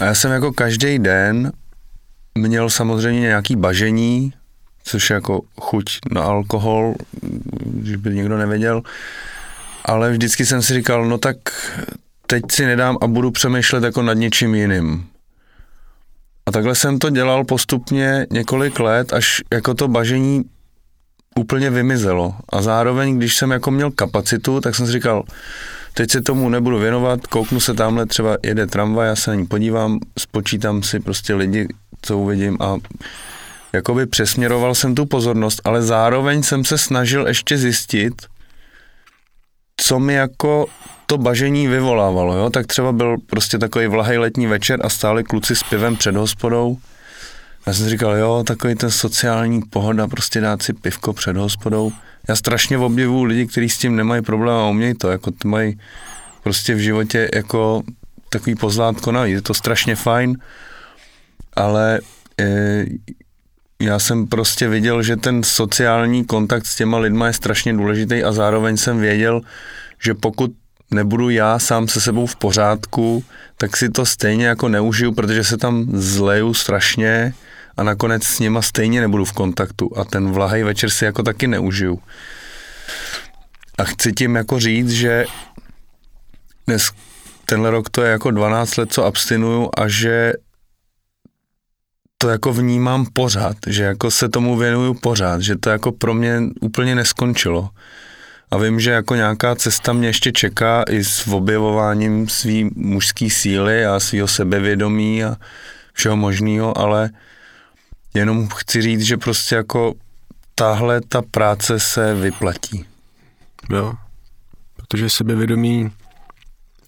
A 0.00 0.04
já 0.04 0.14
jsem 0.14 0.30
jako 0.30 0.52
každý 0.52 0.98
den 0.98 1.52
měl 2.34 2.70
samozřejmě 2.70 3.20
nějaký 3.20 3.56
bažení, 3.56 4.32
což 4.84 5.10
je 5.10 5.14
jako 5.14 5.40
chuť 5.60 5.98
na 6.12 6.22
alkohol, 6.22 6.94
když 7.64 7.96
by 7.96 8.14
někdo 8.14 8.38
nevěděl, 8.38 8.82
ale 9.84 10.10
vždycky 10.10 10.46
jsem 10.46 10.62
si 10.62 10.74
říkal, 10.74 11.04
no 11.04 11.18
tak 11.18 11.36
teď 12.26 12.42
si 12.50 12.66
nedám 12.66 12.98
a 13.00 13.06
budu 13.06 13.30
přemýšlet 13.30 13.84
jako 13.84 14.02
nad 14.02 14.14
něčím 14.14 14.54
jiným. 14.54 15.06
A 16.46 16.50
takhle 16.50 16.74
jsem 16.74 16.98
to 16.98 17.10
dělal 17.10 17.44
postupně 17.44 18.26
několik 18.30 18.80
let, 18.80 19.12
až 19.12 19.42
jako 19.52 19.74
to 19.74 19.88
bažení 19.88 20.44
úplně 21.36 21.70
vymizelo. 21.70 22.34
A 22.52 22.62
zároveň, 22.62 23.16
když 23.16 23.36
jsem 23.36 23.50
jako 23.50 23.70
měl 23.70 23.90
kapacitu, 23.90 24.60
tak 24.60 24.74
jsem 24.74 24.86
si 24.86 24.92
říkal, 24.92 25.22
teď 25.94 26.10
se 26.10 26.22
tomu 26.22 26.48
nebudu 26.48 26.78
věnovat, 26.78 27.26
kouknu 27.26 27.60
se 27.60 27.74
tamhle, 27.74 28.06
třeba 28.06 28.36
jede 28.42 28.66
tramvaj, 28.66 29.08
já 29.08 29.16
se 29.16 29.30
na 29.30 29.34
ní 29.34 29.46
podívám, 29.46 29.98
spočítám 30.18 30.82
si 30.82 31.00
prostě 31.00 31.34
lidi, 31.34 31.68
co 32.02 32.18
uvidím 32.18 32.56
a 32.60 32.76
jakoby 33.72 34.06
přesměroval 34.06 34.74
jsem 34.74 34.94
tu 34.94 35.06
pozornost, 35.06 35.60
ale 35.64 35.82
zároveň 35.82 36.42
jsem 36.42 36.64
se 36.64 36.78
snažil 36.78 37.26
ještě 37.26 37.58
zjistit, 37.58 38.14
co 39.76 39.98
mi 39.98 40.14
jako 40.14 40.66
to 41.06 41.18
bažení 41.18 41.68
vyvolávalo, 41.68 42.36
jo? 42.36 42.50
tak 42.50 42.66
třeba 42.66 42.92
byl 42.92 43.16
prostě 43.26 43.58
takový 43.58 43.86
vlahej 43.86 44.18
letní 44.18 44.46
večer 44.46 44.80
a 44.82 44.88
stáli 44.88 45.24
kluci 45.24 45.56
s 45.56 45.62
pivem 45.62 45.96
před 45.96 46.16
hospodou. 46.16 46.76
Já 47.66 47.74
jsem 47.74 47.84
si 47.84 47.90
říkal, 47.90 48.16
jo, 48.16 48.44
takový 48.46 48.74
ten 48.74 48.90
sociální 48.90 49.62
pohoda, 49.70 50.08
prostě 50.08 50.40
dát 50.40 50.62
si 50.62 50.72
pivko 50.72 51.12
před 51.12 51.36
hospodou. 51.36 51.92
Já 52.28 52.36
strašně 52.36 52.78
obdivuju 52.78 53.22
lidi, 53.22 53.46
kteří 53.46 53.68
s 53.68 53.78
tím 53.78 53.96
nemají 53.96 54.22
problém 54.22 54.56
a 54.56 54.68
umějí 54.68 54.94
to, 54.94 55.10
jako 55.10 55.30
ty 55.30 55.48
mají 55.48 55.80
prostě 56.42 56.74
v 56.74 56.78
životě 56.78 57.28
jako 57.34 57.82
takový 58.28 58.54
pozlátko 58.54 59.12
navíc, 59.12 59.34
je 59.34 59.42
to 59.42 59.54
strašně 59.54 59.96
fajn, 59.96 60.38
ale 61.56 62.00
e, 62.40 62.84
já 63.82 63.98
jsem 63.98 64.26
prostě 64.26 64.68
viděl, 64.68 65.02
že 65.02 65.16
ten 65.16 65.42
sociální 65.42 66.24
kontakt 66.24 66.66
s 66.66 66.76
těma 66.76 66.98
lidma 66.98 67.26
je 67.26 67.32
strašně 67.32 67.72
důležitý 67.72 68.24
a 68.24 68.32
zároveň 68.32 68.76
jsem 68.76 69.00
věděl, 69.00 69.40
že 70.02 70.14
pokud 70.14 70.52
nebudu 70.90 71.30
já 71.30 71.58
sám 71.58 71.88
se 71.88 72.00
sebou 72.00 72.26
v 72.26 72.36
pořádku, 72.36 73.24
tak 73.56 73.76
si 73.76 73.88
to 73.88 74.06
stejně 74.06 74.46
jako 74.46 74.68
neužiju, 74.68 75.14
protože 75.14 75.44
se 75.44 75.56
tam 75.56 75.86
zleju 75.92 76.54
strašně 76.54 77.34
a 77.78 77.82
nakonec 77.82 78.24
s 78.24 78.38
nima 78.38 78.62
stejně 78.62 79.00
nebudu 79.00 79.24
v 79.24 79.32
kontaktu 79.32 79.90
a 79.96 80.04
ten 80.04 80.32
vlahej 80.32 80.62
večer 80.64 80.90
si 80.90 81.04
jako 81.04 81.22
taky 81.22 81.46
neužiju. 81.46 81.98
A 83.78 83.84
chci 83.84 84.12
tím 84.12 84.36
jako 84.36 84.60
říct, 84.60 84.90
že 84.90 85.24
dnes, 86.66 86.90
tenhle 87.44 87.70
rok 87.70 87.90
to 87.90 88.02
je 88.02 88.10
jako 88.10 88.30
12 88.30 88.76
let, 88.76 88.92
co 88.92 89.04
abstinuju 89.04 89.70
a 89.76 89.88
že 89.88 90.32
to 92.18 92.28
jako 92.28 92.52
vnímám 92.52 93.06
pořád, 93.12 93.56
že 93.66 93.82
jako 93.82 94.10
se 94.10 94.28
tomu 94.28 94.56
věnuju 94.56 94.94
pořád, 94.94 95.40
že 95.40 95.56
to 95.56 95.70
jako 95.70 95.92
pro 95.92 96.14
mě 96.14 96.40
úplně 96.60 96.94
neskončilo. 96.94 97.70
A 98.50 98.58
vím, 98.58 98.80
že 98.80 98.90
jako 98.90 99.14
nějaká 99.14 99.54
cesta 99.54 99.92
mě 99.92 100.08
ještě 100.08 100.32
čeká 100.32 100.84
i 100.90 101.04
s 101.04 101.28
objevováním 101.28 102.28
svý 102.28 102.70
mužský 102.74 103.30
síly 103.30 103.86
a 103.86 104.00
svého 104.00 104.28
sebevědomí 104.28 105.24
a 105.24 105.36
všeho 105.92 106.16
možného, 106.16 106.78
ale 106.78 107.10
jenom 108.18 108.48
chci 108.48 108.82
říct, 108.82 109.02
že 109.02 109.16
prostě 109.16 109.54
jako 109.54 109.94
tahle 110.54 111.00
ta 111.08 111.22
práce 111.22 111.80
se 111.80 112.14
vyplatí. 112.14 112.84
Jo, 113.70 113.94
protože 114.76 115.10
sebevědomí 115.10 115.90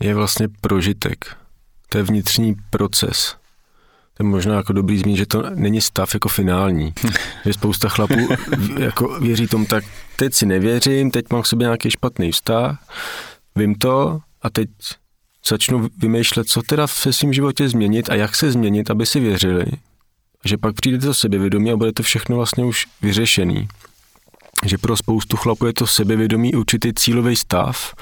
je 0.00 0.14
vlastně 0.14 0.48
prožitek. 0.60 1.36
To 1.88 1.98
je 1.98 2.04
vnitřní 2.04 2.56
proces 2.70 3.40
to 4.20 4.24
je 4.24 4.30
možná 4.30 4.54
jako 4.54 4.72
dobrý 4.72 4.98
zmínit, 4.98 5.16
že 5.16 5.26
to 5.26 5.50
není 5.54 5.80
stav 5.80 6.14
jako 6.14 6.28
finální. 6.28 6.94
že 7.44 7.52
spousta 7.52 7.88
chlapů 7.88 8.28
jako 8.78 9.20
věří 9.20 9.46
tomu, 9.46 9.66
tak 9.66 9.84
teď 10.16 10.34
si 10.34 10.46
nevěřím, 10.46 11.10
teď 11.10 11.24
mám 11.32 11.42
k 11.42 11.46
sobě 11.46 11.64
nějaký 11.64 11.90
špatný 11.90 12.32
vztah, 12.32 12.78
vím 13.56 13.74
to 13.74 14.20
a 14.42 14.50
teď 14.50 14.68
začnu 15.48 15.88
vymýšlet, 15.98 16.48
co 16.48 16.62
teda 16.62 16.86
ve 17.04 17.12
svém 17.12 17.32
životě 17.32 17.68
změnit 17.68 18.10
a 18.10 18.14
jak 18.14 18.34
se 18.34 18.52
změnit, 18.52 18.90
aby 18.90 19.06
si 19.06 19.20
věřili. 19.20 19.64
Že 20.44 20.56
pak 20.56 20.74
přijde 20.74 20.98
to 20.98 21.14
sebevědomí 21.14 21.72
a 21.72 21.76
bude 21.76 21.92
to 21.92 22.02
všechno 22.02 22.36
vlastně 22.36 22.64
už 22.64 22.86
vyřešený. 23.02 23.68
Že 24.66 24.78
pro 24.78 24.96
spoustu 24.96 25.36
chlapů 25.36 25.66
je 25.66 25.72
to 25.72 25.86
sebevědomí 25.86 26.54
určitý 26.54 26.94
cílový 26.94 27.36
stav, 27.36 27.94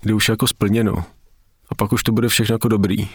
kde 0.00 0.14
už 0.14 0.28
je 0.28 0.32
jako 0.32 0.46
splněno. 0.46 1.04
A 1.70 1.74
pak 1.74 1.92
už 1.92 2.02
to 2.02 2.12
bude 2.12 2.28
všechno 2.28 2.54
jako 2.54 2.68
dobrý 2.68 3.08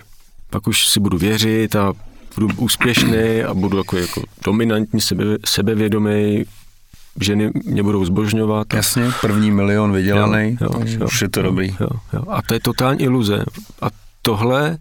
pak 0.53 0.67
už 0.67 0.87
si 0.87 0.99
budu 0.99 1.17
věřit 1.17 1.75
a 1.75 1.93
budu 2.35 2.55
úspěšný 2.57 3.43
a 3.47 3.53
budu 3.53 3.77
jako, 3.77 3.97
jako 3.97 4.23
dominantní, 4.45 5.01
sebe, 5.01 5.23
sebevědomý, 5.45 6.45
ženy 7.21 7.51
mě 7.65 7.83
budou 7.83 8.05
zbožňovat. 8.05 8.73
Jasně, 8.73 9.11
první 9.21 9.51
milion 9.51 9.91
vydělaný, 9.91 10.57
jo, 10.61 10.69
jo, 10.73 10.81
jo, 10.85 11.05
už 11.05 11.21
je 11.21 11.29
to 11.29 11.39
jo, 11.39 11.43
dobrý. 11.43 11.75
Jo, 11.79 11.87
jo. 12.13 12.23
A 12.29 12.41
to 12.41 12.53
je 12.53 12.59
totální 12.59 13.03
iluze. 13.03 13.43
A 13.81 13.87
tohle, 14.21 14.77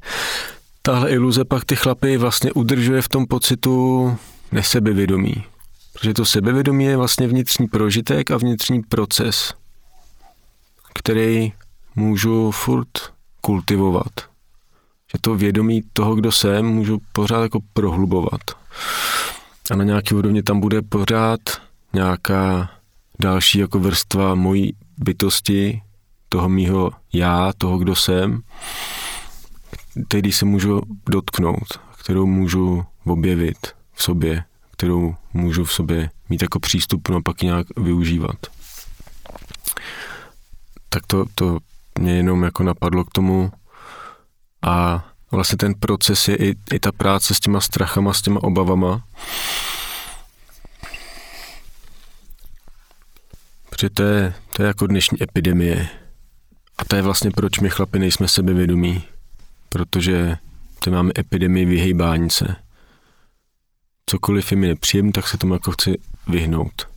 tahle 0.83 1.11
iluze 1.11 1.45
pak 1.45 1.64
ty 1.64 1.76
chlapy 1.76 2.16
vlastně 2.16 2.53
udržuje 2.53 3.03
v 3.03 3.09
tom 3.09 3.26
pocitu 3.26 4.16
nesebevědomí. 4.53 5.45
Protože 5.93 6.14
to 6.14 6.24
sebevědomí 6.24 6.85
je 6.85 6.97
vlastně 6.97 7.28
vnitřní 7.28 7.66
prožitek 7.66 8.30
a 8.30 8.37
vnitřní 8.37 8.83
proces, 8.83 9.55
který 10.95 11.53
můžu 11.97 12.51
furt 12.51 13.12
kultivovat 13.41 14.33
že 15.12 15.18
to 15.20 15.35
vědomí 15.35 15.83
toho, 15.93 16.14
kdo 16.14 16.33
jsem, 16.33 16.66
můžu 16.66 16.99
pořád 17.12 17.43
jako 17.43 17.59
prohlubovat. 17.72 18.41
A 19.70 19.76
na 19.76 19.85
nějaký 19.85 20.14
úrovni 20.14 20.43
tam 20.43 20.61
bude 20.61 20.83
pořád 20.83 21.41
nějaká 21.93 22.70
další 23.20 23.59
jako 23.59 23.78
vrstva 23.78 24.35
mojí 24.35 24.74
bytosti, 24.99 25.83
toho 26.28 26.49
mýho 26.49 26.91
já, 27.12 27.53
toho, 27.59 27.78
kdo 27.78 27.97
jsem, 27.97 28.41
který 30.09 30.32
se 30.32 30.45
můžu 30.45 30.80
dotknout, 31.11 31.80
kterou 31.99 32.26
můžu 32.26 32.84
objevit 33.05 33.59
v 33.93 34.03
sobě, 34.03 34.45
kterou 34.70 35.14
můžu 35.32 35.64
v 35.64 35.72
sobě 35.72 36.11
mít 36.28 36.43
jako 36.43 36.61
přístup, 36.61 37.09
no 37.09 37.22
pak 37.22 37.43
nějak 37.43 37.66
využívat. 37.76 38.36
Tak 40.88 41.07
to, 41.07 41.24
to 41.34 41.59
mě 41.99 42.12
jenom 42.12 42.43
jako 42.43 42.62
napadlo 42.62 43.05
k 43.05 43.11
tomu, 43.11 43.53
a 44.62 45.05
vlastně 45.30 45.59
ten 45.59 45.74
proces 45.74 46.28
je 46.28 46.36
i, 46.36 46.55
i 46.72 46.78
ta 46.78 46.93
práce 46.93 47.34
s 47.34 47.40
těma 47.40 47.61
strachama, 47.61 48.12
s 48.12 48.22
těma 48.22 48.43
obavama. 48.43 49.05
Protože 53.70 53.90
to 53.90 54.03
je, 54.03 54.34
to 54.57 54.62
je 54.62 54.66
jako 54.66 54.86
dnešní 54.86 55.22
epidemie. 55.22 55.88
A 56.78 56.84
to 56.84 56.97
je 56.97 57.03
vlastně 57.03 57.30
proč 57.30 57.59
my 57.59 57.70
chlapi 57.70 57.99
nejsme 57.99 58.28
sebevědomí. 58.28 59.05
Protože 59.73 60.37
to 60.79 60.91
máme 60.91 61.12
epidemii 61.18 61.64
vyhejbání 61.64 62.31
se. 62.31 62.57
Cokoliv 64.07 64.53
je 64.53 64.57
mi 64.57 64.68
nepříjemné, 64.68 65.12
tak 65.12 65.29
se 65.29 65.39
tomu 65.39 65.53
jako 65.53 65.73
chci 65.73 65.99
vyhnout. 66.29 66.89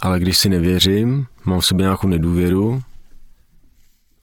Ale 0.00 0.20
když 0.20 0.38
si 0.38 0.48
nevěřím, 0.48 1.26
mám 1.44 1.60
v 1.60 1.66
sobě 1.66 1.84
nějakou 1.84 2.08
nedůvěru, 2.08 2.82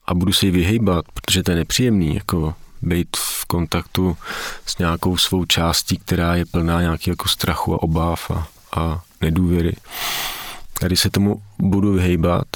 a 0.06 0.14
budu 0.14 0.32
se 0.32 0.46
jí 0.46 0.52
vyhejbat, 0.52 1.04
protože 1.14 1.42
to 1.42 1.50
je 1.50 1.56
nepříjemný, 1.56 2.14
jako 2.14 2.54
být 2.82 3.16
v 3.16 3.44
kontaktu 3.44 4.16
s 4.66 4.78
nějakou 4.78 5.16
svou 5.16 5.44
částí, 5.44 5.98
která 5.98 6.34
je 6.34 6.46
plná 6.46 6.80
nějakého 6.80 7.12
jako 7.12 7.28
strachu 7.28 7.74
a 7.74 7.82
obáv 7.82 8.30
a, 8.30 8.48
a 8.76 9.02
nedůvěry. 9.20 9.76
Když 10.86 11.00
se 11.00 11.10
tomu 11.10 11.42
budu 11.58 11.92
vyhejbat, 11.92 12.46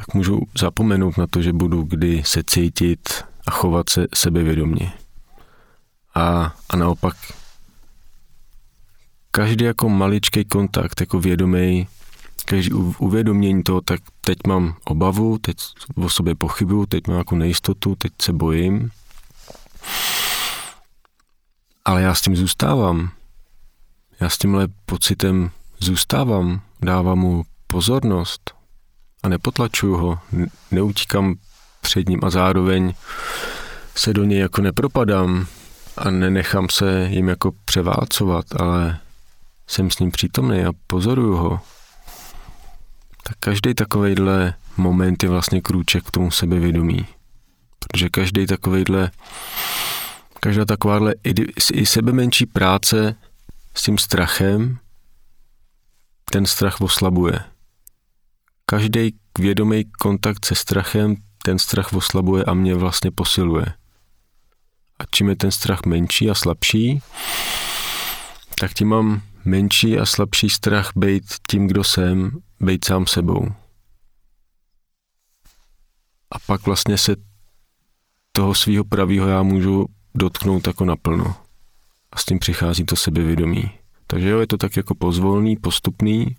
tak 0.00 0.14
můžu 0.14 0.40
zapomenout 0.58 1.18
na 1.18 1.26
to, 1.26 1.42
že 1.42 1.52
budu 1.52 1.82
kdy 1.82 2.22
se 2.26 2.42
cítit 2.46 3.24
a 3.46 3.50
chovat 3.50 3.88
se 3.88 4.06
sebevědomně. 4.14 4.92
A, 6.14 6.54
a 6.70 6.76
naopak 6.76 7.16
každý 9.30 9.64
jako 9.64 9.88
maličký 9.88 10.44
kontakt, 10.44 11.00
jako 11.00 11.20
vědomý, 11.20 11.88
každý 12.44 12.72
uvědomění 12.72 13.62
toho, 13.62 13.80
tak 13.80 14.00
teď 14.20 14.38
mám 14.46 14.76
obavu, 14.84 15.38
teď 15.38 15.56
o 15.94 16.08
sobě 16.08 16.34
pochybuju, 16.34 16.86
teď 16.86 17.06
mám 17.06 17.18
jako 17.18 17.36
nejistotu, 17.36 17.94
teď 17.94 18.12
se 18.22 18.32
bojím. 18.32 18.90
Ale 21.84 22.02
já 22.02 22.14
s 22.14 22.20
tím 22.20 22.36
zůstávám. 22.36 23.10
Já 24.20 24.28
s 24.28 24.38
tímhle 24.38 24.68
pocitem 24.86 25.50
zůstávám, 25.78 26.60
dávám 26.82 27.18
mu 27.18 27.42
pozornost 27.66 28.59
a 29.22 29.28
nepotlačuju 29.28 29.96
ho, 29.96 30.18
neutíkám 30.70 31.34
před 31.80 32.08
ním 32.08 32.20
a 32.22 32.30
zároveň 32.30 32.94
se 33.94 34.12
do 34.12 34.24
něj 34.24 34.38
jako 34.38 34.62
nepropadám, 34.62 35.46
a 35.96 36.10
nenechám 36.10 36.68
se 36.68 37.08
jim 37.10 37.28
jako 37.28 37.52
převálcovat, 37.64 38.44
ale 38.60 38.98
jsem 39.66 39.90
s 39.90 39.98
ním 39.98 40.10
přítomný 40.10 40.64
a 40.64 40.72
pozoruju 40.86 41.36
ho, 41.36 41.60
tak 43.22 43.36
každý 43.40 43.74
takovejhle 43.74 44.54
moment 44.76 45.22
je 45.22 45.28
vlastně 45.28 45.60
krůček 45.60 46.04
k 46.04 46.10
tomu 46.10 46.30
sebevědomí. 46.30 47.06
Protože 47.78 48.08
každý 48.08 48.46
takovejhle, 48.46 49.10
každá 50.40 50.64
takováhle 50.64 51.14
i, 51.72 51.86
sebe 51.86 52.12
menší 52.12 52.46
práce 52.46 53.14
s 53.74 53.82
tím 53.82 53.98
strachem, 53.98 54.78
ten 56.32 56.46
strach 56.46 56.80
oslabuje. 56.80 57.40
Každý 58.70 59.14
vědomý 59.38 59.84
kontakt 59.84 60.46
se 60.46 60.54
strachem 60.54 61.16
ten 61.42 61.58
strach 61.58 61.92
oslabuje 61.92 62.44
a 62.44 62.54
mě 62.54 62.74
vlastně 62.74 63.10
posiluje. 63.10 63.66
A 64.98 65.04
čím 65.10 65.28
je 65.28 65.36
ten 65.36 65.50
strach 65.50 65.80
menší 65.86 66.30
a 66.30 66.34
slabší, 66.34 67.00
tak 68.60 68.74
tím 68.74 68.88
mám 68.88 69.22
menší 69.44 69.98
a 69.98 70.06
slabší 70.06 70.50
strach 70.50 70.90
být 70.96 71.24
tím, 71.50 71.66
kdo 71.66 71.84
jsem, 71.84 72.30
být 72.60 72.84
sám 72.84 73.06
sebou. 73.06 73.48
A 76.30 76.38
pak 76.46 76.66
vlastně 76.66 76.98
se 76.98 77.16
toho 78.32 78.54
svého 78.54 78.84
pravého 78.84 79.28
já 79.28 79.42
můžu 79.42 79.86
dotknout 80.14 80.66
jako 80.66 80.84
naplno. 80.84 81.34
A 82.12 82.18
s 82.18 82.24
tím 82.24 82.38
přichází 82.38 82.84
to 82.84 82.96
sebevědomí. 82.96 83.70
Takže 84.06 84.28
jo, 84.28 84.38
je 84.40 84.46
to 84.46 84.56
tak 84.56 84.76
jako 84.76 84.94
pozvolný, 84.94 85.56
postupný. 85.56 86.36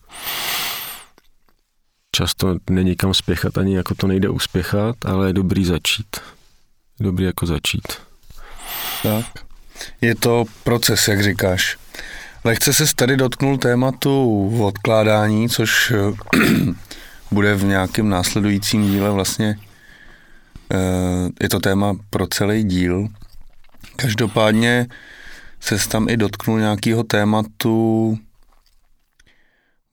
Často 2.16 2.58
není 2.70 2.96
kam 2.96 3.14
spěchat, 3.14 3.58
ani 3.58 3.76
jako 3.76 3.96
to 3.96 4.08
nejde 4.08 4.30
uspěchat, 4.30 4.96
ale 5.06 5.28
je 5.28 5.34
dobrý 5.34 5.66
začít. 5.66 6.18
Dobrý 7.00 7.26
jako 7.26 7.46
začít. 7.46 7.88
Tak. 9.04 9.26
Je 10.02 10.16
to 10.16 10.46
proces, 10.64 11.08
jak 11.08 11.24
říkáš. 11.24 11.78
Lehce 12.44 12.74
se 12.74 12.96
tady 12.96 13.18
dotknul 13.18 13.58
tématu 13.58 14.66
odkládání, 14.66 15.50
což 15.50 15.94
bude 17.32 17.56
v 17.56 17.64
nějakém 17.64 18.10
následujícím 18.10 18.92
díle 18.92 19.12
vlastně 19.12 19.60
eh, 20.74 21.30
je 21.42 21.50
to 21.50 21.60
téma 21.60 21.94
pro 22.10 22.28
celý 22.28 22.64
díl. 22.64 23.08
Každopádně 23.96 24.88
se 25.60 25.90
tam 25.90 26.10
i 26.10 26.18
dotknul 26.18 26.60
nějakého 26.60 27.04
tématu 27.04 28.18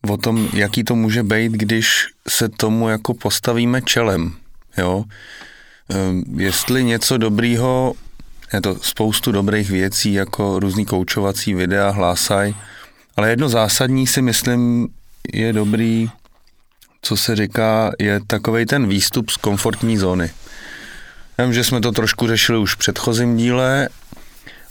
o 0.09 0.17
tom, 0.17 0.49
jaký 0.53 0.85
to 0.85 0.97
může 0.97 1.23
být, 1.23 1.53
když 1.53 2.07
se 2.29 2.49
tomu 2.49 2.89
jako 2.89 3.15
postavíme 3.15 3.83
čelem. 3.83 4.33
Jo? 4.79 5.05
Ehm, 5.89 6.23
jestli 6.37 6.85
něco 6.85 7.19
dobrýho, 7.19 7.95
je 8.53 8.61
to 8.61 8.75
spoustu 8.83 9.33
dobrých 9.33 9.71
věcí, 9.71 10.13
jako 10.13 10.59
různý 10.59 10.87
koučovací 10.87 11.55
videa, 11.55 11.91
hlásaj, 11.91 12.55
ale 13.17 13.31
jedno 13.31 13.49
zásadní 13.49 14.07
si 14.07 14.23
myslím 14.23 14.89
je 15.35 15.53
dobrý, 15.53 16.11
co 17.03 17.17
se 17.17 17.37
říká, 17.37 17.93
je 17.99 18.21
takový 18.27 18.67
ten 18.67 18.89
výstup 18.89 19.31
z 19.31 19.37
komfortní 19.37 19.99
zóny. 19.99 20.31
Vím, 21.39 21.55
že 21.55 21.65
jsme 21.65 21.81
to 21.81 21.93
trošku 21.93 22.27
řešili 22.27 22.59
už 22.59 22.75
v 22.75 22.79
předchozím 22.79 23.37
díle, 23.37 23.89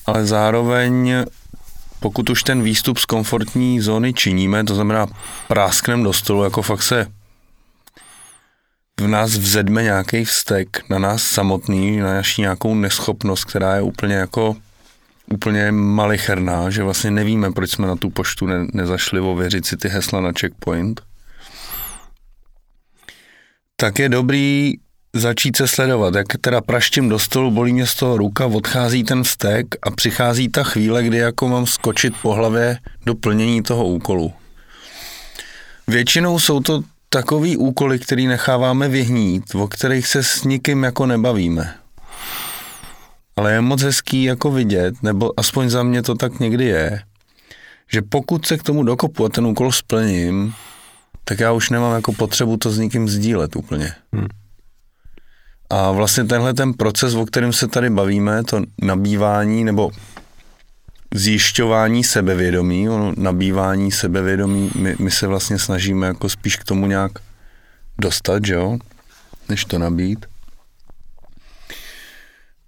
ale 0.05 0.25
zároveň 0.25 1.23
pokud 1.99 2.29
už 2.29 2.43
ten 2.43 2.63
výstup 2.63 2.97
z 2.97 3.05
komfortní 3.05 3.81
zóny 3.81 4.13
činíme, 4.13 4.63
to 4.63 4.75
znamená 4.75 5.07
prásknem 5.47 6.03
do 6.03 6.13
stolu, 6.13 6.43
jako 6.43 6.61
fakt 6.61 6.83
se 6.83 7.07
v 9.01 9.07
nás 9.07 9.37
vzedme 9.37 9.83
nějaký 9.83 10.25
vztek 10.25 10.89
na 10.89 10.99
nás 10.99 11.23
samotný, 11.23 11.97
na 11.97 12.13
naši 12.13 12.41
nějakou 12.41 12.75
neschopnost, 12.75 13.45
která 13.45 13.75
je 13.75 13.81
úplně 13.81 14.15
jako 14.15 14.55
úplně 15.33 15.71
malicherná, 15.71 16.69
že 16.69 16.83
vlastně 16.83 17.11
nevíme, 17.11 17.51
proč 17.51 17.71
jsme 17.71 17.87
na 17.87 17.95
tu 17.95 18.09
poštu 18.09 18.47
ne, 18.47 18.67
nezašli 18.73 19.19
ověřit 19.19 19.65
si 19.65 19.77
ty 19.77 19.89
hesla 19.89 20.21
na 20.21 20.31
checkpoint, 20.39 21.01
tak 23.75 23.99
je 23.99 24.09
dobrý 24.09 24.73
začít 25.13 25.55
se 25.55 25.67
sledovat, 25.67 26.15
jak 26.15 26.27
teda 26.41 26.61
praštím 26.61 27.09
do 27.09 27.19
stolu, 27.19 27.51
bolí 27.51 27.73
mě 27.73 27.85
z 27.85 27.95
toho 27.95 28.17
ruka, 28.17 28.45
odchází 28.45 29.03
ten 29.03 29.23
vztek 29.23 29.65
a 29.81 29.91
přichází 29.91 30.49
ta 30.49 30.63
chvíle, 30.63 31.03
kdy 31.03 31.17
jako 31.17 31.47
mám 31.47 31.65
skočit 31.65 32.13
po 32.21 32.33
hlavě 32.33 32.77
do 33.05 33.15
plnění 33.15 33.63
toho 33.63 33.87
úkolu. 33.87 34.33
Většinou 35.87 36.39
jsou 36.39 36.59
to 36.59 36.83
takový 37.09 37.57
úkoly, 37.57 37.99
který 37.99 38.27
necháváme 38.27 38.89
vyhnít, 38.89 39.55
o 39.55 39.67
kterých 39.67 40.07
se 40.07 40.23
s 40.23 40.43
nikým 40.43 40.83
jako 40.83 41.05
nebavíme. 41.05 41.75
Ale 43.35 43.53
je 43.53 43.61
moc 43.61 43.81
hezký 43.81 44.23
jako 44.23 44.51
vidět, 44.51 45.03
nebo 45.03 45.39
aspoň 45.39 45.69
za 45.69 45.83
mě 45.83 46.03
to 46.03 46.15
tak 46.15 46.39
někdy 46.39 46.65
je, 46.65 47.01
že 47.91 48.01
pokud 48.01 48.45
se 48.45 48.57
k 48.57 48.63
tomu 48.63 48.83
dokopu 48.83 49.25
a 49.25 49.29
ten 49.29 49.45
úkol 49.45 49.71
splním, 49.71 50.53
tak 51.23 51.39
já 51.39 51.51
už 51.51 51.69
nemám 51.69 51.95
jako 51.95 52.13
potřebu 52.13 52.57
to 52.57 52.71
s 52.71 52.77
nikým 52.77 53.09
sdílet 53.09 53.55
úplně. 53.55 53.93
Hmm. 54.13 54.27
A 55.69 55.91
vlastně 55.91 56.23
tenhle 56.23 56.53
ten 56.53 56.73
proces, 56.73 57.15
o 57.15 57.25
kterém 57.25 57.53
se 57.53 57.67
tady 57.67 57.89
bavíme, 57.89 58.43
to 58.43 58.61
nabývání 58.81 59.63
nebo 59.63 59.91
zjišťování 61.13 62.03
sebevědomí, 62.03 62.89
ono 62.89 63.13
nabývání 63.17 63.91
sebevědomí, 63.91 64.71
my, 64.75 64.95
my 64.99 65.11
se 65.11 65.27
vlastně 65.27 65.59
snažíme 65.59 66.07
jako 66.07 66.29
spíš 66.29 66.55
k 66.55 66.63
tomu 66.63 66.87
nějak 66.87 67.11
dostat, 67.97 68.45
že 68.45 68.53
jo, 68.53 68.77
než 69.49 69.65
to 69.65 69.79
nabít. 69.79 70.25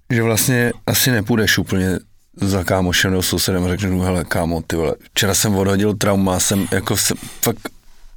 Že 0.09 0.23
vlastně 0.23 0.71
asi 0.87 1.11
nepůjdeš 1.11 1.57
úplně 1.57 1.99
za 2.41 2.63
kámošem 2.63 3.11
nebo 3.11 3.23
sousedem 3.23 3.63
a 3.63 3.67
řeknu, 3.67 4.01
hele 4.01 4.23
kámo, 4.25 4.61
ty 4.67 4.75
vole, 4.75 4.95
včera 5.03 5.33
jsem 5.33 5.55
odhodil 5.55 5.93
trauma, 5.93 6.39
jsem 6.39 6.67
jako 6.71 6.97
jsem, 6.97 7.17
fakt 7.41 7.69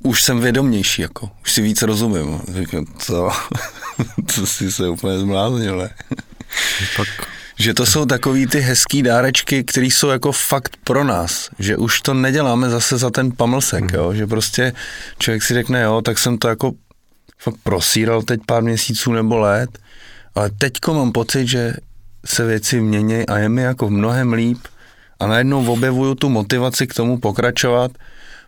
už 0.02 0.22
jsem 0.22 0.40
vědomější, 0.40 1.02
jako, 1.02 1.30
už 1.42 1.52
si 1.52 1.62
více 1.62 1.86
rozumím. 1.86 2.40
Říkám, 2.58 2.86
co? 2.98 3.30
to 4.34 4.46
si 4.46 4.72
se 4.72 4.88
úplně 4.88 5.18
zbláznil, 5.18 5.78
ne? 5.78 5.90
Pak 6.96 7.08
že 7.58 7.74
to 7.74 7.86
jsou 7.86 8.06
takový 8.06 8.46
ty 8.46 8.60
hezký 8.60 9.02
dárečky, 9.02 9.64
které 9.64 9.86
jsou 9.86 10.08
jako 10.08 10.32
fakt 10.32 10.76
pro 10.84 11.04
nás, 11.04 11.50
že 11.58 11.76
už 11.76 12.00
to 12.00 12.14
neděláme 12.14 12.70
zase 12.70 12.98
za 12.98 13.10
ten 13.10 13.32
pamlsek, 13.32 13.82
mm. 13.82 13.88
jo? 13.94 14.14
že 14.14 14.26
prostě 14.26 14.72
člověk 15.18 15.42
si 15.42 15.54
řekne, 15.54 15.82
jo, 15.82 16.02
tak 16.02 16.18
jsem 16.18 16.38
to 16.38 16.48
jako 16.48 16.72
fakt 17.38 17.56
prosíral 17.62 18.22
teď 18.22 18.40
pár 18.46 18.62
měsíců 18.62 19.12
nebo 19.12 19.38
let, 19.38 19.78
ale 20.34 20.50
teďko 20.50 20.94
mám 20.94 21.12
pocit, 21.12 21.48
že 21.48 21.74
se 22.24 22.44
věci 22.44 22.80
mění 22.80 23.26
a 23.26 23.38
je 23.38 23.48
mi 23.48 23.62
jako 23.62 23.90
mnohem 23.90 24.32
líp 24.32 24.58
a 25.20 25.26
najednou 25.26 25.66
objevuju 25.66 26.14
tu 26.14 26.28
motivaci 26.28 26.86
k 26.86 26.94
tomu 26.94 27.18
pokračovat, 27.18 27.90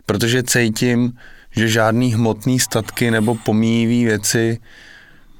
protože 0.05 0.43
cítím, 0.43 1.13
že 1.51 1.67
žádný 1.67 2.13
hmotný 2.13 2.59
statky 2.59 3.11
nebo 3.11 3.35
pomíjivý 3.35 4.05
věci 4.05 4.59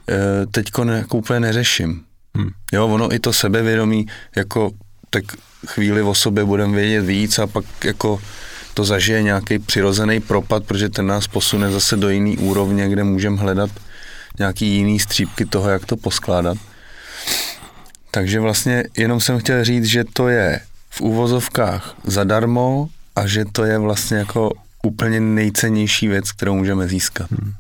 e, 0.10 0.46
teďko 0.46 0.84
ne, 0.84 0.98
jako 0.98 1.18
úplně 1.18 1.40
neřeším. 1.40 2.04
Hmm. 2.36 2.50
Jo, 2.72 2.88
ono 2.88 3.14
i 3.14 3.20
to 3.20 3.34
sebevědomí, 3.34 4.06
jako 4.36 4.72
tak 5.10 5.24
chvíli 5.68 6.02
o 6.02 6.16
sobě 6.16 6.46
budeme 6.46 6.76
vědět 6.76 7.02
víc 7.02 7.40
a 7.40 7.48
pak 7.48 7.66
jako 7.84 8.20
to 8.74 8.84
zažije 8.84 9.24
nějaký 9.24 9.60
přirozený 9.60 10.20
propad, 10.20 10.64
protože 10.66 10.90
ten 10.90 11.08
nás 11.08 11.28
posune 11.28 11.72
zase 11.72 11.98
do 11.98 12.10
jiný 12.10 12.38
úrovně, 12.38 12.90
kde 12.90 13.04
můžeme 13.04 13.38
hledat 13.38 13.70
nějaký 14.40 14.68
jiný 14.68 15.00
střípky 15.00 15.46
toho, 15.46 15.70
jak 15.70 15.86
to 15.86 15.98
poskládat. 15.98 16.58
Takže 18.12 18.40
vlastně 18.40 18.84
jenom 18.98 19.20
jsem 19.20 19.40
chtěl 19.40 19.64
říct, 19.64 19.86
že 19.86 20.04
to 20.14 20.28
je 20.28 20.60
v 20.90 21.02
úvozovkách 21.02 21.96
zadarmo 22.04 22.90
a 23.16 23.28
že 23.28 23.46
to 23.52 23.64
je 23.64 23.78
vlastně 23.78 24.18
jako 24.18 24.52
úplně 24.84 25.20
nejcennější 25.20 26.08
věc, 26.08 26.32
kterou 26.32 26.56
můžeme 26.56 26.88
získat. 26.88 27.32
Hmm. 27.32 27.54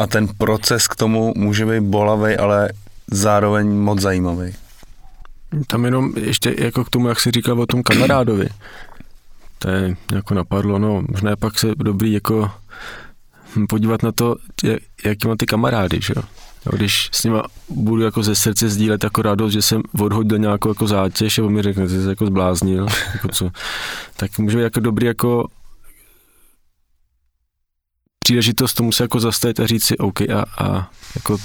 A 0.00 0.06
ten 0.06 0.28
proces 0.28 0.88
k 0.88 0.96
tomu 0.96 1.32
může 1.36 1.66
být 1.66 1.80
bolavý, 1.80 2.36
ale 2.36 2.68
zároveň 3.10 3.68
moc 3.76 4.00
zajímavý. 4.00 4.52
Tam 5.66 5.84
jenom 5.84 6.12
ještě 6.16 6.54
jako 6.58 6.84
k 6.84 6.90
tomu, 6.90 7.08
jak 7.08 7.20
jsi 7.20 7.30
říkal 7.30 7.60
o 7.60 7.66
tom 7.66 7.82
kamarádovi. 7.82 8.48
To 9.58 9.70
je 9.70 9.96
jako 10.12 10.34
napadlo, 10.34 10.78
no 10.78 11.02
možná 11.10 11.30
je 11.30 11.36
pak 11.36 11.58
se 11.58 11.66
dobrý 11.76 12.12
jako 12.12 12.50
podívat 13.68 14.02
na 14.02 14.12
to, 14.12 14.36
jaký 15.04 15.28
má 15.28 15.36
ty 15.36 15.46
kamarády, 15.46 16.00
že 16.02 16.14
jo. 16.16 16.22
No, 16.66 16.72
když 16.76 17.08
s 17.12 17.24
nima 17.24 17.42
budu 17.68 18.02
jako 18.02 18.22
ze 18.22 18.34
srdce 18.34 18.68
sdílet 18.68 19.04
jako 19.04 19.22
radost, 19.22 19.52
že 19.52 19.62
jsem 19.62 19.82
odhodil 20.00 20.38
nějakou 20.38 20.68
jako 20.68 20.86
zátěž 20.86 21.38
on 21.38 21.52
mi 21.52 21.62
řekne, 21.62 21.88
že 21.88 22.02
jsi 22.02 22.08
jako 22.08 22.26
zbláznil, 22.26 22.86
jako 23.12 23.28
co, 23.28 23.50
tak 24.16 24.38
může 24.38 24.56
být 24.56 24.62
jako 24.62 24.80
dobrý 24.80 25.06
jako 25.06 25.48
příležitost 28.24 28.74
tomu 28.74 28.92
se 28.92 29.04
jako 29.04 29.20
zastavit 29.20 29.60
a 29.60 29.66
říct 29.66 29.84
si 29.84 29.98
OK 29.98 30.20
a, 30.20 30.44
a 30.58 30.90
jako 31.14 31.38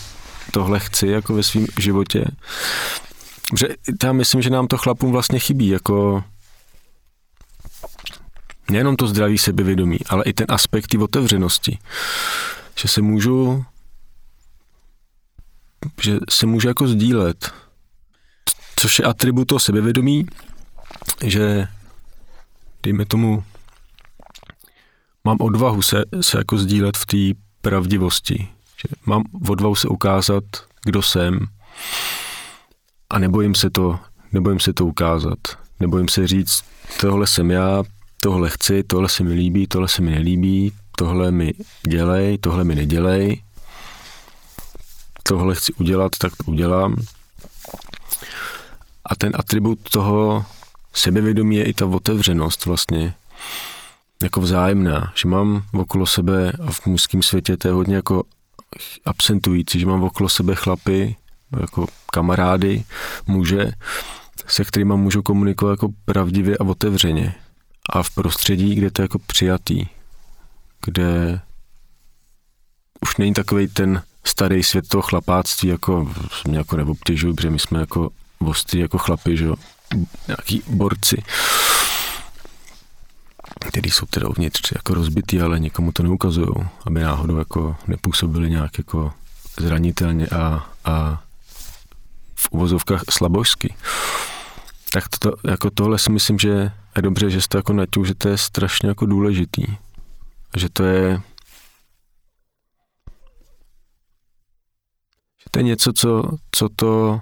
tohle 0.51 0.80
chci 0.80 1.07
jako 1.07 1.34
ve 1.34 1.43
svém 1.43 1.65
životě. 1.80 2.26
Že 3.57 3.67
já 4.03 4.13
myslím, 4.13 4.41
že 4.41 4.49
nám 4.49 4.67
to 4.67 4.78
chlapům 4.78 5.11
vlastně 5.11 5.39
chybí, 5.39 5.67
jako 5.67 6.23
nejenom 8.69 8.95
to 8.95 9.07
zdraví 9.07 9.38
sebevědomí, 9.38 9.97
ale 10.09 10.23
i 10.23 10.34
ten 10.34 10.45
aspekt 10.49 10.88
té 10.88 10.97
otevřenosti. 10.97 11.78
Že 12.80 12.88
se 12.88 13.01
můžu 13.01 13.65
že 16.03 16.17
se 16.30 16.45
můžu 16.45 16.67
jako 16.67 16.88
sdílet 16.88 17.51
což 18.76 18.99
je 18.99 19.05
atribut 19.05 19.47
toho 19.47 19.59
sebevědomí, 19.59 20.26
že 21.23 21.67
dejme 22.84 23.05
tomu, 23.05 23.43
mám 25.26 25.38
odvahu 25.39 25.82
se, 25.82 26.03
se 26.21 26.38
jako 26.38 26.57
sdílet 26.57 26.97
v 26.97 27.05
té 27.05 27.39
pravdivosti. 27.61 28.47
Že 28.82 28.95
mám 29.05 29.23
odvahu 29.49 29.76
se 29.76 29.88
ukázat, 29.88 30.43
kdo 30.84 31.01
jsem 31.01 31.39
a 33.09 33.19
nebojím 33.19 33.55
se 33.55 33.69
to, 33.69 33.99
nebojím 34.32 34.59
se 34.59 34.73
to 34.73 34.86
ukázat. 34.86 35.39
Nebojím 35.80 36.07
se 36.07 36.28
říct, 36.28 36.63
tohle 36.99 37.28
jsem 37.28 37.51
já, 37.51 37.84
tohle 38.21 38.49
chci, 38.49 38.84
tohle 38.84 39.09
se 39.09 39.23
mi 39.23 39.34
líbí, 39.34 39.67
tohle 39.67 39.88
se 39.88 40.01
mi 40.01 40.11
nelíbí, 40.11 40.73
tohle 40.97 41.32
mi 41.32 41.53
dělej, 41.89 42.38
tohle 42.38 42.63
mi 42.63 42.76
nedělej, 42.76 43.43
tohle 45.23 45.55
chci 45.55 45.73
udělat, 45.73 46.11
tak 46.17 46.36
to 46.36 46.51
udělám. 46.51 46.95
A 49.05 49.15
ten 49.15 49.32
atribut 49.36 49.80
toho 49.89 50.45
sebevědomí 50.93 51.55
je 51.55 51.63
i 51.63 51.73
ta 51.73 51.86
otevřenost 51.86 52.65
vlastně, 52.65 53.13
jako 54.24 54.41
vzájemná, 54.41 55.13
že 55.16 55.28
mám 55.28 55.63
okolo 55.74 56.05
sebe 56.05 56.51
a 56.68 56.72
v 56.72 56.86
mužském 56.86 57.24
světě 57.24 57.57
to 57.57 57.68
je 57.68 57.74
hodně 57.74 57.95
jako 57.95 58.24
absentující, 59.05 59.80
že 59.80 59.86
mám 59.86 60.03
okolo 60.03 60.30
sebe 60.30 60.55
chlapy, 60.55 61.16
jako 61.59 61.88
kamarády, 62.13 62.84
muže, 63.28 63.72
se 64.47 64.63
kterými 64.63 64.93
můžu 64.97 65.22
komunikovat 65.22 65.72
jako 65.72 65.89
pravdivě 66.05 66.57
a 66.57 66.63
otevřeně. 66.63 67.36
A 67.89 68.03
v 68.03 68.09
prostředí, 68.09 68.76
kde 68.76 68.91
to 68.91 69.01
je 69.01 69.03
jako 69.03 69.20
přijatý, 69.20 69.86
kde 70.86 71.39
už 73.01 73.18
není 73.18 73.34
takový 73.34 73.68
ten 73.68 74.01
starý 74.24 74.63
svět 74.63 74.88
toho 74.88 75.01
chlapáctví, 75.01 75.70
jako 75.70 76.13
mě 76.47 76.57
jako 76.57 76.78
neobtěžují, 76.78 77.36
protože 77.36 77.49
my 77.49 77.59
jsme 77.59 77.80
jako 77.80 78.09
ostrý 78.39 78.80
jako 78.80 78.97
chlapi, 78.97 79.38
že 79.38 79.45
jo, 79.45 79.55
nějaký 80.28 80.61
borci, 80.68 81.24
který 83.59 83.91
jsou 83.91 84.05
teda 84.05 84.29
uvnitř 84.29 84.71
jako 84.75 84.93
rozbitý, 84.93 85.41
ale 85.41 85.59
někomu 85.59 85.91
to 85.91 86.03
neukazují, 86.03 86.47
aby 86.85 87.01
náhodou 87.01 87.37
jako 87.37 87.75
nepůsobili 87.87 88.49
nějak 88.49 88.77
jako 88.77 89.13
zranitelně 89.59 90.27
a, 90.27 90.69
a 90.85 91.23
v 92.35 92.47
uvozovkách 92.51 93.03
slabožsky. 93.09 93.75
Tak 94.93 95.03
to, 95.19 95.33
jako 95.47 95.69
tohle 95.69 95.99
si 95.99 96.11
myslím, 96.11 96.39
že 96.39 96.71
je 96.95 97.01
dobře, 97.01 97.29
že 97.29 97.41
jste 97.41 97.57
jako 97.57 97.73
naťou, 97.73 98.05
že 98.05 98.15
to 98.15 98.29
je 98.29 98.37
strašně 98.37 98.89
jako 98.89 99.05
důležitý. 99.05 99.65
Že 100.57 100.69
to 100.69 100.83
je 100.83 101.21
že 105.37 105.45
to 105.51 105.59
je 105.59 105.63
něco, 105.63 105.93
co, 105.93 106.23
co 106.51 106.69
to 106.75 107.21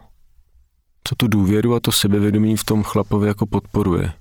co 1.07 1.15
tu 1.15 1.27
důvěru 1.27 1.75
a 1.75 1.79
to 1.79 1.91
sebevědomí 1.91 2.57
v 2.57 2.63
tom 2.63 2.83
chlapovi 2.83 3.27
jako 3.27 3.45
podporuje. 3.45 4.13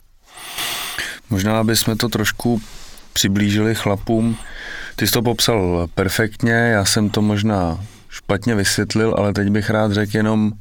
Možná, 1.32 1.60
aby 1.60 1.76
jsme 1.76 1.96
to 1.96 2.08
trošku 2.08 2.62
přiblížili 3.12 3.74
chlapům. 3.74 4.36
Ty 4.96 5.06
jsi 5.06 5.12
to 5.12 5.22
popsal 5.22 5.88
perfektně, 5.94 6.52
já 6.52 6.84
jsem 6.84 7.10
to 7.10 7.22
možná 7.22 7.80
špatně 8.08 8.54
vysvětlil, 8.54 9.14
ale 9.18 9.32
teď 9.32 9.48
bych 9.48 9.70
rád 9.70 9.92
řekl 9.92 10.16
jenom 10.16 10.52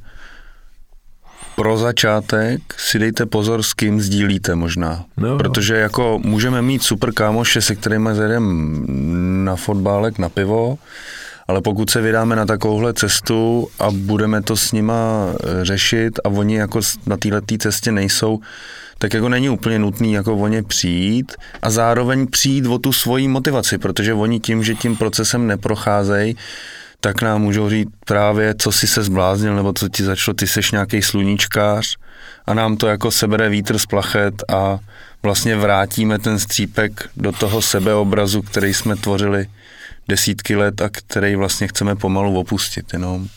pro 1.55 1.77
začátek 1.77 2.61
si 2.77 2.99
dejte 2.99 3.25
pozor, 3.25 3.63
s 3.63 3.73
kým 3.73 4.01
sdílíte 4.01 4.55
možná. 4.55 5.05
No, 5.17 5.37
Protože 5.37 5.75
jako 5.75 6.19
můžeme 6.23 6.61
mít 6.61 6.83
super 6.83 7.13
kámoše, 7.13 7.61
se 7.61 7.75
kterými 7.75 8.09
zajdeme 8.13 8.47
na 9.43 9.55
fotbálek, 9.55 10.19
na 10.19 10.29
pivo, 10.29 10.77
ale 11.51 11.61
pokud 11.61 11.89
se 11.89 12.01
vydáme 12.01 12.35
na 12.35 12.45
takovouhle 12.45 12.93
cestu 12.93 13.67
a 13.79 13.91
budeme 13.91 14.41
to 14.41 14.55
s 14.55 14.71
nima 14.71 15.27
eh, 15.33 15.65
řešit 15.65 16.19
a 16.23 16.29
oni 16.29 16.55
jako 16.55 16.79
na 17.05 17.17
této 17.17 17.57
cestě 17.57 17.91
nejsou, 17.91 18.39
tak 18.97 19.13
jako 19.13 19.29
není 19.29 19.49
úplně 19.49 19.79
nutný 19.79 20.13
jako 20.13 20.35
o 20.35 20.47
ně 20.47 20.63
přijít 20.63 21.31
a 21.61 21.69
zároveň 21.69 22.27
přijít 22.27 22.65
o 22.65 22.79
tu 22.79 22.93
svoji 22.93 23.27
motivaci, 23.27 23.77
protože 23.77 24.13
oni 24.13 24.39
tím, 24.39 24.63
že 24.63 24.75
tím 24.75 24.97
procesem 24.97 25.47
neprocházejí, 25.47 26.37
tak 26.99 27.21
nám 27.21 27.41
můžou 27.41 27.69
říct 27.69 27.89
právě, 28.05 28.55
co 28.55 28.71
si 28.71 28.87
se 28.87 29.03
zbláznil, 29.03 29.55
nebo 29.55 29.73
co 29.73 29.89
ti 29.89 30.03
začalo, 30.03 30.35
ty 30.35 30.47
seš 30.47 30.71
nějaký 30.71 31.01
sluníčkář 31.01 31.97
a 32.45 32.53
nám 32.53 32.77
to 32.77 32.87
jako 32.87 33.11
sebere 33.11 33.49
vítr 33.49 33.77
z 33.77 33.85
plachet 33.85 34.43
a 34.53 34.79
vlastně 35.23 35.55
vrátíme 35.55 36.19
ten 36.19 36.39
střípek 36.39 37.09
do 37.17 37.31
toho 37.31 37.61
sebeobrazu, 37.61 38.41
který 38.41 38.73
jsme 38.73 38.95
tvořili 38.95 39.47
desítky 40.07 40.55
let 40.55 40.81
a 40.81 40.89
který 40.89 41.35
vlastně 41.35 41.67
chceme 41.67 41.95
pomalu 41.95 42.39
opustit 42.39 42.93
jenom. 42.93 43.27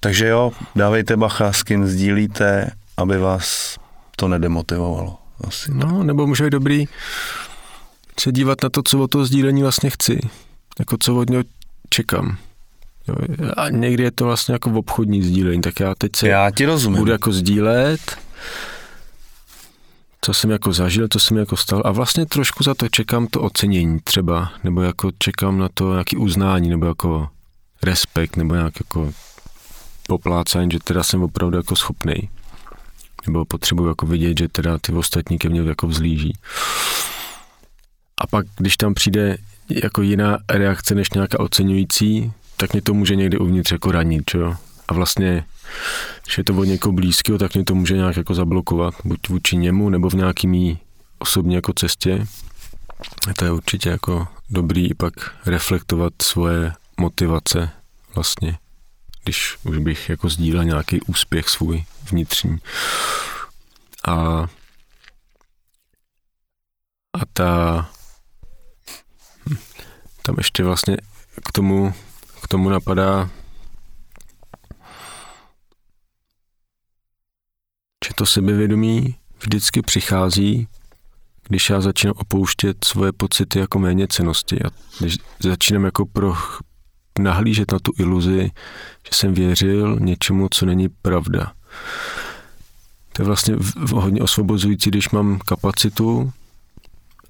Takže 0.00 0.26
jo, 0.26 0.52
dávejte 0.76 1.16
bacha, 1.16 1.52
s 1.52 1.62
kým 1.62 1.86
sdílíte, 1.86 2.70
aby 2.96 3.18
vás 3.18 3.76
to 4.16 4.28
nedemotivovalo. 4.28 5.18
Asi. 5.48 5.70
No, 5.74 6.04
nebo 6.04 6.26
může 6.26 6.44
být 6.44 6.50
dobrý 6.50 6.88
se 8.20 8.32
dívat 8.32 8.62
na 8.62 8.70
to, 8.70 8.82
co 8.82 8.98
o 8.98 9.08
toho 9.08 9.26
sdílení 9.26 9.62
vlastně 9.62 9.90
chci. 9.90 10.20
Jako 10.78 10.96
co 11.00 11.16
od 11.16 11.30
něho 11.30 11.44
čekám. 11.90 12.36
Jo, 13.08 13.14
a 13.56 13.70
někdy 13.70 14.02
je 14.02 14.10
to 14.10 14.24
vlastně 14.24 14.52
jako 14.52 14.70
v 14.70 14.76
obchodní 14.76 15.22
sdílení, 15.22 15.62
tak 15.62 15.80
já 15.80 15.94
teď 15.94 16.16
se 16.16 16.28
já 16.28 16.50
ti 16.50 16.66
rozumím. 16.66 16.98
budu 16.98 17.12
jako 17.12 17.32
sdílet, 17.32 18.18
co 20.24 20.34
jsem 20.34 20.50
jako 20.50 20.72
zažil, 20.72 21.08
co 21.08 21.20
jsem 21.20 21.36
jako 21.36 21.56
stal 21.56 21.82
a 21.84 21.90
vlastně 21.90 22.26
trošku 22.26 22.64
za 22.64 22.74
to 22.74 22.88
čekám 22.88 23.26
to 23.26 23.40
ocenění 23.40 24.00
třeba, 24.04 24.52
nebo 24.64 24.82
jako 24.82 25.10
čekám 25.18 25.58
na 25.58 25.68
to 25.74 25.92
nějaký 25.92 26.16
uznání, 26.16 26.70
nebo 26.70 26.86
jako 26.86 27.28
respekt, 27.82 28.36
nebo 28.36 28.54
nějak 28.54 28.72
jako 28.80 29.12
poplácání, 30.08 30.70
že 30.72 30.78
teda 30.84 31.02
jsem 31.02 31.22
opravdu 31.22 31.56
jako 31.56 31.76
schopný. 31.76 32.28
Nebo 33.26 33.44
potřebuji 33.44 33.88
jako 33.88 34.06
vidět, 34.06 34.38
že 34.38 34.48
teda 34.48 34.78
ty 34.78 34.92
ostatní 34.92 35.38
ke 35.38 35.48
mně 35.48 35.60
jako 35.60 35.86
vzlíží. 35.86 36.32
A 38.18 38.26
pak, 38.26 38.46
když 38.56 38.76
tam 38.76 38.94
přijde 38.94 39.36
jako 39.70 40.02
jiná 40.02 40.38
reakce 40.48 40.94
než 40.94 41.10
nějaká 41.10 41.40
oceňující, 41.40 42.32
tak 42.56 42.72
mě 42.72 42.82
to 42.82 42.94
může 42.94 43.16
někdy 43.16 43.38
uvnitř 43.38 43.72
jako 43.72 43.92
ranit, 43.92 44.22
čo? 44.26 44.56
A 44.88 44.94
vlastně, 44.94 45.44
když 46.24 46.38
je 46.38 46.44
to 46.44 46.54
od 46.54 46.64
někoho 46.64 46.92
blízkého, 46.92 47.38
tak 47.38 47.54
mě 47.54 47.64
to 47.64 47.74
může 47.74 47.96
nějak 47.96 48.16
jako 48.16 48.34
zablokovat, 48.34 48.94
buď 49.04 49.28
vůči 49.28 49.56
němu, 49.56 49.90
nebo 49.90 50.10
v 50.10 50.14
nějaký 50.14 50.46
mý 50.46 50.78
osobní 51.18 51.54
jako 51.54 51.72
cestě. 51.72 52.26
A 53.30 53.34
to 53.34 53.44
je 53.44 53.52
určitě 53.52 53.88
jako 53.88 54.28
dobrý 54.50 54.90
i 54.90 54.94
pak 54.94 55.12
reflektovat 55.46 56.12
svoje 56.22 56.72
motivace 57.00 57.70
vlastně, 58.14 58.58
když 59.24 59.56
už 59.64 59.78
bych 59.78 60.08
jako 60.08 60.28
sdílel 60.28 60.64
nějaký 60.64 61.00
úspěch 61.00 61.48
svůj 61.48 61.84
vnitřní. 62.10 62.58
A, 64.08 64.46
a 67.12 67.26
ta 67.32 67.90
tam 70.22 70.34
ještě 70.38 70.64
vlastně 70.64 70.96
k 71.48 71.52
tomu 71.52 71.94
k 72.44 72.48
tomu 72.48 72.68
napadá, 72.68 73.30
že 78.06 78.14
to 78.14 78.26
sebevědomí 78.26 79.14
vždycky 79.42 79.82
přichází, 79.82 80.68
když 81.48 81.70
já 81.70 81.80
začínám 81.80 82.14
opouštět 82.18 82.84
svoje 82.84 83.12
pocity 83.12 83.58
jako 83.58 83.78
méně 83.78 84.08
cenosti 84.08 84.62
a 84.62 84.70
když 85.00 85.16
začínám 85.40 85.84
jako 85.84 86.06
pro, 86.06 86.34
nahlížet 87.18 87.72
na 87.72 87.78
tu 87.78 87.92
iluzi, 87.98 88.50
že 89.06 89.10
jsem 89.12 89.34
věřil 89.34 89.98
něčemu, 90.00 90.48
co 90.50 90.66
není 90.66 90.88
pravda. 90.88 91.52
To 93.12 93.22
je 93.22 93.26
vlastně 93.26 93.56
hodně 93.92 94.22
osvobozující, 94.22 94.90
když 94.90 95.10
mám 95.10 95.38
kapacitu 95.38 96.32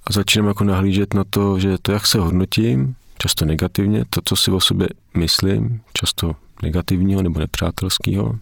a 0.06 0.12
začínám 0.12 0.48
jako 0.48 0.64
nahlížet 0.64 1.14
na 1.14 1.24
to, 1.30 1.58
že 1.58 1.76
to, 1.82 1.92
jak 1.92 2.06
se 2.06 2.18
hodnotím, 2.18 2.96
často 3.18 3.44
negativně, 3.44 4.04
to, 4.10 4.20
co 4.24 4.36
si 4.36 4.50
o 4.50 4.60
sobě 4.60 4.88
myslím, 5.16 5.80
často 5.92 6.36
negativního 6.62 7.22
nebo 7.22 7.40
nepřátelského, 7.40 8.38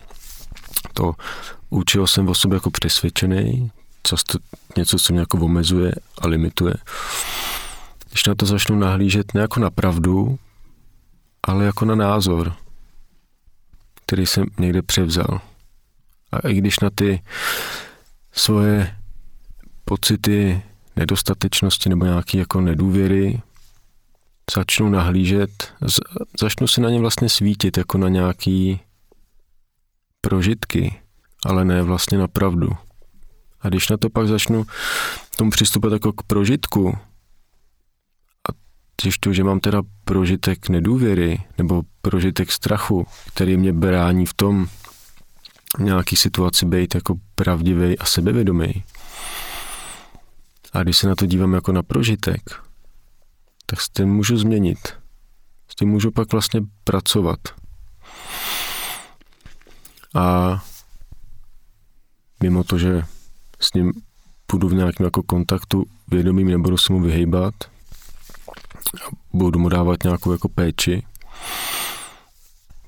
to 0.95 1.13
učil 1.73 2.07
jsem 2.07 2.29
o 2.29 2.35
sobě 2.35 2.57
jako 2.57 2.71
přesvědčený, 2.71 3.71
často 4.03 4.39
něco, 4.77 4.99
co 4.99 5.13
mě 5.13 5.21
jako 5.21 5.39
omezuje 5.39 5.93
a 6.19 6.29
limituje. 6.29 6.75
Když 8.11 8.27
na 8.27 8.35
to 8.35 8.47
začnu 8.47 8.77
nahlížet 8.77 9.35
ne 9.35 9.41
jako 9.41 9.61
na 9.61 9.71
pravdu, 9.71 10.39
ale 11.43 11.65
jako 11.65 11.85
na 11.85 11.95
názor, 11.95 12.55
který 14.05 14.27
jsem 14.27 14.45
někde 14.59 14.83
převzal. 14.83 15.41
A 16.33 16.49
i 16.49 16.55
když 16.55 16.81
na 16.81 16.91
ty 16.91 17.23
svoje 18.33 18.97
pocity 19.85 20.63
nedostatečnosti 20.97 21.89
nebo 21.89 22.05
nějaké 22.05 22.39
jako 22.39 22.61
nedůvěry 22.61 23.43
začnu 24.55 24.89
nahlížet, 24.89 25.75
začnu 26.41 26.67
si 26.67 26.81
na 26.81 26.91
ně 26.91 27.01
vlastně 27.01 27.29
svítit 27.29 27.77
jako 27.77 27.99
na 27.99 28.09
nějaký 28.09 28.81
prožitky, 30.21 31.02
ale 31.47 31.65
ne 31.65 31.83
vlastně 31.83 32.19
na 32.19 32.29
pravdu. 32.29 32.71
A 33.61 33.69
když 33.69 33.89
na 33.89 33.97
to 33.97 34.11
pak 34.11 34.29
začnu 34.29 34.65
tomu 35.37 35.51
přistupovat 35.51 35.93
jako 35.93 36.13
k 36.13 36.23
prožitku, 36.23 36.99
a 38.49 38.53
zjišťuji, 39.03 39.35
že 39.35 39.45
mám 39.45 39.61
teda 39.61 39.83
prožitek 40.05 40.69
nedůvěry 40.69 41.45
nebo 41.59 41.83
prožitek 42.03 42.53
strachu, 42.53 43.07
který 43.29 43.57
mě 43.57 43.73
brání 43.73 44.27
v 44.27 44.35
tom 44.35 44.67
v 45.77 45.81
nějaký 45.81 46.17
situaci 46.17 46.67
být 46.67 46.95
jako 46.95 47.15
pravdivý 47.35 47.99
a 47.99 48.05
sebevědomý. 48.05 48.85
A 50.73 50.83
když 50.83 50.99
se 50.99 51.09
na 51.09 51.15
to 51.15 51.27
dívám 51.27 51.55
jako 51.55 51.73
na 51.73 51.83
prožitek, 51.83 52.63
tak 53.67 53.81
s 53.81 53.89
tím 53.89 54.09
můžu 54.09 54.37
změnit. 54.37 54.79
S 55.69 55.75
tím 55.75 55.89
můžu 55.89 56.11
pak 56.11 56.33
vlastně 56.33 56.61
pracovat. 56.85 57.39
A 60.15 60.65
mimo 62.43 62.65
to, 62.65 62.79
že 62.79 63.03
s 63.61 63.75
ním 63.75 63.93
budu 64.53 64.69
v 64.69 64.75
nějakém 64.75 65.05
jako 65.05 65.23
kontaktu 65.23 65.85
vědomým, 66.09 66.49
nebudu 66.49 66.77
se 66.77 66.93
mu 66.93 67.01
vyhejbat, 67.01 67.55
budu 69.33 69.59
mu 69.59 69.69
dávat 69.69 70.05
nějakou 70.05 70.33
jako 70.33 70.49
péči, 70.49 71.03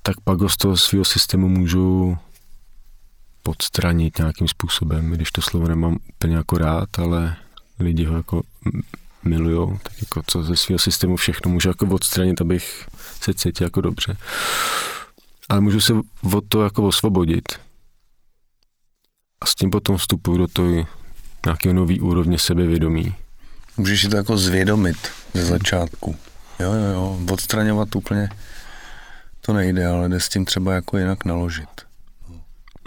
tak 0.02 0.20
pak 0.24 0.40
ho 0.40 0.48
z 0.48 0.56
toho 0.56 0.76
svého 0.76 1.04
systému 1.04 1.48
můžu 1.48 2.16
podstranit 3.42 4.18
nějakým 4.18 4.48
způsobem, 4.48 5.10
když 5.10 5.30
to 5.30 5.42
slovo 5.42 5.68
nemám 5.68 5.98
úplně 6.14 6.36
jako 6.36 6.58
rád, 6.58 6.98
ale 6.98 7.36
lidi 7.78 8.04
ho 8.04 8.16
jako 8.16 8.42
milujou, 9.24 9.78
tak 9.82 9.92
jako 10.00 10.22
co 10.26 10.42
ze 10.42 10.56
svého 10.56 10.78
systému 10.78 11.16
všechno 11.16 11.50
můžu 11.50 11.68
jako 11.68 11.86
odstranit, 11.86 12.40
abych 12.40 12.88
se 13.20 13.34
cítil 13.34 13.66
jako 13.66 13.80
dobře. 13.80 14.16
Ale 15.48 15.60
můžu 15.60 15.80
se 15.80 15.92
od 16.32 16.44
toho 16.48 16.64
jako 16.64 16.86
osvobodit. 16.86 17.52
A 19.40 19.46
s 19.46 19.54
tím 19.54 19.70
potom 19.70 19.96
vstupuju 19.96 20.38
do 20.38 20.46
toho 20.48 20.86
nějakého 21.46 21.74
nový 21.74 22.00
úrovně 22.00 22.38
sebevědomí. 22.38 23.14
Můžeš 23.76 24.00
si 24.00 24.08
to 24.08 24.16
jako 24.16 24.36
zvědomit 24.36 24.96
ze 25.34 25.44
začátku. 25.44 26.16
Jo, 26.60 26.72
jo, 26.72 26.92
jo, 26.92 27.18
odstraňovat 27.32 27.96
úplně 27.96 28.28
to 29.40 29.52
nejde, 29.52 29.86
ale 29.86 30.08
jde 30.08 30.20
s 30.20 30.28
tím 30.28 30.44
třeba 30.44 30.74
jako 30.74 30.98
jinak 30.98 31.24
naložit. 31.24 31.68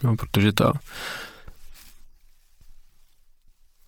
No, 0.04 0.16
protože 0.16 0.54
ta 0.54 0.74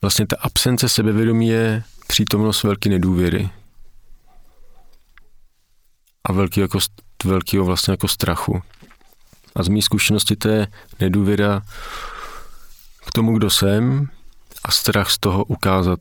vlastně 0.01 0.27
ta 0.27 0.35
absence 0.39 0.89
sebevědomí 0.89 1.47
je 1.47 1.83
přítomnost 2.07 2.63
velké 2.63 2.89
nedůvěry 2.89 3.49
a 6.23 6.33
velký 6.33 6.59
jako, 6.59 6.79
velkýho 7.25 7.65
vlastně 7.65 7.91
jako 7.91 8.07
strachu. 8.07 8.61
A 9.55 9.63
z 9.63 9.67
mý 9.67 9.81
zkušenosti 9.81 10.35
to 10.35 10.49
je 10.49 10.67
nedůvěra 10.99 11.61
k 13.09 13.11
tomu, 13.11 13.37
kdo 13.37 13.49
jsem 13.49 14.07
a 14.63 14.71
strach 14.71 15.09
z 15.09 15.17
toho 15.17 15.43
ukázat, 15.43 15.99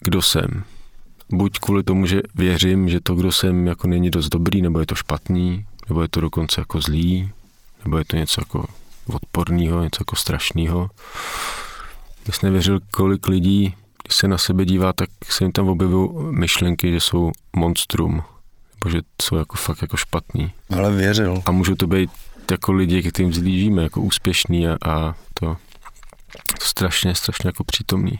kdo 0.00 0.22
jsem. 0.22 0.64
Buď 1.30 1.58
kvůli 1.58 1.82
tomu, 1.82 2.06
že 2.06 2.20
věřím, 2.34 2.88
že 2.88 3.00
to, 3.00 3.14
kdo 3.14 3.32
jsem, 3.32 3.66
jako 3.66 3.88
není 3.88 4.10
dost 4.10 4.28
dobrý, 4.28 4.62
nebo 4.62 4.80
je 4.80 4.86
to 4.86 4.94
špatný, 4.94 5.66
nebo 5.88 6.02
je 6.02 6.08
to 6.08 6.20
dokonce 6.20 6.60
jako 6.60 6.80
zlý, 6.80 7.30
nebo 7.84 7.98
je 7.98 8.04
to 8.04 8.16
něco 8.16 8.40
jako 8.40 8.64
odporného, 9.06 9.82
něco 9.82 10.00
jako 10.00 10.16
strašného. 10.16 10.90
Když 12.24 12.40
nevěřil, 12.40 12.80
kolik 12.90 13.28
lidí, 13.28 13.74
když 14.04 14.16
se 14.16 14.28
na 14.28 14.38
sebe 14.38 14.64
dívá, 14.64 14.92
tak 14.92 15.08
se 15.24 15.44
jim 15.44 15.52
tam 15.52 15.68
objevují 15.68 16.10
myšlenky, 16.30 16.92
že 16.92 17.00
jsou 17.00 17.32
monstrum, 17.56 18.22
nebo 18.74 18.90
že 18.90 19.00
jsou 19.22 19.36
jako 19.36 19.56
fakt 19.56 19.82
jako 19.82 19.96
špatný. 19.96 20.52
Ale 20.76 20.92
věřil. 20.92 21.42
A 21.46 21.50
můžou 21.50 21.74
to 21.74 21.86
být 21.86 22.10
jako 22.50 22.72
lidi, 22.72 23.02
kterým 23.02 23.32
zlížíme, 23.32 23.82
jako 23.82 24.00
úspěšný 24.00 24.68
a, 24.68 24.76
a 24.86 25.14
to 25.34 25.56
strašně, 26.62 27.14
strašně 27.14 27.48
jako 27.48 27.64
přítomný. 27.64 28.18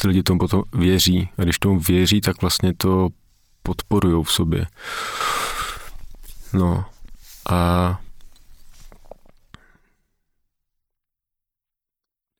Ty 0.00 0.08
lidi 0.08 0.22
tomu 0.22 0.38
potom 0.38 0.62
věří 0.72 1.28
a 1.38 1.42
když 1.42 1.58
tomu 1.58 1.80
věří, 1.80 2.20
tak 2.20 2.40
vlastně 2.40 2.74
to 2.74 3.08
podporují 3.62 4.24
v 4.24 4.32
sobě. 4.32 4.66
No 6.52 6.84
a 7.50 8.00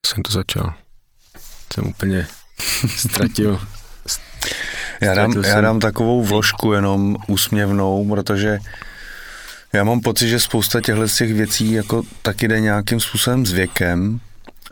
jsem 0.05 0.23
to 0.23 0.31
začal. 0.31 0.73
Jsem 1.73 1.87
úplně 1.87 2.27
ztratil. 2.97 3.61
já, 5.01 5.13
dám, 5.13 5.33
jsem. 5.33 5.43
já 5.43 5.61
dám 5.61 5.79
takovou 5.79 6.23
vložku 6.23 6.73
jenom 6.73 7.17
úsměvnou, 7.27 8.09
protože 8.09 8.59
já 9.73 9.83
mám 9.83 10.01
pocit, 10.01 10.29
že 10.29 10.39
spousta 10.39 10.81
těchto 10.81 11.07
těch 11.07 11.33
věcí 11.33 11.71
jako 11.71 12.03
taky 12.21 12.47
jde 12.47 12.59
nějakým 12.59 12.99
způsobem 12.99 13.45
s 13.45 13.51
věkem 13.51 14.19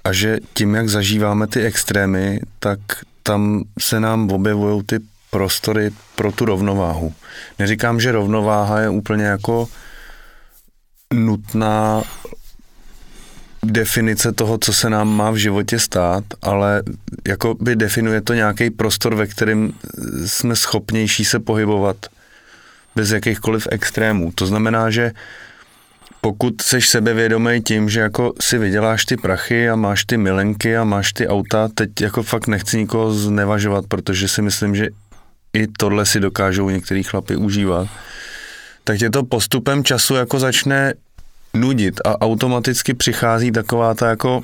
a 0.06 0.14
že 0.14 0.38
tím, 0.54 0.76
jak 0.76 0.90
zažíváme 0.90 1.48
ty 1.48 1.62
extrémy, 1.62 2.40
tak 2.60 2.80
tam 3.24 3.64
se 3.80 4.00
nám 4.00 4.32
objevují 4.32 4.84
ty 4.84 5.00
prostory 5.32 5.92
pro 6.16 6.32
tu 6.32 6.46
rovnováhu. 6.46 7.14
Neříkám, 7.60 8.00
že 8.00 8.12
rovnováha 8.12 8.80
je 8.80 8.90
úplně 8.90 9.26
jako 9.26 9.68
nutná 11.14 12.04
definice 13.64 14.32
toho, 14.32 14.58
co 14.58 14.74
se 14.74 14.90
nám 14.90 15.10
má 15.10 15.32
v 15.32 15.36
životě 15.36 15.80
stát, 15.80 16.24
ale 16.42 16.84
jako 17.28 17.54
by 17.54 17.76
definuje 17.76 18.22
to 18.22 18.34
nějaký 18.34 18.70
prostor, 18.70 19.16
ve 19.16 19.28
kterém 19.28 19.74
jsme 20.26 20.56
schopnější 20.56 21.26
se 21.26 21.40
pohybovat 21.40 21.98
bez 22.96 23.12
jakýchkoliv 23.12 23.68
extrémů. 23.72 24.32
To 24.36 24.46
znamená, 24.46 24.90
že 24.90 25.12
pokud 26.26 26.62
seš 26.62 26.90
sebevědomý 26.90 27.62
tím, 27.62 27.90
že 27.90 28.00
jako 28.00 28.34
si 28.42 28.58
vyděláš 28.58 29.06
ty 29.06 29.18
prachy 29.18 29.70
a 29.70 29.76
máš 29.76 30.06
ty 30.06 30.18
milenky 30.18 30.78
a 30.78 30.84
máš 30.84 31.14
ty 31.14 31.28
auta, 31.28 31.70
teď 31.76 31.90
jako 32.02 32.24
fakt 32.24 32.48
nechci 32.48 32.78
nikoho 32.78 33.14
znevažovat, 33.14 33.86
protože 33.88 34.28
si 34.28 34.42
myslím, 34.42 34.76
že 34.76 34.88
i 35.54 35.68
tohle 35.68 36.06
si 36.06 36.20
dokážou 36.20 36.70
některý 36.70 37.04
chlapy 37.04 37.36
užívat, 37.36 37.88
tak 38.84 38.98
tě 38.98 39.10
to 39.10 39.24
postupem 39.24 39.84
času 39.84 40.16
jako 40.16 40.40
začne 40.40 40.94
nudit 41.54 42.02
a 42.06 42.22
automaticky 42.22 42.94
přichází 42.94 43.52
taková 43.52 43.94
ta 43.94 44.10
jako 44.10 44.42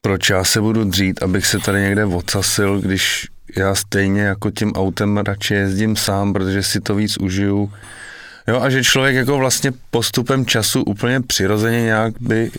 proč 0.00 0.30
já 0.30 0.44
se 0.44 0.60
budu 0.60 0.84
dřít, 0.84 1.22
abych 1.22 1.46
se 1.46 1.58
tady 1.58 1.80
někde 1.80 2.04
odsasil, 2.04 2.80
když 2.80 3.26
já 3.56 3.74
stejně 3.74 4.22
jako 4.22 4.50
tím 4.50 4.72
autem 4.72 5.16
radši 5.16 5.54
jezdím 5.54 5.96
sám, 5.96 6.32
protože 6.32 6.62
si 6.62 6.80
to 6.80 6.94
víc 6.94 7.16
užiju. 7.16 7.72
Jo, 8.48 8.60
a 8.60 8.70
že 8.70 8.84
člověk 8.84 9.16
jako 9.16 9.38
vlastně 9.38 9.72
postupem 9.90 10.46
času 10.46 10.82
úplně 10.82 11.20
přirozeně 11.20 11.82
nějak 11.82 12.14
by 12.20 12.50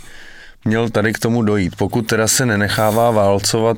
měl 0.66 0.90
tady 0.90 1.14
k 1.14 1.20
tomu 1.20 1.44
dojít. 1.44 1.76
Pokud 1.76 2.02
teda 2.02 2.28
se 2.28 2.46
nenechává 2.46 3.12
válcovat 3.12 3.78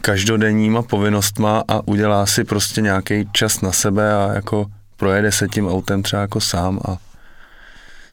každodenníma 0.00 0.82
povinnostma 0.82 1.64
a 1.68 1.88
udělá 1.88 2.26
si 2.26 2.44
prostě 2.44 2.80
nějaký 2.80 3.28
čas 3.32 3.60
na 3.60 3.72
sebe 3.72 4.14
a 4.14 4.30
jako 4.34 4.66
projede 4.96 5.32
se 5.32 5.48
tím 5.48 5.68
autem 5.68 6.02
třeba 6.02 6.22
jako 6.22 6.40
sám 6.40 6.80
a 6.88 6.96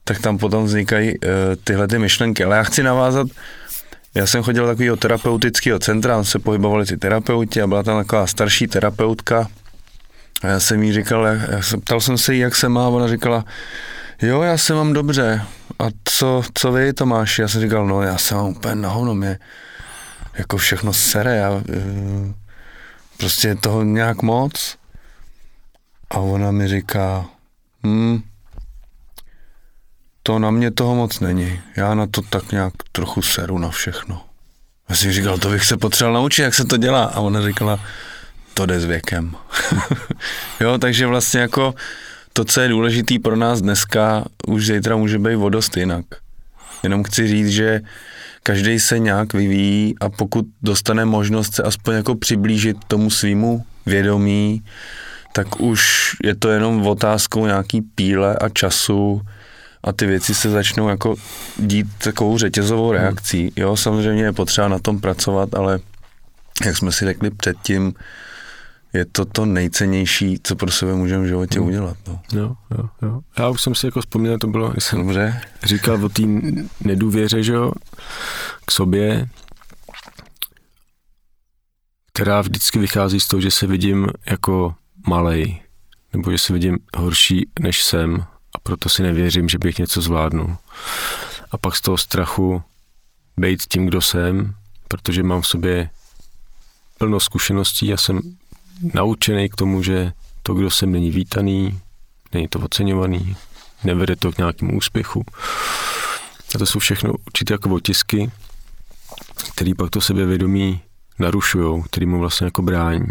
tak 0.04 0.20
tam 0.20 0.38
potom 0.38 0.64
vznikají 0.64 1.18
uh, 1.18 1.30
tyhle 1.64 1.88
ty 1.88 1.98
myšlenky. 1.98 2.44
Ale 2.44 2.56
já 2.56 2.62
chci 2.62 2.82
navázat, 2.82 3.26
já 4.14 4.26
jsem 4.26 4.42
chodil 4.42 4.62
do 4.62 4.68
takového 4.68 4.96
terapeutického 4.96 5.78
centra, 5.78 6.14
tam 6.14 6.24
se 6.24 6.38
pohybovali 6.38 6.86
ty 6.86 6.96
terapeuti 6.96 7.62
a 7.62 7.66
byla 7.66 7.82
tam 7.82 7.98
taková 7.98 8.26
starší 8.26 8.66
terapeutka 8.66 9.48
a 10.42 10.46
já 10.46 10.60
jsem 10.60 10.82
jí 10.82 10.92
říkal, 10.92 11.26
já, 11.26 11.62
jsem, 11.62 11.80
ptal 11.80 12.00
jsem 12.00 12.18
se 12.18 12.34
jí, 12.34 12.40
jak 12.40 12.56
se 12.56 12.68
má, 12.68 12.88
ona 12.88 13.08
říkala, 13.08 13.44
jo, 14.22 14.42
já 14.42 14.58
se 14.58 14.74
mám 14.74 14.92
dobře. 14.92 15.42
A 15.78 15.84
co, 16.04 16.42
co 16.54 16.72
vy, 16.72 16.92
Tomáš? 16.92 17.38
Já 17.38 17.48
jsem 17.48 17.60
říkal, 17.60 17.86
no 17.86 18.02
já 18.02 18.18
se 18.18 18.34
mám 18.34 18.46
úplně 18.46 18.74
na 18.74 18.88
hovno, 18.88 19.14
mě 19.14 19.38
jako 20.34 20.56
všechno 20.56 20.92
sere, 20.92 21.36
já, 21.36 21.62
eh, 21.68 22.34
prostě 23.16 23.54
toho 23.54 23.82
nějak 23.82 24.22
moc. 24.22 24.76
A 26.10 26.18
ona 26.18 26.50
mi 26.50 26.68
říká, 26.68 27.24
hm, 27.86 28.22
to 30.22 30.38
na 30.38 30.50
mě 30.50 30.70
toho 30.70 30.94
moc 30.94 31.20
není. 31.20 31.60
Já 31.76 31.94
na 31.94 32.06
to 32.06 32.22
tak 32.22 32.52
nějak 32.52 32.72
trochu 32.92 33.22
seru 33.22 33.58
na 33.58 33.68
všechno. 33.68 34.22
Já 34.88 34.96
jsem 34.96 35.12
říkal, 35.12 35.38
to 35.38 35.48
bych 35.48 35.64
se 35.64 35.76
potřeboval 35.76 36.22
naučit, 36.22 36.42
jak 36.42 36.54
se 36.54 36.64
to 36.64 36.76
dělá. 36.76 37.04
A 37.04 37.20
ona 37.20 37.42
říkala, 37.42 37.80
to 38.56 38.66
jde 38.66 38.80
s 38.80 38.84
věkem. 38.84 39.36
jo, 40.60 40.78
takže 40.78 41.06
vlastně 41.06 41.40
jako 41.40 41.74
to, 42.32 42.44
co 42.44 42.60
je 42.60 42.68
důležitý 42.68 43.18
pro 43.18 43.36
nás 43.36 43.60
dneska, 43.62 44.24
už 44.46 44.66
zítra 44.66 44.96
může 44.96 45.18
být 45.18 45.34
vodost 45.34 45.76
jinak. 45.76 46.04
Jenom 46.82 47.04
chci 47.04 47.28
říct, 47.28 47.48
že 47.48 47.80
každý 48.42 48.80
se 48.80 48.98
nějak 48.98 49.32
vyvíjí 49.32 49.94
a 50.00 50.08
pokud 50.08 50.46
dostane 50.62 51.04
možnost 51.04 51.54
se 51.54 51.62
aspoň 51.62 51.94
jako 51.94 52.14
přiblížit 52.14 52.76
tomu 52.88 53.10
svýmu 53.10 53.64
vědomí, 53.86 54.62
tak 55.32 55.60
už 55.60 56.10
je 56.24 56.34
to 56.34 56.48
jenom 56.48 56.86
otázkou 56.86 57.46
nějaký 57.46 57.80
píle 57.80 58.36
a 58.36 58.48
času 58.48 59.20
a 59.84 59.92
ty 59.92 60.06
věci 60.06 60.34
se 60.34 60.50
začnou 60.50 60.88
jako 60.88 61.14
dít 61.56 61.86
takovou 61.98 62.38
řetězovou 62.38 62.92
reakcí. 62.92 63.52
Jo, 63.56 63.76
samozřejmě 63.76 64.22
je 64.22 64.32
potřeba 64.32 64.68
na 64.68 64.78
tom 64.78 65.00
pracovat, 65.00 65.54
ale 65.54 65.78
jak 66.64 66.76
jsme 66.76 66.92
si 66.92 67.04
řekli 67.04 67.30
předtím, 67.30 67.94
je 68.96 69.04
to 69.04 69.24
to 69.24 69.46
nejcennější, 69.46 70.40
co 70.42 70.56
pro 70.56 70.70
sebe 70.70 70.94
můžeme 70.94 71.24
v 71.24 71.28
životě 71.28 71.58
hmm. 71.58 71.68
udělat. 71.68 71.96
No. 72.06 72.20
Jo, 72.32 72.56
jo, 72.70 72.88
jo. 73.02 73.20
Já 73.38 73.48
už 73.48 73.62
jsem 73.62 73.74
si 73.74 73.86
jako 73.86 74.00
vzpomněl, 74.00 74.38
to 74.38 74.46
bylo, 74.46 74.74
jsem 74.78 74.98
Dobře. 74.98 75.40
říkal 75.64 76.04
o 76.04 76.08
té 76.08 76.22
nedůvěře, 76.80 77.42
že 77.42 77.52
jo, 77.52 77.72
k 78.66 78.70
sobě, 78.70 79.28
která 82.12 82.40
vždycky 82.40 82.78
vychází 82.78 83.20
z 83.20 83.28
toho, 83.28 83.40
že 83.40 83.50
se 83.50 83.66
vidím 83.66 84.06
jako 84.30 84.74
malej, 85.06 85.62
nebo 86.12 86.30
že 86.30 86.38
se 86.38 86.52
vidím 86.52 86.78
horší, 86.96 87.48
než 87.60 87.84
jsem 87.84 88.24
a 88.54 88.58
proto 88.62 88.88
si 88.88 89.02
nevěřím, 89.02 89.48
že 89.48 89.58
bych 89.58 89.78
něco 89.78 90.00
zvládnul. 90.00 90.56
a 91.50 91.58
pak 91.58 91.76
z 91.76 91.80
toho 91.80 91.98
strachu 91.98 92.62
být 93.36 93.62
tím, 93.68 93.86
kdo 93.86 94.00
jsem, 94.00 94.54
protože 94.88 95.22
mám 95.22 95.40
v 95.40 95.46
sobě 95.46 95.90
plno 96.98 97.20
zkušeností 97.20 97.92
a 97.92 97.96
jsem 97.96 98.20
naučený 98.94 99.48
k 99.48 99.56
tomu, 99.56 99.82
že 99.82 100.12
to, 100.42 100.54
kdo 100.54 100.70
jsem, 100.70 100.92
není 100.92 101.10
vítaný, 101.10 101.80
není 102.32 102.48
to 102.48 102.58
oceňovaný, 102.58 103.36
nevede 103.84 104.16
to 104.16 104.32
k 104.32 104.38
nějakému 104.38 104.76
úspěchu. 104.76 105.24
A 106.54 106.58
to 106.58 106.66
jsou 106.66 106.78
všechno 106.78 107.12
určitě 107.26 107.54
jako 107.54 107.70
otisky, 107.70 108.30
který 109.54 109.74
pak 109.74 109.90
to 109.90 110.00
sebevědomí 110.00 110.80
narušují, 111.18 111.82
který 111.82 112.06
mu 112.06 112.18
vlastně 112.18 112.44
jako 112.44 112.62
brání. 112.62 113.06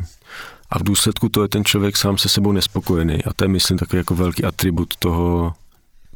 A 0.70 0.80
v 0.80 0.84
důsledku 0.84 1.30
to 1.30 1.42
je 1.42 1.48
ten 1.48 1.66
člověk 1.66 1.98
sám 1.98 2.18
se 2.18 2.30
sebou 2.30 2.52
nespokojený. 2.52 3.24
A 3.24 3.34
to 3.34 3.44
je, 3.44 3.48
myslím, 3.48 3.78
takový 3.78 3.98
jako 3.98 4.16
velký 4.16 4.44
atribut 4.44 4.96
toho 4.96 5.54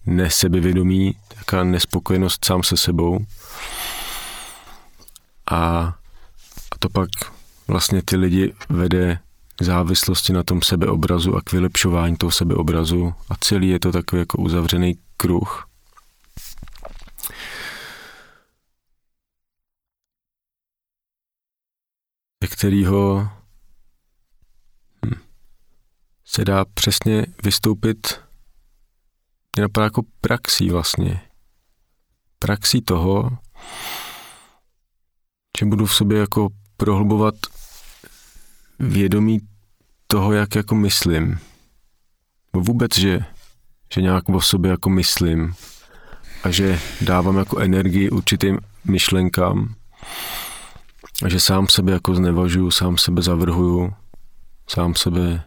nesebevědomí, 0.05 1.15
taká 1.37 1.63
nespokojenost 1.63 2.45
sám 2.45 2.63
se 2.63 2.77
sebou. 2.77 3.25
A, 5.51 5.57
a 6.71 6.75
to 6.79 6.89
pak 6.89 7.09
vlastně 7.67 8.01
ty 8.05 8.15
lidi 8.15 8.53
vede 8.69 9.19
k 9.59 9.63
závislosti 9.63 10.33
na 10.33 10.43
tom 10.43 10.61
sebeobrazu 10.61 11.35
a 11.35 11.41
k 11.41 11.51
vylepšování 11.51 12.17
toho 12.17 12.31
sebeobrazu 12.31 13.13
a 13.29 13.35
celý 13.39 13.69
je 13.69 13.79
to 13.79 13.91
takový 13.91 14.19
jako 14.19 14.37
uzavřený 14.37 14.95
kruh. 15.17 15.65
ze 22.43 22.47
kterého 22.47 23.29
hm, 25.05 25.19
se 26.25 26.45
dá 26.45 26.65
přesně 26.65 27.25
vystoupit 27.43 28.21
mě 29.55 29.61
napadá 29.61 29.83
jako 29.83 30.01
praxí 30.21 30.69
vlastně. 30.69 31.21
Praxí 32.39 32.81
toho, 32.81 33.37
že 35.59 35.65
budu 35.65 35.85
v 35.85 35.95
sobě 35.95 36.19
jako 36.19 36.49
prohlubovat 36.77 37.35
vědomí 38.79 39.48
toho, 40.11 40.31
jak 40.31 40.55
jako 40.55 40.75
myslím. 40.75 41.39
Vůbec, 42.53 42.97
že, 42.97 43.19
že 43.93 44.01
nějak 44.01 44.29
o 44.29 44.41
sobě 44.41 44.71
jako 44.71 44.89
myslím 44.89 45.53
a 46.43 46.51
že 46.51 46.79
dávám 47.01 47.37
jako 47.37 47.59
energii 47.59 48.09
určitým 48.09 48.59
myšlenkám 48.85 49.75
a 51.23 51.29
že 51.29 51.39
sám 51.39 51.67
sebe 51.67 51.91
jako 51.91 52.15
znevažuju, 52.15 52.71
sám 52.71 52.97
sebe 52.97 53.21
zavrhuju, 53.21 53.93
sám 54.69 54.95
sebe 54.95 55.43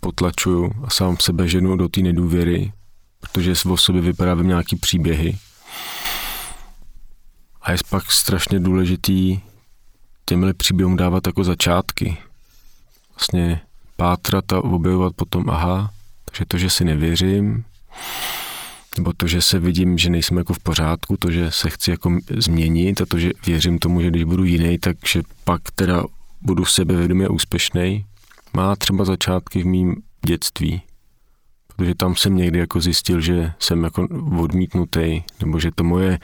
potlačuju 0.00 0.72
a 0.84 0.90
sám 0.90 1.16
sebe 1.20 1.48
ženu 1.48 1.76
do 1.76 1.88
té 1.88 2.00
nedůvěry, 2.00 2.72
protože 3.20 3.52
o 3.68 3.76
sobě 3.76 4.02
vyprávěm 4.02 4.48
nějaký 4.48 4.76
příběhy. 4.76 5.38
A 7.62 7.72
je 7.72 7.78
pak 7.90 8.12
strašně 8.12 8.60
důležitý 8.60 9.40
těmhle 10.24 10.54
příběhům 10.54 10.96
dávat 10.96 11.26
jako 11.26 11.44
začátky. 11.44 12.18
Vlastně 13.16 13.65
pátrat 13.96 14.52
a 14.52 14.64
objevovat 14.64 15.12
potom, 15.16 15.50
aha, 15.50 15.90
takže 16.24 16.44
to, 16.44 16.58
že 16.58 16.70
si 16.70 16.84
nevěřím, 16.84 17.64
nebo 18.96 19.12
to, 19.16 19.26
že 19.26 19.42
se 19.42 19.58
vidím, 19.58 19.98
že 19.98 20.10
nejsem 20.10 20.36
jako 20.36 20.54
v 20.54 20.58
pořádku, 20.58 21.16
to, 21.16 21.30
že 21.30 21.50
se 21.50 21.70
chci 21.70 21.90
jako 21.90 22.18
změnit 22.36 23.00
a 23.00 23.06
to, 23.06 23.18
že 23.18 23.30
věřím 23.46 23.78
tomu, 23.78 24.00
že 24.00 24.10
když 24.10 24.24
budu 24.24 24.44
jiný, 24.44 24.78
takže 24.78 25.22
pak 25.44 25.60
teda 25.74 26.04
budu 26.40 26.64
sebevědomě 26.64 27.28
úspěšný, 27.28 28.06
má 28.52 28.76
třeba 28.76 29.04
začátky 29.04 29.62
v 29.62 29.66
mým 29.66 29.96
dětství. 30.26 30.82
Protože 31.76 31.94
tam 31.94 32.16
jsem 32.16 32.36
někdy 32.36 32.58
jako 32.58 32.80
zjistil, 32.80 33.20
že 33.20 33.52
jsem 33.58 33.84
jako 33.84 34.08
odmítnutý, 34.38 35.22
nebo 35.40 35.60
že 35.60 35.70
to 35.74 35.84
moje, 35.84 36.18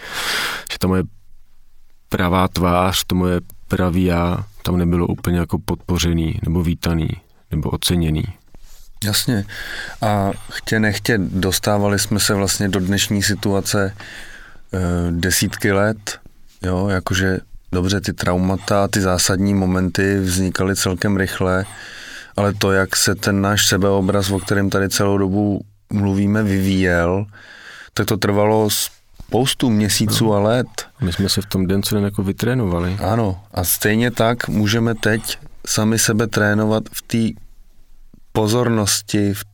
že 0.73 0.79
ta 0.79 0.89
moje 0.89 1.03
pravá 2.09 2.49
tvář, 2.49 3.05
to 3.07 3.14
moje 3.14 3.41
pravý 3.68 4.05
já 4.05 4.45
tam 4.62 4.77
nebylo 4.77 5.07
úplně 5.07 5.39
jako 5.39 5.59
podpořený, 5.59 6.39
nebo 6.45 6.62
vítaný, 6.62 7.09
nebo 7.53 7.70
oceněný. 7.70 8.24
Jasně. 9.05 9.44
A 10.03 10.30
chtě 10.53 10.80
nechtě 10.80 11.18
dostávali 11.18 11.98
jsme 11.98 12.20
se 12.20 12.34
vlastně 12.34 12.68
do 12.68 12.80
dnešní 12.80 13.22
situace 13.22 13.92
e, 13.92 13.92
desítky 15.11 15.72
let, 15.72 16.20
jo, 16.62 16.88
jakože 16.88 17.38
dobře 17.72 18.00
ty 18.00 18.12
traumata, 18.12 18.88
ty 18.88 19.00
zásadní 19.00 19.55
momenty 19.55 20.18
vznikaly 20.18 20.76
celkem 20.76 21.16
rychle, 21.16 21.64
ale 22.36 22.55
to, 22.55 22.72
jak 22.72 22.96
se 22.96 23.14
ten 23.14 23.40
náš 23.40 23.66
sebeobraz, 23.66 24.30
o 24.30 24.38
kterém 24.38 24.70
tady 24.70 24.88
celou 24.88 25.18
dobu 25.18 25.61
mluvíme, 25.92 26.42
vyvíjel, 26.42 27.26
tak 27.94 28.07
to 28.07 28.16
trvalo 28.16 28.68
spoustu 28.70 29.70
měsíců 29.70 30.26
no. 30.26 30.32
a 30.32 30.40
let. 30.40 30.68
My 31.00 31.12
jsme 31.12 31.28
se 31.28 31.40
v 31.40 31.46
tom 31.46 31.66
den 31.66 31.82
co 31.82 31.94
den 31.94 32.05
jako 32.05 32.22
vytrénovali. 32.22 32.96
Ano, 33.00 33.40
a 33.55 33.64
stejně 33.64 34.11
tak 34.11 34.48
můžeme 34.48 34.94
teď 34.94 35.38
sami 35.66 35.98
sebe 35.98 36.26
trénovat 36.26 36.84
v 36.92 37.02
té 37.02 37.42
pozornosti, 38.32 39.34
v 39.34 39.44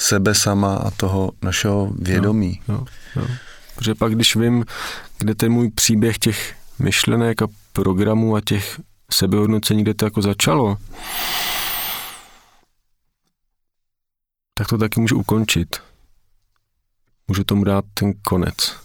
sebe 0.00 0.34
sama 0.34 0.76
a 0.76 0.90
toho 0.90 1.32
našeho 1.42 1.92
vědomí. 1.98 2.60
No, 2.68 2.84
no, 3.16 3.22
no. 3.22 3.28
Protože 3.74 3.94
pak, 3.94 4.14
když 4.14 4.36
vím, 4.36 4.64
kde 5.18 5.34
ten 5.34 5.52
můj 5.52 5.70
příběh 5.70 6.18
těch 6.18 6.54
myšlenek 6.78 7.42
a 7.42 7.46
programů 7.72 8.36
a 8.36 8.40
těch 8.40 8.80
sebehodnocení, 9.12 9.82
kde 9.82 9.94
to 9.94 10.04
jako 10.04 10.22
začalo, 10.22 10.76
tak 14.54 14.68
to 14.68 14.78
taky 14.78 15.00
můžu 15.00 15.18
ukončit. 15.18 15.76
Můžu 17.28 17.44
tomu 17.44 17.64
dát 17.64 17.84
ten 17.94 18.12
konec. 18.22 18.76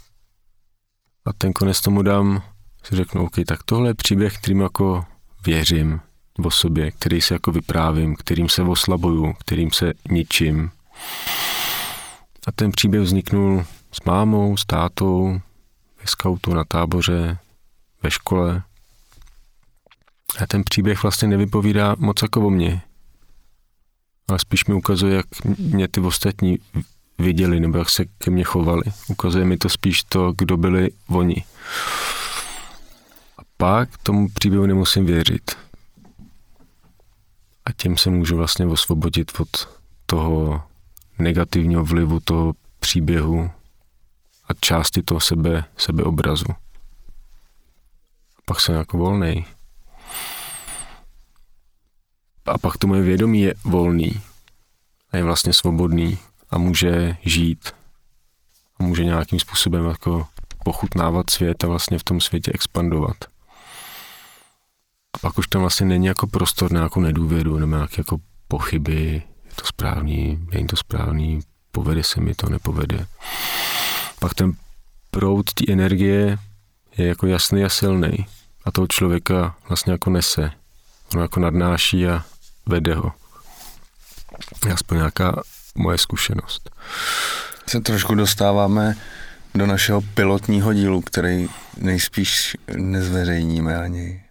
A 1.25 1.33
ten 1.33 1.53
konec 1.53 1.81
tomu 1.81 2.01
dám, 2.01 2.43
si 2.83 2.95
řeknu, 2.95 3.23
OK, 3.23 3.35
tak 3.47 3.63
tohle 3.63 3.89
je 3.89 3.93
příběh, 3.93 4.37
kterým 4.37 4.61
jako 4.61 5.05
věřím 5.45 5.99
o 6.43 6.51
sobě, 6.51 6.91
který 6.91 7.21
se 7.21 7.33
jako 7.33 7.51
vyprávím, 7.51 8.15
kterým 8.15 8.49
se 8.49 8.61
oslabuju, 8.61 9.33
kterým 9.33 9.71
se 9.71 9.93
ničím. 10.09 10.71
A 12.47 12.51
ten 12.51 12.71
příběh 12.71 13.03
vzniknul 13.03 13.65
s 13.91 14.05
mámou, 14.05 14.57
s 14.57 14.65
tátou, 14.65 15.39
ve 16.01 16.07
skautu, 16.07 16.53
na 16.53 16.63
táboře, 16.63 17.37
ve 18.03 18.11
škole. 18.11 18.63
A 20.43 20.47
ten 20.47 20.63
příběh 20.63 21.03
vlastně 21.03 21.27
nevypovídá 21.27 21.95
moc 21.99 22.21
jako 22.21 22.47
o 22.47 22.49
mně 22.49 22.81
ale 24.27 24.39
spíš 24.39 24.65
mi 24.65 24.73
ukazuje, 24.73 25.15
jak 25.15 25.25
mě 25.57 25.87
ty 25.87 25.99
ostatní 25.99 26.59
viděli, 27.19 27.59
nebo 27.59 27.77
jak 27.77 27.89
se 27.89 28.05
ke 28.05 28.31
mně 28.31 28.43
chovali. 28.43 28.83
Ukazuje 29.07 29.45
mi 29.45 29.57
to 29.57 29.69
spíš 29.69 30.03
to, 30.03 30.33
kdo 30.37 30.57
byli 30.57 30.89
oni. 31.07 31.43
A 33.37 33.41
pak 33.57 33.97
tomu 33.97 34.29
příběhu 34.29 34.65
nemusím 34.65 35.05
věřit. 35.05 35.57
A 37.65 37.71
tím 37.77 37.97
se 37.97 38.09
můžu 38.09 38.37
vlastně 38.37 38.65
osvobodit 38.65 39.31
od 39.39 39.77
toho 40.05 40.63
negativního 41.19 41.85
vlivu 41.85 42.19
toho 42.19 42.53
příběhu 42.79 43.51
a 44.49 44.53
části 44.59 45.01
toho 45.01 45.19
sebe, 45.19 45.63
sebeobrazu. 45.77 46.45
Pak 48.45 48.59
jsem 48.59 48.75
jako 48.75 48.97
volnej 48.97 49.45
a 52.45 52.57
pak 52.57 52.77
to 52.77 52.87
moje 52.87 53.01
vědomí 53.01 53.41
je 53.41 53.53
volný 53.63 54.21
a 55.11 55.17
je 55.17 55.23
vlastně 55.23 55.53
svobodný 55.53 56.17
a 56.49 56.57
může 56.57 57.17
žít 57.21 57.71
a 58.79 58.83
může 58.83 59.05
nějakým 59.05 59.39
způsobem 59.39 59.85
jako 59.85 60.27
pochutnávat 60.63 61.29
svět 61.29 61.63
a 61.63 61.67
vlastně 61.67 61.99
v 61.99 62.03
tom 62.03 62.21
světě 62.21 62.51
expandovat. 62.53 63.17
Pak 65.25 65.37
už 65.37 65.47
tam 65.47 65.61
vlastně 65.61 65.85
není 65.85 66.05
jako 66.05 66.27
prostor 66.27 66.71
na 66.71 66.79
nějakou 66.79 67.01
nedůvěru 67.01 67.59
nebo 67.59 67.75
nějaké 67.75 67.95
jako 67.97 68.17
pochyby, 68.47 69.23
je 69.45 69.51
to 69.55 69.65
správný, 69.65 70.47
není 70.53 70.67
to 70.67 70.75
správný, 70.75 71.39
povede 71.71 72.03
se 72.03 72.21
mi 72.21 72.35
to, 72.35 72.49
nepovede. 72.49 73.05
Pak 74.19 74.33
ten 74.33 74.53
proud 75.11 75.53
té 75.53 75.73
energie 75.73 76.37
je 76.97 77.07
jako 77.07 77.27
jasný 77.27 77.63
a 77.63 77.69
silný 77.69 78.25
a 78.65 78.71
toho 78.71 78.87
člověka 78.87 79.55
vlastně 79.67 79.91
jako 79.91 80.09
nese. 80.09 80.51
Ono 81.13 81.21
jako 81.21 81.39
nadnáší 81.39 82.07
a 82.07 82.25
vede 82.65 82.93
ho. 82.93 83.11
Aspoň 84.73 84.97
nějaká 84.97 85.41
moje 85.75 85.97
zkušenost. 85.97 86.69
Se 87.67 87.79
trošku 87.79 88.15
dostáváme 88.15 88.95
do 89.55 89.65
našeho 89.65 90.01
pilotního 90.01 90.73
dílu, 90.73 91.01
který 91.01 91.47
nejspíš 91.77 92.57
nezveřejníme 92.75 93.77
ani. 93.77 94.24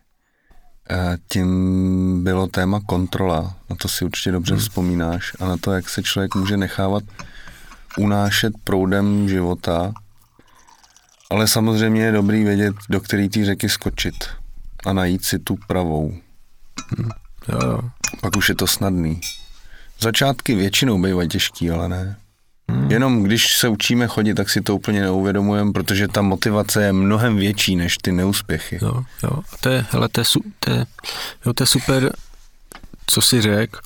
A 0.90 1.16
tím 1.28 2.24
bylo 2.24 2.46
téma 2.46 2.80
kontrola. 2.86 3.56
Na 3.70 3.76
to 3.76 3.88
si 3.88 4.04
určitě 4.04 4.32
dobře 4.32 4.54
hmm. 4.54 4.60
vzpomínáš. 4.60 5.32
A 5.40 5.48
na 5.48 5.56
to, 5.56 5.72
jak 5.72 5.88
se 5.88 6.02
člověk 6.02 6.34
může 6.34 6.56
nechávat 6.56 7.04
unášet 7.98 8.52
proudem 8.64 9.28
života. 9.28 9.92
Ale 11.30 11.48
samozřejmě 11.48 12.02
je 12.02 12.12
dobrý 12.12 12.44
vědět, 12.44 12.74
do 12.88 13.00
který 13.00 13.28
ty 13.28 13.44
řeky 13.44 13.68
skočit 13.68 14.14
a 14.86 14.92
najít 14.92 15.24
si 15.24 15.38
tu 15.38 15.58
pravou. 15.66 16.14
Hmm. 16.98 17.10
Jo, 17.48 17.58
jo. 17.70 17.80
Pak 18.20 18.36
už 18.36 18.48
je 18.48 18.54
to 18.54 18.66
snadný. 18.66 19.20
Začátky 20.00 20.54
většinou 20.54 21.02
bývají 21.02 21.28
těžký, 21.28 21.70
ale 21.70 21.88
ne. 21.88 22.16
Hmm. 22.68 22.90
Jenom 22.90 23.22
když 23.22 23.56
se 23.56 23.68
učíme 23.68 24.06
chodit, 24.06 24.34
tak 24.34 24.50
si 24.50 24.60
to 24.60 24.74
úplně 24.74 25.00
neuvědomujeme, 25.00 25.72
protože 25.72 26.08
ta 26.08 26.22
motivace 26.22 26.84
je 26.84 26.92
mnohem 26.92 27.36
větší 27.36 27.76
než 27.76 27.96
ty 27.98 28.12
neúspěchy. 28.12 28.78
Jo, 28.82 29.04
jo. 29.22 29.30
To 29.60 29.68
je, 29.68 29.86
hele, 29.90 30.08
to 30.08 30.20
je, 30.20 30.24
to 30.58 30.70
je, 30.70 30.86
jo, 31.46 31.52
to 31.52 31.62
je 31.62 31.66
super, 31.66 32.12
co 33.06 33.22
si 33.22 33.40
řek, 33.40 33.76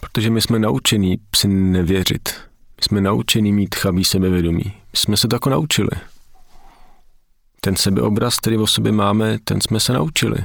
protože 0.00 0.30
my 0.30 0.40
jsme 0.40 0.58
naučení 0.58 1.18
si 1.36 1.48
nevěřit. 1.48 2.28
My 2.76 2.82
jsme 2.82 3.00
naučení 3.00 3.52
mít 3.52 3.74
chabý 3.74 4.04
sebevědomí. 4.04 4.64
My 4.64 4.96
jsme 4.96 5.16
se 5.16 5.28
to 5.28 5.36
jako 5.36 5.50
naučili. 5.50 5.90
Ten 7.60 7.76
sebeobraz, 7.76 8.36
který 8.36 8.56
o 8.56 8.66
sobě 8.66 8.92
máme, 8.92 9.38
ten 9.44 9.60
jsme 9.60 9.80
se 9.80 9.92
naučili. 9.92 10.36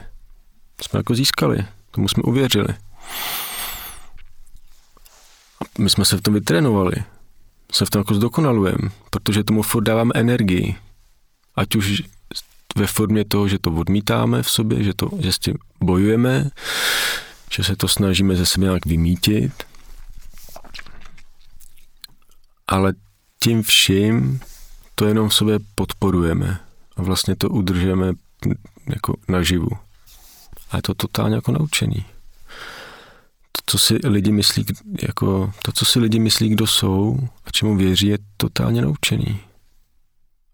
Jsme 0.82 1.00
jako 1.00 1.16
získali. 1.16 1.66
Tomu 1.92 2.08
jsme 2.08 2.24
uvěřili. 2.24 2.68
A 5.62 5.66
my 5.80 5.90
jsme 5.90 6.06
se 6.06 6.18
v 6.18 6.22
tom 6.22 6.34
vytrénovali. 6.34 6.96
Se 7.72 7.86
v 7.86 7.90
tom 7.90 8.00
jako 8.00 8.14
zdokonalujeme, 8.14 8.90
protože 9.10 9.44
tomu 9.44 9.62
furt 9.62 9.84
dáváme 9.84 10.12
energii. 10.16 10.76
Ať 11.56 11.76
už 11.76 12.04
ve 12.78 12.88
formě 12.88 13.26
toho, 13.26 13.48
že 13.48 13.60
to 13.60 13.72
odmítáme 13.72 14.44
v 14.44 14.50
sobě, 14.50 14.84
že, 14.84 14.94
to, 14.94 15.10
že 15.20 15.32
s 15.32 15.40
tím 15.40 15.56
bojujeme, 15.84 16.50
že 17.52 17.64
se 17.64 17.76
to 17.76 17.88
snažíme 17.88 18.36
ze 18.36 18.46
sebe 18.46 18.66
nějak 18.66 18.86
vymítit, 18.86 19.64
ale 22.68 22.94
tím 23.40 23.64
vším 23.64 24.40
to 24.96 25.06
jenom 25.06 25.30
v 25.30 25.34
sobě 25.34 25.60
podporujeme 25.76 26.60
a 26.96 27.02
vlastně 27.02 27.36
to 27.36 27.50
udržujeme 27.50 28.14
jako 28.88 29.16
naživu. 29.28 29.70
A 30.72 30.76
je 30.76 30.82
to 30.82 30.94
totálně 30.94 31.36
jako 31.36 31.52
naučený. 31.52 32.06
To, 33.52 33.62
co 33.66 33.78
si 33.78 34.00
lidi 34.04 34.32
myslí, 34.32 34.66
jako, 35.08 35.52
to, 35.62 35.72
co 35.72 35.86
si 35.86 36.00
lidi 36.00 36.20
myslí, 36.20 36.50
kdo 36.50 36.68
jsou 36.68 37.20
a 37.46 37.52
čemu 37.52 37.78
věří, 37.78 38.08
je 38.08 38.18
totálně 38.38 38.82
naučený. 38.82 39.40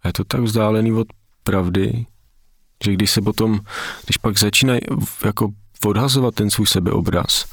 A 0.01 0.07
je 0.07 0.13
to 0.13 0.23
tak 0.23 0.41
vzdálený 0.41 0.91
od 0.91 1.07
pravdy, 1.43 2.05
že 2.83 2.93
když 2.93 3.11
se 3.11 3.21
potom, 3.21 3.59
když 4.05 4.17
pak 4.17 4.39
začínají 4.39 4.81
jako 5.25 5.49
odhazovat 5.85 6.35
ten 6.35 6.49
svůj 6.49 6.67
sebeobraz 6.67 7.45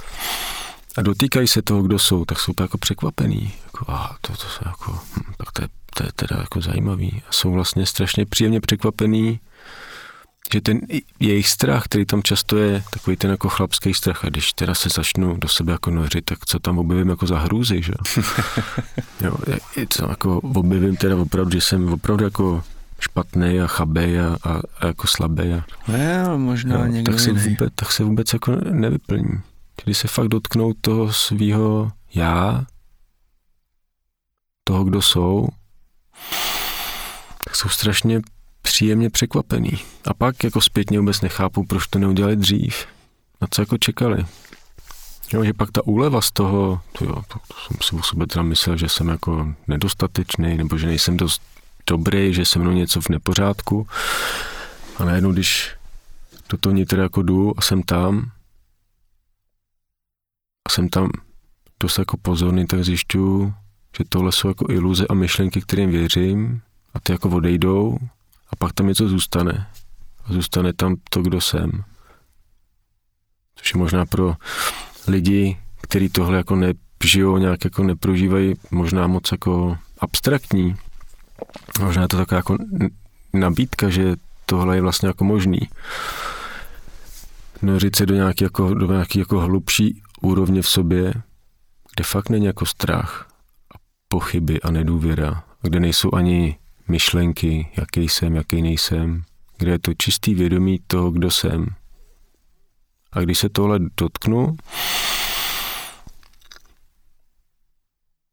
a 0.97 1.03
dotýkají 1.03 1.49
se 1.49 1.63
toho, 1.63 1.83
kdo 1.83 1.99
jsou, 1.99 2.25
tak 2.25 2.41
jsou 2.41 2.53
to 2.53 2.63
jako 2.63 2.79
překvapený. 2.79 3.53
Jako, 3.65 3.93
a 3.93 4.17
to, 4.21 4.33
to, 4.33 4.39
to 4.39 4.69
jako, 4.69 4.93
hm, 4.93 5.33
tak 5.39 5.53
to 5.53 5.63
je, 5.63 5.69
to 5.97 6.05
je 6.05 6.13
teda 6.13 6.37
jako 6.41 6.61
zajímavý. 6.61 7.23
A 7.29 7.33
jsou 7.33 7.53
vlastně 7.53 7.87
strašně 7.87 8.27
příjemně 8.27 8.61
překvapený, 8.61 9.41
že 10.53 10.61
ten 10.61 10.81
jejich 11.21 11.49
strach, 11.49 11.85
který 11.85 12.07
tam 12.07 12.23
často 12.23 12.57
je, 12.57 12.83
takový 12.91 13.17
ten 13.17 13.31
jako 13.31 13.49
chlapský 13.49 13.95
strach, 13.95 14.25
a 14.25 14.29
když 14.29 14.53
teda 14.53 14.75
se 14.75 14.89
začnu 14.89 15.37
do 15.37 15.49
sebe 15.49 15.73
jako 15.73 15.91
nořit, 15.91 16.25
tak 16.25 16.39
co 16.47 16.59
tam 16.59 16.79
objevím 16.79 17.09
jako 17.09 17.27
za 17.27 17.39
hrůzy, 17.39 17.83
že 17.83 17.93
jo? 19.25 19.37
co 19.89 20.09
jako 20.09 20.39
objevím 20.39 20.97
teda 20.97 21.17
opravdu, 21.17 21.51
že 21.51 21.61
jsem 21.61 21.93
opravdu 21.93 22.25
jako 22.25 22.63
špatný 23.01 23.61
a 23.61 23.67
chabý 23.67 24.19
a, 24.19 24.37
a, 24.45 24.61
a 24.81 24.87
jako 24.87 25.07
slabý. 25.07 25.53
A, 25.53 25.65
no, 26.27 26.39
možná 26.39 26.79
jo, 26.79 26.87
někdo 26.87 27.13
tak, 27.13 27.21
se 27.21 27.33
vůbec, 27.33 27.73
tak 27.75 27.93
se 27.93 28.05
vůbec 28.05 28.33
jako 28.33 28.53
nevyplní. 28.71 29.41
Když 29.85 29.99
se 29.99 30.09
fakt 30.09 30.29
dotknou 30.29 30.73
toho 30.81 31.13
svého 31.13 31.93
já, 32.15 32.65
toho, 34.65 34.85
kdo 34.85 35.03
jsou, 35.03 35.49
tak 37.45 37.57
jsou 37.57 37.69
strašně 37.69 38.21
příjemně 38.63 39.11
překvapený. 39.11 39.73
A 40.05 40.15
pak 40.15 40.45
jako 40.45 40.61
zpětně 40.61 40.99
vůbec 40.99 41.21
nechápu, 41.21 41.65
proč 41.65 41.87
to 41.87 41.99
neudělali 41.99 42.37
dřív. 42.37 42.87
Na 43.41 43.49
co 43.51 43.63
jako 43.63 43.79
čekali. 43.79 44.25
Jo, 45.33 45.45
že 45.45 45.53
pak 45.53 45.71
ta 45.71 45.87
úleva 45.87 46.21
z 46.21 46.31
toho, 46.31 46.81
to, 46.99 47.05
jo, 47.05 47.15
to, 47.29 47.39
to 47.49 47.55
jsem 47.67 47.77
si 47.83 47.97
o 47.97 48.03
sobě 48.03 48.27
teda 48.27 48.43
myslel, 48.43 48.77
že 48.77 48.89
jsem 48.89 49.09
jako 49.09 49.55
nedostatečný, 49.69 50.57
nebo 50.57 50.79
že 50.79 50.87
nejsem 50.87 51.17
dost 51.17 51.43
dobrý, 51.87 52.35
že 52.35 52.45
se 52.45 52.59
mnou 52.59 52.71
něco 52.71 53.01
v 53.01 53.09
nepořádku. 53.09 53.87
A 54.97 55.05
najednou, 55.05 55.33
když 55.33 55.71
do 56.49 56.59
toho 56.59 56.75
nitr 56.75 56.99
jako 56.99 57.23
jdu 57.23 57.59
a 57.59 57.63
jsem 57.63 57.83
tam, 57.83 58.31
a 60.69 60.73
jsem 60.73 60.89
tam 60.89 61.11
dost 61.81 61.99
jako 61.99 62.17
pozorný, 62.17 62.67
tak 62.67 62.85
zjišťuju, 62.85 63.55
že 63.99 64.05
tohle 64.09 64.33
jsou 64.33 64.49
jako 64.49 64.67
iluze 64.69 65.07
a 65.07 65.15
myšlenky, 65.15 65.61
kterým 65.61 65.91
věřím 65.91 66.61
a 66.95 67.01
ty 67.01 67.13
jako 67.13 67.29
odejdou 67.29 67.99
a 68.53 68.57
pak 68.57 68.73
tam 68.73 68.87
něco 68.87 69.09
zůstane. 69.09 69.67
A 70.25 70.33
zůstane 70.33 70.73
tam 70.73 70.97
to, 71.11 71.23
kdo 71.23 71.41
jsem. 71.41 71.71
Což 73.55 73.75
je 73.75 73.79
možná 73.79 74.07
pro 74.07 74.35
lidi, 75.07 75.59
kteří 75.81 76.09
tohle 76.09 76.37
jako 76.37 76.57
nežijou, 76.57 77.39
nějak 77.39 77.65
jako 77.65 77.83
neprožívají, 77.83 78.55
možná 78.71 79.07
moc 79.07 79.33
jako 79.33 79.79
abstraktní. 79.99 80.75
Možná 81.81 82.03
je 82.03 82.09
to 82.09 82.17
taková 82.17 82.37
jako 82.37 82.57
nabídka, 83.33 83.89
že 83.89 84.17
tohle 84.47 84.77
je 84.77 84.83
vlastně 84.83 85.09
jako 85.09 85.25
možný. 85.25 85.61
Nořit 87.63 87.97
se 87.97 88.07
do 88.07 88.15
nějaký, 88.15 88.45
jako, 88.45 88.75
do 88.75 88.93
nějaký 88.93 89.19
jako 89.19 89.41
hlubší 89.41 90.03
úrovně 90.21 90.63
v 90.63 90.69
sobě, 90.69 91.13
kde 91.95 92.05
fakt 92.05 92.31
není 92.31 92.47
jako 92.47 92.67
strach 92.67 93.29
a 93.75 93.79
pochyby 94.09 94.61
a 94.61 94.71
nedůvěra, 94.71 95.45
kde 95.63 95.81
nejsou 95.81 96.15
ani 96.15 96.59
myšlenky, 96.89 97.69
jaký 97.77 98.09
jsem, 98.09 98.37
jaký 98.37 98.63
nejsem, 98.63 99.23
kde 99.59 99.71
je 99.71 99.79
to 99.79 99.93
čistý 99.99 100.35
vědomí 100.35 100.81
toho, 100.87 101.11
kdo 101.11 101.31
jsem. 101.31 101.67
A 103.13 103.21
když 103.21 103.39
se 103.39 103.49
tohle 103.49 103.79
dotknu, 104.01 104.57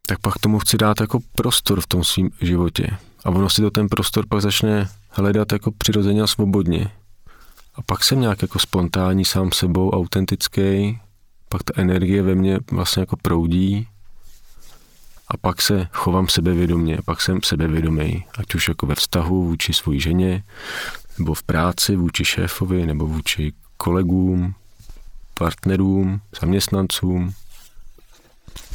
tak 0.07 0.19
pak 0.19 0.37
tomu 0.39 0.59
chci 0.59 0.77
dát 0.77 1.01
jako 1.01 1.19
prostor 1.35 1.81
v 1.81 1.87
tom 1.87 2.03
svém 2.03 2.29
životě. 2.41 2.97
A 3.25 3.29
ono 3.29 3.49
si 3.49 3.61
to 3.61 3.71
ten 3.71 3.87
prostor 3.89 4.27
pak 4.27 4.41
začne 4.41 4.89
hledat 5.09 5.51
jako 5.51 5.71
přirozeně 5.71 6.21
a 6.21 6.27
svobodně. 6.27 6.91
A 7.75 7.81
pak 7.81 8.03
jsem 8.03 8.21
nějak 8.21 8.41
jako 8.41 8.59
spontánní 8.59 9.25
sám 9.25 9.51
sebou, 9.51 9.91
autentický, 9.91 10.99
pak 11.49 11.63
ta 11.63 11.73
energie 11.81 12.21
ve 12.21 12.35
mně 12.35 12.59
vlastně 12.71 12.99
jako 12.99 13.17
proudí 13.17 13.87
a 15.29 15.37
pak 15.37 15.61
se 15.61 15.87
chovám 15.91 16.27
sebevědomě, 16.27 16.97
pak 17.05 17.21
jsem 17.21 17.39
sebevědomý, 17.43 18.25
ať 18.37 18.55
už 18.55 18.67
jako 18.67 18.85
ve 18.85 18.95
vztahu 18.95 19.45
vůči 19.45 19.73
své 19.73 19.99
ženě, 19.99 20.43
nebo 21.17 21.33
v 21.33 21.43
práci 21.43 21.95
vůči 21.95 22.25
šéfovi, 22.25 22.85
nebo 22.85 23.07
vůči 23.07 23.53
kolegům, 23.77 24.53
partnerům, 25.33 26.21
zaměstnancům, 26.41 27.33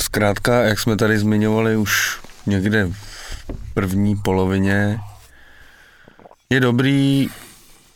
Zkrátka, 0.01 0.63
jak 0.63 0.79
jsme 0.79 0.97
tady 0.97 1.19
zmiňovali 1.19 1.77
už 1.77 2.21
někde 2.47 2.87
v 2.87 3.75
první 3.75 4.17
polovině, 4.17 5.01
je 6.51 6.61
dobrý 6.61 7.29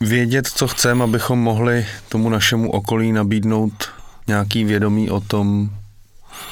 vědět, 0.00 0.46
co 0.46 0.68
chceme, 0.68 1.04
abychom 1.04 1.38
mohli 1.38 1.86
tomu 2.08 2.28
našemu 2.28 2.70
okolí 2.70 3.12
nabídnout 3.12 3.88
nějaký 4.26 4.64
vědomí 4.64 5.10
o 5.10 5.20
tom, 5.20 5.70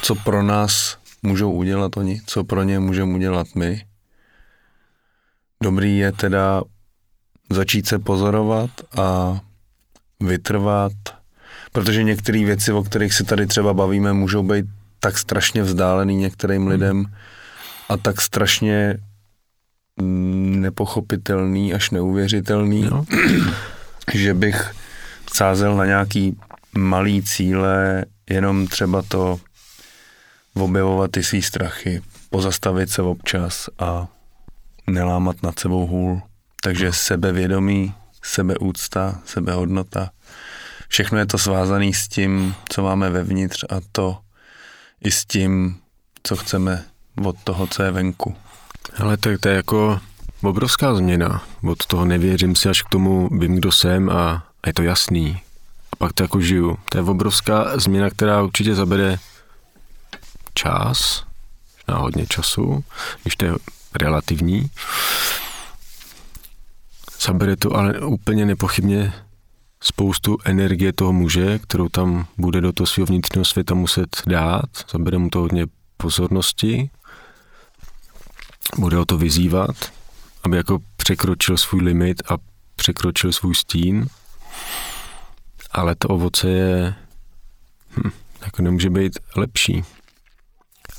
co 0.01 0.15
pro 0.15 0.43
nás 0.43 0.96
můžou 1.23 1.51
udělat 1.51 1.97
oni, 1.97 2.21
co 2.25 2.43
pro 2.43 2.63
ně 2.63 2.79
můžeme 2.79 3.15
udělat 3.15 3.47
my. 3.55 3.85
Dobrý 5.63 5.97
je 5.97 6.11
teda 6.11 6.61
začít 7.49 7.87
se 7.87 7.99
pozorovat 7.99 8.69
a 8.97 9.39
vytrvat, 10.19 10.93
protože 11.71 12.03
některé 12.03 12.45
věci, 12.45 12.71
o 12.71 12.83
kterých 12.83 13.13
se 13.13 13.23
tady 13.23 13.47
třeba 13.47 13.73
bavíme, 13.73 14.13
můžou 14.13 14.43
být 14.43 14.65
tak 14.99 15.17
strašně 15.17 15.63
vzdálený 15.63 16.15
některým 16.15 16.61
hmm. 16.61 16.71
lidem 16.71 17.05
a 17.89 17.97
tak 17.97 18.21
strašně 18.21 18.97
nepochopitelný 20.01 21.73
až 21.73 21.89
neuvěřitelný, 21.89 22.81
no. 22.81 23.05
že 24.13 24.33
bych 24.33 24.71
sázel 25.33 25.77
na 25.77 25.85
nějaký 25.85 26.37
malý 26.77 27.23
cíle, 27.23 28.05
jenom 28.29 28.67
třeba 28.67 29.01
to 29.01 29.39
objevovat 30.61 31.11
ty 31.11 31.23
svý 31.23 31.41
strachy, 31.41 32.01
pozastavit 32.29 32.89
se 32.89 33.01
občas 33.01 33.69
a 33.79 34.07
nelámat 34.87 35.43
nad 35.43 35.59
sebou 35.59 35.87
hůl. 35.87 36.21
Takže 36.61 36.93
sebevědomí, 36.93 37.93
sebeúcta, 38.23 39.19
sebehodnota, 39.25 40.09
všechno 40.87 41.19
je 41.19 41.25
to 41.25 41.37
svázané 41.37 41.93
s 41.93 42.07
tím, 42.07 42.55
co 42.69 42.83
máme 42.83 43.09
vevnitř 43.09 43.63
a 43.69 43.75
to 43.91 44.17
i 45.03 45.11
s 45.11 45.25
tím, 45.25 45.77
co 46.23 46.35
chceme 46.35 46.85
od 47.25 47.35
toho, 47.43 47.67
co 47.67 47.83
je 47.83 47.91
venku. 47.91 48.35
Ale 48.99 49.17
tak 49.17 49.39
to 49.39 49.49
je 49.49 49.55
jako 49.55 49.99
obrovská 50.43 50.95
změna. 50.95 51.43
Od 51.63 51.85
toho 51.85 52.05
nevěřím 52.05 52.55
si 52.55 52.69
až 52.69 52.81
k 52.81 52.89
tomu 52.89 53.29
vím, 53.39 53.55
kdo 53.55 53.71
jsem 53.71 54.09
a 54.09 54.47
je 54.67 54.73
to 54.73 54.83
jasný. 54.83 55.41
A 55.91 55.95
pak 55.95 56.13
to 56.13 56.23
jako 56.23 56.41
žiju. 56.41 56.77
To 56.89 56.97
je 56.97 57.03
obrovská 57.03 57.79
změna, 57.79 58.09
která 58.09 58.43
určitě 58.43 58.75
zabere 58.75 59.17
čas, 60.57 61.25
na 61.87 61.97
hodně 61.97 62.27
času, 62.27 62.83
když 63.23 63.35
to 63.35 63.45
je 63.45 63.51
relativní. 64.01 64.71
Zabere 67.21 67.55
to 67.55 67.75
ale 67.75 67.99
úplně 67.99 68.45
nepochybně 68.45 69.13
spoustu 69.81 70.37
energie 70.45 70.93
toho 70.93 71.13
muže, 71.13 71.59
kterou 71.59 71.89
tam 71.89 72.27
bude 72.37 72.61
do 72.61 72.73
toho 72.73 72.87
svého 72.87 73.05
vnitřního 73.05 73.45
světa 73.45 73.75
muset 73.75 74.21
dát. 74.27 74.69
Zabere 74.91 75.17
mu 75.17 75.29
to 75.29 75.39
hodně 75.39 75.65
pozornosti. 75.97 76.89
bude 78.77 78.97
o 78.99 79.05
to 79.05 79.17
vyzývat, 79.17 79.75
aby 80.43 80.57
jako 80.57 80.79
překročil 80.97 81.57
svůj 81.57 81.81
limit 81.81 82.31
a 82.31 82.37
překročil 82.75 83.31
svůj 83.31 83.55
stín, 83.55 84.07
ale 85.71 85.95
to 85.95 86.07
ovoce 86.07 86.49
je, 86.49 86.95
hm, 87.97 88.09
jako 88.41 88.61
nemůže 88.61 88.89
být 88.89 89.19
lepší. 89.35 89.83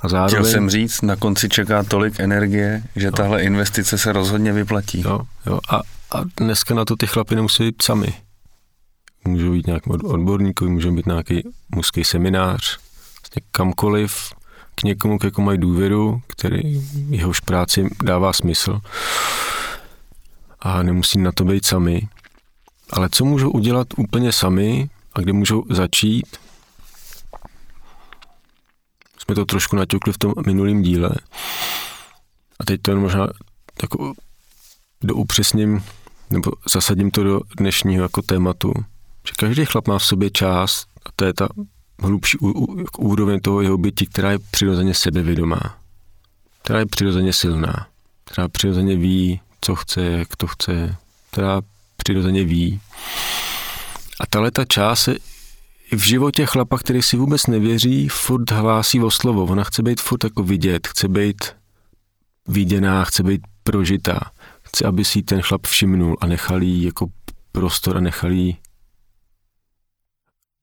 A 0.00 0.08
zároveň... 0.08 0.28
Chtěl 0.28 0.52
jsem 0.52 0.70
říct, 0.70 1.02
na 1.02 1.16
konci 1.16 1.48
čeká 1.48 1.82
tolik 1.82 2.20
energie, 2.20 2.82
že 2.96 3.10
no. 3.10 3.16
tahle 3.16 3.42
investice 3.42 3.98
se 3.98 4.12
rozhodně 4.12 4.52
vyplatí. 4.52 5.00
Jo, 5.00 5.20
jo. 5.46 5.60
A, 5.68 5.76
a 6.12 6.24
dneska 6.36 6.74
na 6.74 6.84
to 6.84 6.96
ty 6.96 7.06
chlapy 7.06 7.34
nemusí 7.34 7.64
být 7.64 7.82
sami. 7.82 8.14
Můžou 9.24 9.52
být 9.52 9.66
nějaký 9.66 9.90
odborníkovi, 9.90 10.70
můžou 10.70 10.92
být 10.92 11.06
nějaký 11.06 11.48
mužský 11.74 12.04
seminář, 12.04 12.78
vlastně 13.20 13.42
kamkoliv, 13.50 14.32
k 14.74 14.82
někomu, 14.82 15.18
k 15.18 15.24
jakomu 15.24 15.46
mají 15.46 15.58
důvěru, 15.58 16.22
který 16.26 16.82
jehož 17.08 17.40
práci 17.40 17.88
dává 18.02 18.32
smysl 18.32 18.80
a 20.60 20.82
nemusí 20.82 21.18
na 21.18 21.32
to 21.32 21.44
být 21.44 21.66
sami. 21.66 22.08
Ale 22.90 23.08
co 23.12 23.24
můžou 23.24 23.50
udělat 23.50 23.86
úplně 23.96 24.32
sami 24.32 24.90
a 25.12 25.20
kde 25.20 25.32
můžou 25.32 25.64
začít, 25.70 26.26
jsme 29.28 29.34
to 29.34 29.44
trošku 29.44 29.76
naťukli 29.76 30.12
v 30.12 30.18
tom 30.18 30.32
minulém 30.46 30.82
díle. 30.82 31.10
A 32.60 32.64
teď 32.64 32.82
to 32.82 32.96
možná 32.96 33.28
jako 33.82 34.12
doupřesním, 35.00 35.82
nebo 36.30 36.50
zasadím 36.72 37.10
to 37.10 37.22
do 37.22 37.40
dnešního 37.58 38.02
jako 38.02 38.22
tématu, 38.22 38.72
že 39.28 39.32
každý 39.36 39.64
chlap 39.64 39.88
má 39.88 39.98
v 39.98 40.04
sobě 40.04 40.30
část, 40.30 40.86
a 41.06 41.08
to 41.16 41.24
je 41.24 41.34
ta 41.34 41.48
hlubší 42.02 42.38
jako 42.78 43.02
úroveň 43.02 43.40
toho 43.40 43.60
jeho 43.60 43.78
bytí, 43.78 44.06
která 44.06 44.30
je 44.30 44.38
přirozeně 44.38 44.94
sebevědomá, 44.94 45.78
která 46.62 46.78
je 46.78 46.86
přirozeně 46.86 47.32
silná, 47.32 47.86
která 48.24 48.48
přirozeně 48.48 48.96
ví, 48.96 49.40
co 49.60 49.74
chce, 49.74 50.04
jak 50.04 50.36
to 50.36 50.46
chce, 50.46 50.96
která 51.30 51.60
přirozeně 51.96 52.44
ví. 52.44 52.80
A 54.20 54.26
tahle 54.26 54.50
ta 54.50 54.64
část 54.64 55.00
se 55.00 55.14
v 55.96 56.06
životě 56.06 56.46
chlapa, 56.46 56.78
který 56.78 57.02
si 57.02 57.16
vůbec 57.16 57.46
nevěří, 57.46 58.08
furt 58.08 58.50
hlásí 58.50 59.00
o 59.00 59.10
slovo. 59.10 59.44
Ona 59.44 59.64
chce 59.64 59.82
být 59.82 60.00
furt 60.00 60.24
jako 60.24 60.42
vidět, 60.42 60.86
chce 60.86 61.08
být 61.08 61.44
viděná, 62.48 63.04
chce 63.04 63.22
být 63.22 63.40
prožitá. 63.62 64.20
Chce, 64.62 64.84
aby 64.84 65.04
si 65.04 65.22
ten 65.22 65.42
chlap 65.42 65.66
všimnul 65.66 66.16
a 66.20 66.26
nechal 66.26 66.62
jí 66.62 66.82
jako 66.82 67.06
prostor 67.52 67.96
a 67.96 68.00
nechal 68.00 68.30
jí 68.30 68.58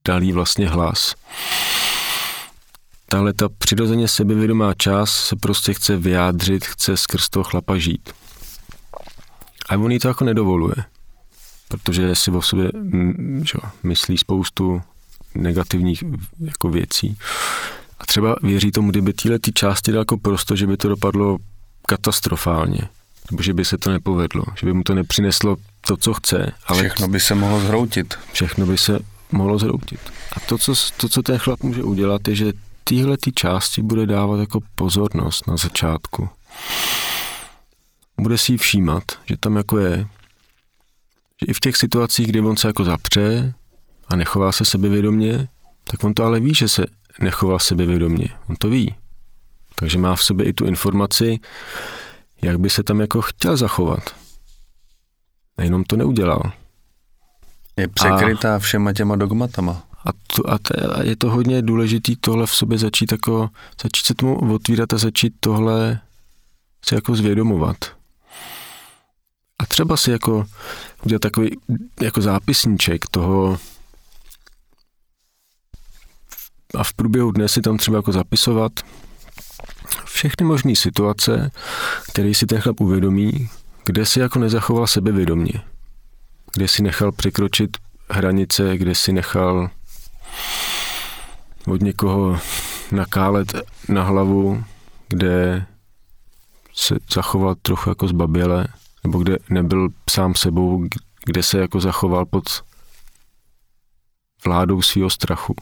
dal 0.07 0.23
jí 0.23 0.31
vlastně 0.31 0.69
hlas. 0.69 1.15
Tahle 3.05 3.33
ta 3.33 3.49
přirozeně 3.57 4.07
sebevědomá 4.07 4.73
část 4.73 5.11
se 5.11 5.35
prostě 5.35 5.73
chce 5.73 5.97
vyjádřit, 5.97 6.65
chce 6.65 6.97
skrz 6.97 7.29
toho 7.29 7.43
chlapa 7.43 7.77
žít. 7.77 8.09
A 9.69 9.77
on 9.77 9.91
jí 9.91 9.99
to 9.99 10.07
jako 10.07 10.23
nedovoluje, 10.23 10.75
protože 11.67 12.15
si 12.15 12.31
o 12.31 12.41
sobě 12.41 12.71
že, 13.43 13.57
myslí 13.83 14.17
spoustu 14.17 14.81
negativních 15.35 16.03
jako 16.39 16.69
věcí. 16.69 17.17
A 17.99 18.05
třeba 18.05 18.35
věří 18.43 18.71
tomu, 18.71 18.91
kdyby 18.91 19.13
tyhle 19.13 19.39
ty 19.39 19.51
části 19.51 19.91
dal 19.91 20.01
jako 20.01 20.17
prosto, 20.17 20.55
že 20.55 20.67
by 20.67 20.77
to 20.77 20.89
dopadlo 20.89 21.37
katastrofálně, 21.87 22.89
nebo 23.31 23.43
že 23.43 23.53
by 23.53 23.65
se 23.65 23.77
to 23.77 23.91
nepovedlo, 23.91 24.43
že 24.59 24.65
by 24.65 24.73
mu 24.73 24.83
to 24.83 24.95
nepřineslo 24.95 25.57
to, 25.81 25.97
co 25.97 26.13
chce. 26.13 26.51
Ale 26.65 26.79
všechno 26.79 27.07
by 27.07 27.19
se 27.19 27.35
mohlo 27.35 27.59
zhroutit. 27.59 28.15
Všechno 28.33 28.65
by 28.65 28.77
se 28.77 28.99
mohlo 29.31 29.59
zhroutit. 29.59 29.99
A 30.33 30.39
to, 30.39 30.57
co, 30.57 30.73
to, 30.97 31.09
co 31.09 31.21
ten 31.21 31.37
chlap 31.37 31.63
může 31.63 31.83
udělat, 31.83 32.27
je, 32.27 32.35
že 32.35 32.53
tyhle 32.83 33.17
ty 33.17 33.31
části 33.31 33.81
bude 33.81 34.05
dávat 34.05 34.39
jako 34.39 34.59
pozornost 34.75 35.47
na 35.47 35.57
začátku. 35.57 36.29
Bude 38.21 38.37
si 38.37 38.51
ji 38.51 38.57
všímat, 38.57 39.03
že 39.25 39.37
tam 39.37 39.55
jako 39.55 39.77
je, 39.77 40.07
že 41.41 41.45
i 41.47 41.53
v 41.53 41.59
těch 41.59 41.77
situacích, 41.77 42.27
kdy 42.27 42.41
on 42.41 42.57
se 42.57 42.67
jako 42.67 42.83
zapře, 42.83 43.53
a 44.07 44.15
nechová 44.15 44.51
se 44.51 44.65
sebevědomně, 44.65 45.47
tak 45.83 46.03
on 46.03 46.13
to 46.13 46.23
ale 46.23 46.39
ví, 46.39 46.53
že 46.53 46.67
se 46.67 46.85
nechová 47.21 47.59
sebevědomně. 47.59 48.29
On 48.49 48.55
to 48.55 48.69
ví. 48.69 48.95
Takže 49.75 49.97
má 49.97 50.15
v 50.15 50.23
sobě 50.23 50.45
i 50.45 50.53
tu 50.53 50.65
informaci, 50.65 51.39
jak 52.41 52.59
by 52.59 52.69
se 52.69 52.83
tam 52.83 53.01
jako 53.01 53.21
chtěl 53.21 53.57
zachovat. 53.57 54.15
A 55.57 55.63
jenom 55.63 55.83
to 55.83 55.95
neudělal. 55.95 56.51
Je 57.77 57.87
překrytá 57.87 58.55
a, 58.55 58.59
všema 58.59 58.93
těma 58.93 59.15
dogmatama. 59.15 59.83
A, 60.05 60.09
to, 60.35 60.49
a, 60.49 60.57
to, 60.57 60.97
a 60.97 61.03
je 61.03 61.15
to 61.15 61.29
hodně 61.29 61.61
důležitý 61.61 62.15
tohle 62.15 62.45
v 62.45 62.55
sobě 62.55 62.77
začít 62.77 63.11
jako, 63.11 63.49
začít 63.83 64.05
se 64.05 64.13
tomu 64.13 64.53
otvírat 64.53 64.93
a 64.93 64.97
začít 64.97 65.33
tohle 65.39 65.99
si 66.85 66.95
jako 66.95 67.15
zvědomovat. 67.15 67.77
A 69.59 69.65
třeba 69.65 69.97
si 69.97 70.11
jako 70.11 70.45
udělat 71.05 71.21
takový 71.21 71.49
jako 72.01 72.21
zápisníček 72.21 73.05
toho, 73.11 73.57
a 76.77 76.83
v 76.83 76.93
průběhu 76.93 77.31
dne 77.31 77.47
si 77.47 77.61
tam 77.61 77.77
třeba 77.77 77.97
jako 77.97 78.11
zapisovat 78.11 78.71
všechny 80.05 80.45
možné 80.45 80.75
situace, 80.75 81.51
které 82.11 82.33
si 82.33 82.45
ten 82.45 82.61
chlap 82.61 82.81
uvědomí, 82.81 83.49
kde 83.85 84.05
si 84.05 84.19
jako 84.19 84.39
nezachoval 84.39 84.87
sebevědomě, 84.87 85.61
kde 86.53 86.67
si 86.67 86.83
nechal 86.83 87.11
překročit 87.11 87.77
hranice, 88.09 88.77
kde 88.77 88.95
si 88.95 89.13
nechal 89.13 89.69
od 91.67 91.81
někoho 91.81 92.39
nakálet 92.91 93.53
na 93.89 94.03
hlavu, 94.03 94.63
kde 95.07 95.65
se 96.73 96.95
zachoval 97.13 97.55
trochu 97.55 97.89
jako 97.89 98.07
zbaběle, 98.07 98.67
nebo 99.03 99.19
kde 99.19 99.37
nebyl 99.49 99.89
sám 100.09 100.35
sebou, 100.35 100.87
kde 101.25 101.43
se 101.43 101.59
jako 101.59 101.79
zachoval 101.79 102.25
pod 102.25 102.43
vládou 104.45 104.81
svého 104.81 105.09
strachu. 105.09 105.55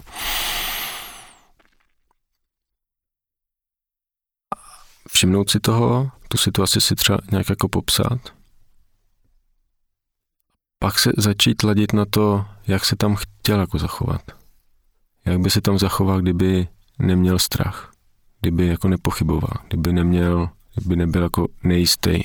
Všimnout 5.13 5.49
si 5.49 5.59
toho, 5.59 6.11
tu 6.27 6.37
situaci 6.37 6.81
si 6.81 6.95
třeba 6.95 7.19
nějak 7.31 7.49
jako 7.49 7.67
popsat, 7.69 8.19
pak 10.79 10.99
se 10.99 11.11
začít 11.17 11.63
ladit 11.63 11.93
na 11.93 12.05
to, 12.05 12.45
jak 12.67 12.85
se 12.85 12.95
tam 12.95 13.15
chtěl 13.15 13.59
jako 13.59 13.79
zachovat. 13.79 14.21
Jak 15.25 15.39
by 15.39 15.49
se 15.49 15.61
tam 15.61 15.79
zachoval, 15.79 16.21
kdyby 16.21 16.67
neměl 16.99 17.39
strach, 17.39 17.91
kdyby 18.41 18.67
jako 18.67 18.87
nepochyboval, 18.87 19.53
kdyby 19.67 19.93
neměl, 19.93 20.49
kdyby 20.75 20.95
nebyl 20.95 21.23
jako 21.23 21.47
nejistý. 21.63 22.23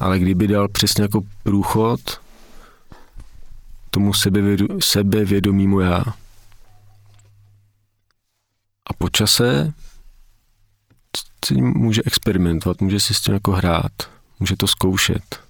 Ale 0.00 0.18
kdyby 0.18 0.48
dal 0.48 0.68
přesně 0.68 1.02
jako 1.02 1.20
průchod 1.42 2.00
tomu 3.90 4.14
sebevědu, 4.14 4.80
sebevědomímu 4.80 5.80
já. 5.80 6.04
A 8.86 8.92
po 8.98 9.08
čase 9.08 9.72
si 11.46 11.54
může 11.62 12.02
experimentovat, 12.04 12.80
může 12.80 13.00
si 13.00 13.14
s 13.14 13.20
tím 13.20 13.34
jako 13.34 13.52
hrát, 13.52 13.92
může 14.40 14.56
to 14.56 14.66
zkoušet. 14.66 15.40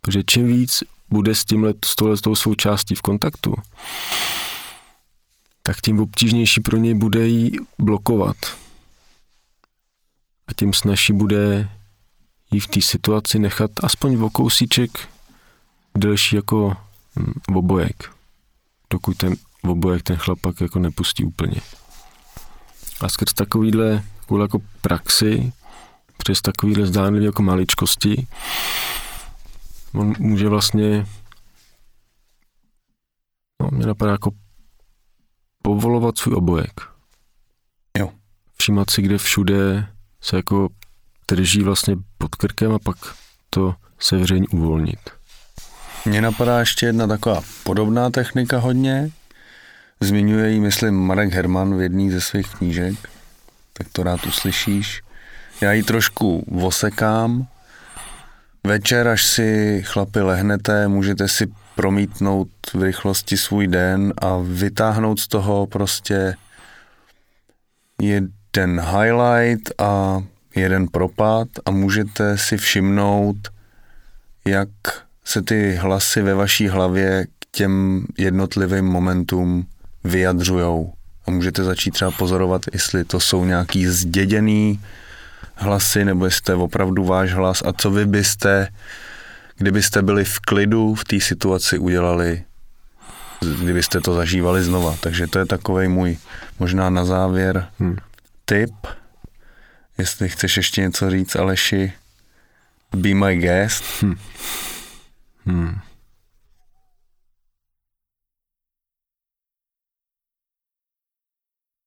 Protože 0.00 0.22
čím 0.26 0.46
víc 0.46 0.84
bude 1.10 1.34
s 1.34 1.44
tímhle, 1.44 1.74
s 1.84 1.96
tohle, 1.96 2.16
s 2.16 2.20
tou 2.20 2.34
svou 2.34 2.54
částí 2.54 2.94
v 2.94 3.02
kontaktu, 3.02 3.54
tak 5.62 5.80
tím 5.80 6.00
obtížnější 6.00 6.60
pro 6.60 6.76
něj 6.76 6.94
bude 6.94 7.28
jí 7.28 7.52
blokovat. 7.78 8.36
A 10.46 10.52
tím 10.56 10.72
snažší 10.72 11.12
bude 11.12 11.70
jí 12.50 12.60
v 12.60 12.66
té 12.66 12.80
situaci 12.80 13.38
nechat 13.38 13.70
aspoň 13.82 14.16
v 14.16 14.30
kousíček 14.30 15.08
delší 15.96 16.36
jako 16.36 16.76
hm, 17.18 17.32
obojek, 17.54 18.12
dokud 18.90 19.16
ten 19.16 19.36
obojek 19.62 20.02
ten 20.02 20.16
chlapak 20.16 20.60
jako 20.60 20.78
nepustí 20.78 21.24
úplně. 21.24 21.60
A 23.00 23.08
skrz 23.08 23.34
takovýhle 23.34 24.04
kvůli 24.26 24.44
jako 24.44 24.58
praxi, 24.80 25.52
přes 26.16 26.40
takovýhle 26.42 26.86
zdánlivě 26.86 27.26
jako 27.26 27.42
maličkosti, 27.42 28.26
on 29.94 30.14
může 30.18 30.48
vlastně, 30.48 31.06
no, 33.62 33.68
mě 33.72 33.86
napadá 33.86 34.12
jako 34.12 34.30
povolovat 35.62 36.18
svůj 36.18 36.34
obojek. 36.34 36.80
Jo. 37.98 38.12
Všímat 38.58 38.90
si, 38.90 39.02
kde 39.02 39.18
všude 39.18 39.86
se 40.20 40.36
jako 40.36 40.68
drží 41.28 41.62
vlastně 41.62 41.96
pod 42.18 42.34
krkem 42.34 42.72
a 42.72 42.78
pak 42.78 42.96
to 43.50 43.74
sevření 43.98 44.48
uvolnit. 44.48 45.00
Mně 46.04 46.20
napadá 46.20 46.60
ještě 46.60 46.86
jedna 46.86 47.06
taková 47.06 47.40
podobná 47.64 48.10
technika 48.10 48.58
hodně. 48.58 49.10
Zmiňuje 50.00 50.50
ji, 50.50 50.60
myslím, 50.60 50.94
Marek 50.94 51.32
Herman 51.32 51.76
v 51.76 51.80
jedné 51.80 52.10
ze 52.10 52.20
svých 52.20 52.48
knížek 52.48 53.15
tak 53.78 53.86
to 53.92 54.02
rád 54.02 54.26
uslyšíš. 54.26 55.02
Já 55.60 55.72
ji 55.72 55.82
trošku 55.82 56.44
vosekám. 56.48 57.46
Večer, 58.64 59.08
až 59.08 59.24
si 59.24 59.82
chlapi 59.86 60.20
lehnete, 60.20 60.88
můžete 60.88 61.28
si 61.28 61.46
promítnout 61.74 62.48
v 62.74 62.82
rychlosti 62.82 63.36
svůj 63.36 63.66
den 63.66 64.14
a 64.18 64.38
vytáhnout 64.42 65.20
z 65.20 65.28
toho 65.28 65.66
prostě 65.66 66.34
jeden 68.02 68.80
highlight 68.80 69.80
a 69.80 70.22
jeden 70.56 70.88
propad 70.88 71.48
a 71.64 71.70
můžete 71.70 72.38
si 72.38 72.56
všimnout, 72.56 73.36
jak 74.46 74.68
se 75.24 75.42
ty 75.42 75.74
hlasy 75.74 76.22
ve 76.22 76.34
vaší 76.34 76.68
hlavě 76.68 77.26
k 77.26 77.46
těm 77.50 78.04
jednotlivým 78.18 78.84
momentům 78.84 79.66
vyjadřujou. 80.04 80.95
A 81.26 81.30
můžete 81.30 81.64
začít 81.64 81.90
třeba 81.90 82.10
pozorovat, 82.10 82.62
jestli 82.72 83.04
to 83.04 83.20
jsou 83.20 83.44
nějaký 83.44 83.86
zděděný 83.86 84.80
hlasy, 85.54 86.04
nebo 86.04 86.24
jestli 86.24 86.42
to 86.42 86.52
je 86.52 86.56
opravdu 86.56 87.04
váš 87.04 87.32
hlas 87.34 87.62
a 87.66 87.72
co 87.72 87.90
vy 87.90 88.06
byste, 88.06 88.68
kdybyste 89.56 90.02
byli 90.02 90.24
v 90.24 90.40
klidu 90.40 90.94
v 90.94 91.04
té 91.04 91.20
situaci 91.20 91.78
udělali, 91.78 92.44
kdybyste 93.62 94.00
to 94.00 94.14
zažívali 94.14 94.62
znova. 94.62 94.96
Takže 95.00 95.26
to 95.26 95.38
je 95.38 95.46
takový 95.46 95.88
můj 95.88 96.18
možná 96.58 96.90
na 96.90 97.04
závěr 97.04 97.68
hmm. 97.78 97.96
tip. 98.44 98.74
Jestli 99.98 100.28
chceš 100.28 100.56
ještě 100.56 100.80
něco 100.80 101.10
říct, 101.10 101.36
Aleši, 101.36 101.92
be 102.96 103.14
my 103.14 103.36
guest. 103.36 103.84
Hmm. 104.02 104.16
Hmm. 105.46 105.78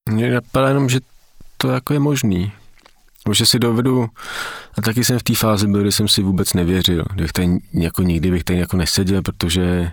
Mně 0.10 0.32
napadá 0.32 0.68
jenom, 0.68 0.90
že 0.90 1.00
to 1.58 1.70
jako 1.70 1.94
je 1.94 2.00
možný. 2.00 2.52
Že 3.34 3.46
si 3.46 3.60
dovedu, 3.60 4.08
a 4.78 4.82
taky 4.82 5.04
jsem 5.04 5.20
v 5.20 5.24
té 5.24 5.36
fázi 5.36 5.68
byl, 5.68 5.82
kdy 5.82 5.92
jsem 5.92 6.08
si 6.08 6.22
vůbec 6.22 6.54
nevěřil, 6.54 7.06
bych 7.16 7.32
tady 7.32 7.58
jako 7.74 8.02
nikdy 8.02 8.32
bych 8.32 8.44
tady 8.44 8.60
jako 8.60 8.78
neseděl, 8.78 9.22
protože 9.22 9.92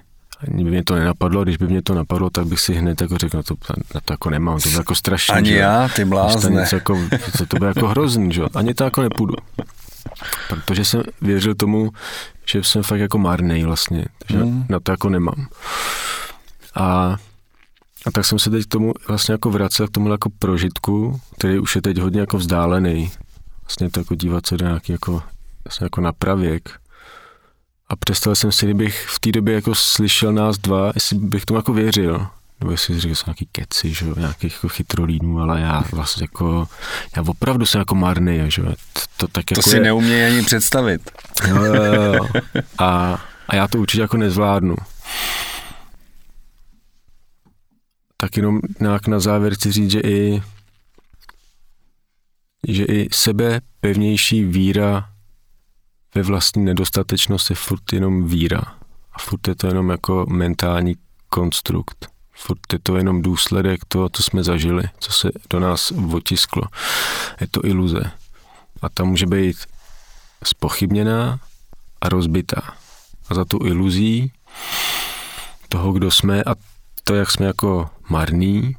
ani 0.52 0.64
by 0.64 0.70
mě 0.70 0.84
to 0.84 0.94
nenapadlo, 0.94 1.42
když 1.42 1.56
by 1.56 1.66
mě 1.66 1.82
to 1.82 1.94
napadlo, 1.94 2.30
tak 2.30 2.46
bych 2.46 2.60
si 2.60 2.74
hned 2.74 3.00
jako 3.00 3.18
řekl, 3.18 3.36
no 3.36 3.42
to, 3.42 3.54
na 3.94 4.00
to 4.04 4.12
jako 4.12 4.30
nemám, 4.30 4.58
to 4.60 4.68
bude 4.68 4.80
jako 4.80 4.94
strašně. 4.94 5.34
Ani 5.34 5.48
že? 5.48 5.56
já, 5.56 5.88
ty 5.88 6.04
blázne. 6.04 6.66
Jako, 6.72 7.00
to, 7.38 7.46
to 7.46 7.56
bude 7.56 7.68
jako 7.68 7.88
hrozný, 7.88 8.32
že? 8.32 8.42
ani 8.54 8.74
to 8.74 8.84
jako 8.84 9.02
nepůjdu. 9.02 9.34
Protože 10.48 10.84
jsem 10.84 11.02
věřil 11.20 11.54
tomu, 11.54 11.90
že 12.46 12.64
jsem 12.64 12.82
fakt 12.82 13.00
jako 13.00 13.18
marný 13.18 13.64
vlastně, 13.64 14.04
že 14.30 14.36
mm. 14.38 14.66
na 14.68 14.80
to 14.80 14.90
jako 14.90 15.08
nemám. 15.08 15.46
A 16.74 17.16
a 18.06 18.10
tak 18.10 18.24
jsem 18.24 18.38
se 18.38 18.50
teď 18.50 18.64
k 18.64 18.68
tomu 18.68 18.92
vlastně 19.08 19.32
jako 19.32 19.50
vracel 19.50 19.88
k 19.88 19.90
tomu 19.90 20.10
jako 20.10 20.30
prožitku, 20.38 21.20
který 21.38 21.58
už 21.58 21.76
je 21.76 21.82
teď 21.82 21.98
hodně 21.98 22.20
jako 22.20 22.38
vzdálený. 22.38 23.10
Vlastně 23.62 23.90
to 23.90 24.00
jako 24.00 24.14
dívat 24.14 24.46
se 24.46 24.56
do 24.56 24.66
nějaký 24.66 24.92
jako, 24.92 25.22
vlastně 25.64 25.84
jako 25.84 26.00
na 26.00 26.12
pravěk. 26.12 26.70
A 27.88 27.96
představil 27.96 28.36
jsem 28.36 28.52
si, 28.52 28.66
kdybych 28.66 29.06
v 29.08 29.18
té 29.18 29.32
době 29.32 29.54
jako 29.54 29.74
slyšel 29.74 30.32
nás 30.32 30.58
dva, 30.58 30.92
jestli 30.94 31.18
bych 31.18 31.44
tomu 31.44 31.58
jako 31.58 31.72
věřil. 31.72 32.26
Nebo 32.60 32.70
jestli 32.70 33.00
řekl, 33.00 33.14
že 33.14 33.16
jsou 33.16 33.24
nějaký 33.26 33.48
keci, 33.52 33.94
že 33.94 34.06
nějakých 34.16 34.52
jako 34.52 34.68
chytrolínů, 34.68 35.40
ale 35.40 35.60
já 35.60 35.84
vlastně 35.92 36.24
jako, 36.24 36.68
já 37.16 37.22
opravdu 37.22 37.66
jsem 37.66 37.78
jako 37.78 37.94
marný, 37.94 38.40
že 38.48 38.62
to, 38.62 38.72
to, 39.16 39.28
tak 39.28 39.50
jako 39.50 39.62
to 39.62 39.70
si 39.70 39.76
je... 39.76 39.82
neumějí 39.82 40.24
ani 40.24 40.42
představit. 40.44 41.10
Jo, 41.48 41.64
jo, 41.64 41.84
jo. 41.84 42.26
A, 42.78 43.18
a 43.48 43.56
já 43.56 43.68
to 43.68 43.78
určitě 43.78 44.00
jako 44.00 44.16
nezvládnu. 44.16 44.76
Tak 48.16 48.36
jenom 48.36 48.60
nějak 48.80 49.06
na 49.06 49.20
závěr 49.20 49.54
chci 49.54 49.72
říct, 49.72 49.90
že 49.90 50.00
i, 50.00 50.42
že 52.68 52.84
i 52.84 53.08
sebe 53.12 53.60
pevnější 53.80 54.44
víra 54.44 55.10
ve 56.14 56.22
vlastní 56.22 56.64
nedostatečnost 56.64 57.50
je 57.50 57.56
furt 57.56 57.92
jenom 57.92 58.26
víra. 58.26 58.62
A 59.12 59.18
furt 59.18 59.48
je 59.48 59.54
to 59.54 59.66
jenom 59.66 59.90
jako 59.90 60.26
mentální 60.28 60.96
konstrukt. 61.28 62.08
Furt 62.32 62.72
je 62.72 62.78
to 62.82 62.96
jenom 62.96 63.22
důsledek 63.22 63.84
toho, 63.88 64.08
co 64.08 64.22
jsme 64.22 64.42
zažili, 64.42 64.84
co 64.98 65.12
se 65.12 65.30
do 65.50 65.60
nás 65.60 65.92
otisklo. 66.12 66.62
Je 67.40 67.46
to 67.46 67.64
iluze. 67.64 68.10
A 68.82 68.88
ta 68.88 69.04
může 69.04 69.26
být 69.26 69.56
spochybněná 70.44 71.40
a 72.00 72.08
rozbitá. 72.08 72.74
A 73.28 73.34
za 73.34 73.44
tu 73.44 73.58
iluzí 73.66 74.32
toho, 75.68 75.92
kdo 75.92 76.10
jsme 76.10 76.44
a 76.44 76.54
to, 77.04 77.14
jak 77.14 77.30
jsme 77.30 77.46
jako 77.46 77.90
marný 78.08 78.76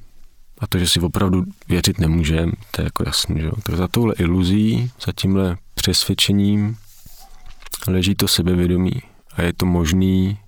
a 0.59 0.67
to, 0.67 0.77
že 0.77 0.87
si 0.87 0.99
opravdu 0.99 1.43
věřit 1.67 1.99
nemůžeme, 1.99 2.51
to 2.71 2.81
je 2.81 2.83
jako 2.83 3.03
jasný, 3.05 3.41
že? 3.41 3.49
Tak 3.63 3.75
za 3.75 3.87
touhle 3.87 4.13
iluzí, 4.17 4.91
za 5.05 5.11
tímhle 5.15 5.57
přesvědčením 5.75 6.77
leží 7.87 8.15
to 8.15 8.27
sebevědomí 8.27 9.01
a 9.33 9.41
je 9.41 9.53
to 9.53 9.65
možný 9.65 10.39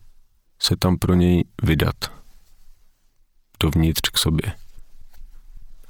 se 0.61 0.75
tam 0.75 0.97
pro 0.97 1.13
něj 1.13 1.43
vydat 1.63 1.95
dovnitř 3.59 4.09
k 4.09 4.17
sobě. 4.17 4.53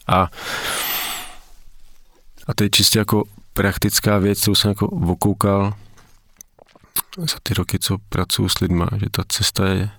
A, 0.07 0.29
a 2.47 2.53
to 2.55 2.63
je 2.63 2.69
čistě 2.69 2.99
jako 2.99 3.23
praktická 3.53 4.17
věc, 4.17 4.41
kterou 4.41 4.55
jsem 4.55 4.69
jako 4.69 4.87
okoukal 4.87 5.73
za 7.17 7.37
ty 7.43 7.53
roky, 7.53 7.79
co 7.79 7.97
pracuji 8.09 8.49
s 8.49 8.59
lidma, 8.59 8.87
že 8.97 9.05
ta 9.11 9.23
cesta 9.27 9.67
je 9.67 9.89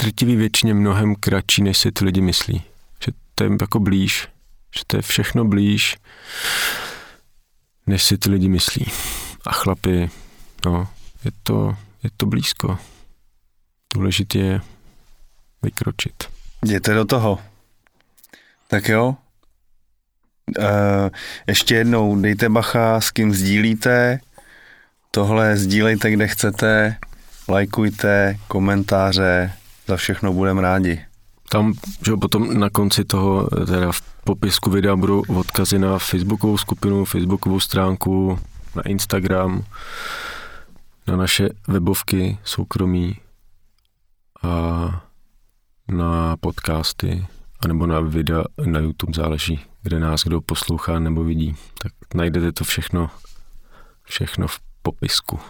drtivý 0.00 0.36
většině 0.36 0.74
mnohem 0.74 1.14
kratší, 1.14 1.62
než 1.62 1.78
si 1.78 1.92
ty 1.92 2.04
lidi 2.04 2.20
myslí. 2.20 2.62
Že 3.04 3.12
to 3.34 3.44
je 3.44 3.50
jako 3.60 3.80
blíž, 3.80 4.28
že 4.78 4.82
to 4.86 4.96
je 4.96 5.02
všechno 5.02 5.44
blíž, 5.44 5.96
než 7.86 8.02
si 8.02 8.18
ty 8.18 8.30
lidi 8.30 8.48
myslí. 8.48 8.86
A 9.46 9.52
chlapi, 9.52 10.10
no, 10.66 10.88
je 11.24 11.30
to, 11.42 11.76
je 12.02 12.10
to 12.16 12.26
blízko. 12.26 12.78
Důležité 13.94 14.38
je 14.38 14.60
vykročit. 15.62 16.24
Jděte 16.64 16.94
do 16.94 17.04
toho. 17.04 17.38
Tak 18.68 18.88
jo. 18.88 19.16
E, 20.58 21.10
ještě 21.46 21.74
jednou 21.74 22.20
dejte 22.20 22.48
bacha, 22.48 23.00
s 23.00 23.10
kým 23.10 23.34
sdílíte. 23.34 24.20
Tohle 25.10 25.56
sdílejte, 25.56 26.10
kde 26.10 26.28
chcete. 26.28 26.96
Lajkujte, 27.48 28.38
komentáře, 28.48 29.52
za 29.86 29.96
všechno 29.96 30.32
budeme 30.32 30.62
rádi. 30.62 31.00
Tam, 31.48 31.72
že 32.06 32.16
potom 32.16 32.58
na 32.58 32.70
konci 32.70 33.04
toho, 33.04 33.48
teda 33.66 33.92
v 33.92 34.02
popisku 34.24 34.70
videa 34.70 34.96
budou 34.96 35.22
odkazy 35.28 35.78
na 35.78 35.98
facebookovou 35.98 36.58
skupinu, 36.58 37.04
facebookovou 37.04 37.60
stránku, 37.60 38.38
na 38.74 38.82
Instagram, 38.82 39.64
na 41.06 41.16
naše 41.16 41.48
webovky 41.68 42.38
soukromí 42.44 43.16
a 44.42 44.50
na 45.88 46.36
podcasty, 46.36 47.26
anebo 47.64 47.86
na 47.86 48.00
videa 48.00 48.44
na 48.66 48.78
YouTube, 48.78 49.12
záleží, 49.16 49.60
kde 49.82 50.00
nás 50.00 50.24
kdo 50.24 50.40
poslouchá 50.40 50.98
nebo 50.98 51.24
vidí. 51.24 51.56
Tak 51.82 51.92
najdete 52.14 52.52
to 52.52 52.64
všechno, 52.64 53.10
všechno 54.04 54.48
v 54.48 54.58
popisku. 54.82 55.40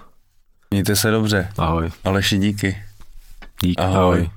Mějte 0.71 0.97
se 0.97 1.11
dobře. 1.11 1.49
Ahoj. 1.59 1.91
Aleši, 2.05 2.39
díky. 2.39 2.86
Díky. 3.63 3.83
Ahoj. 3.83 3.97
Ahoj. 3.97 4.31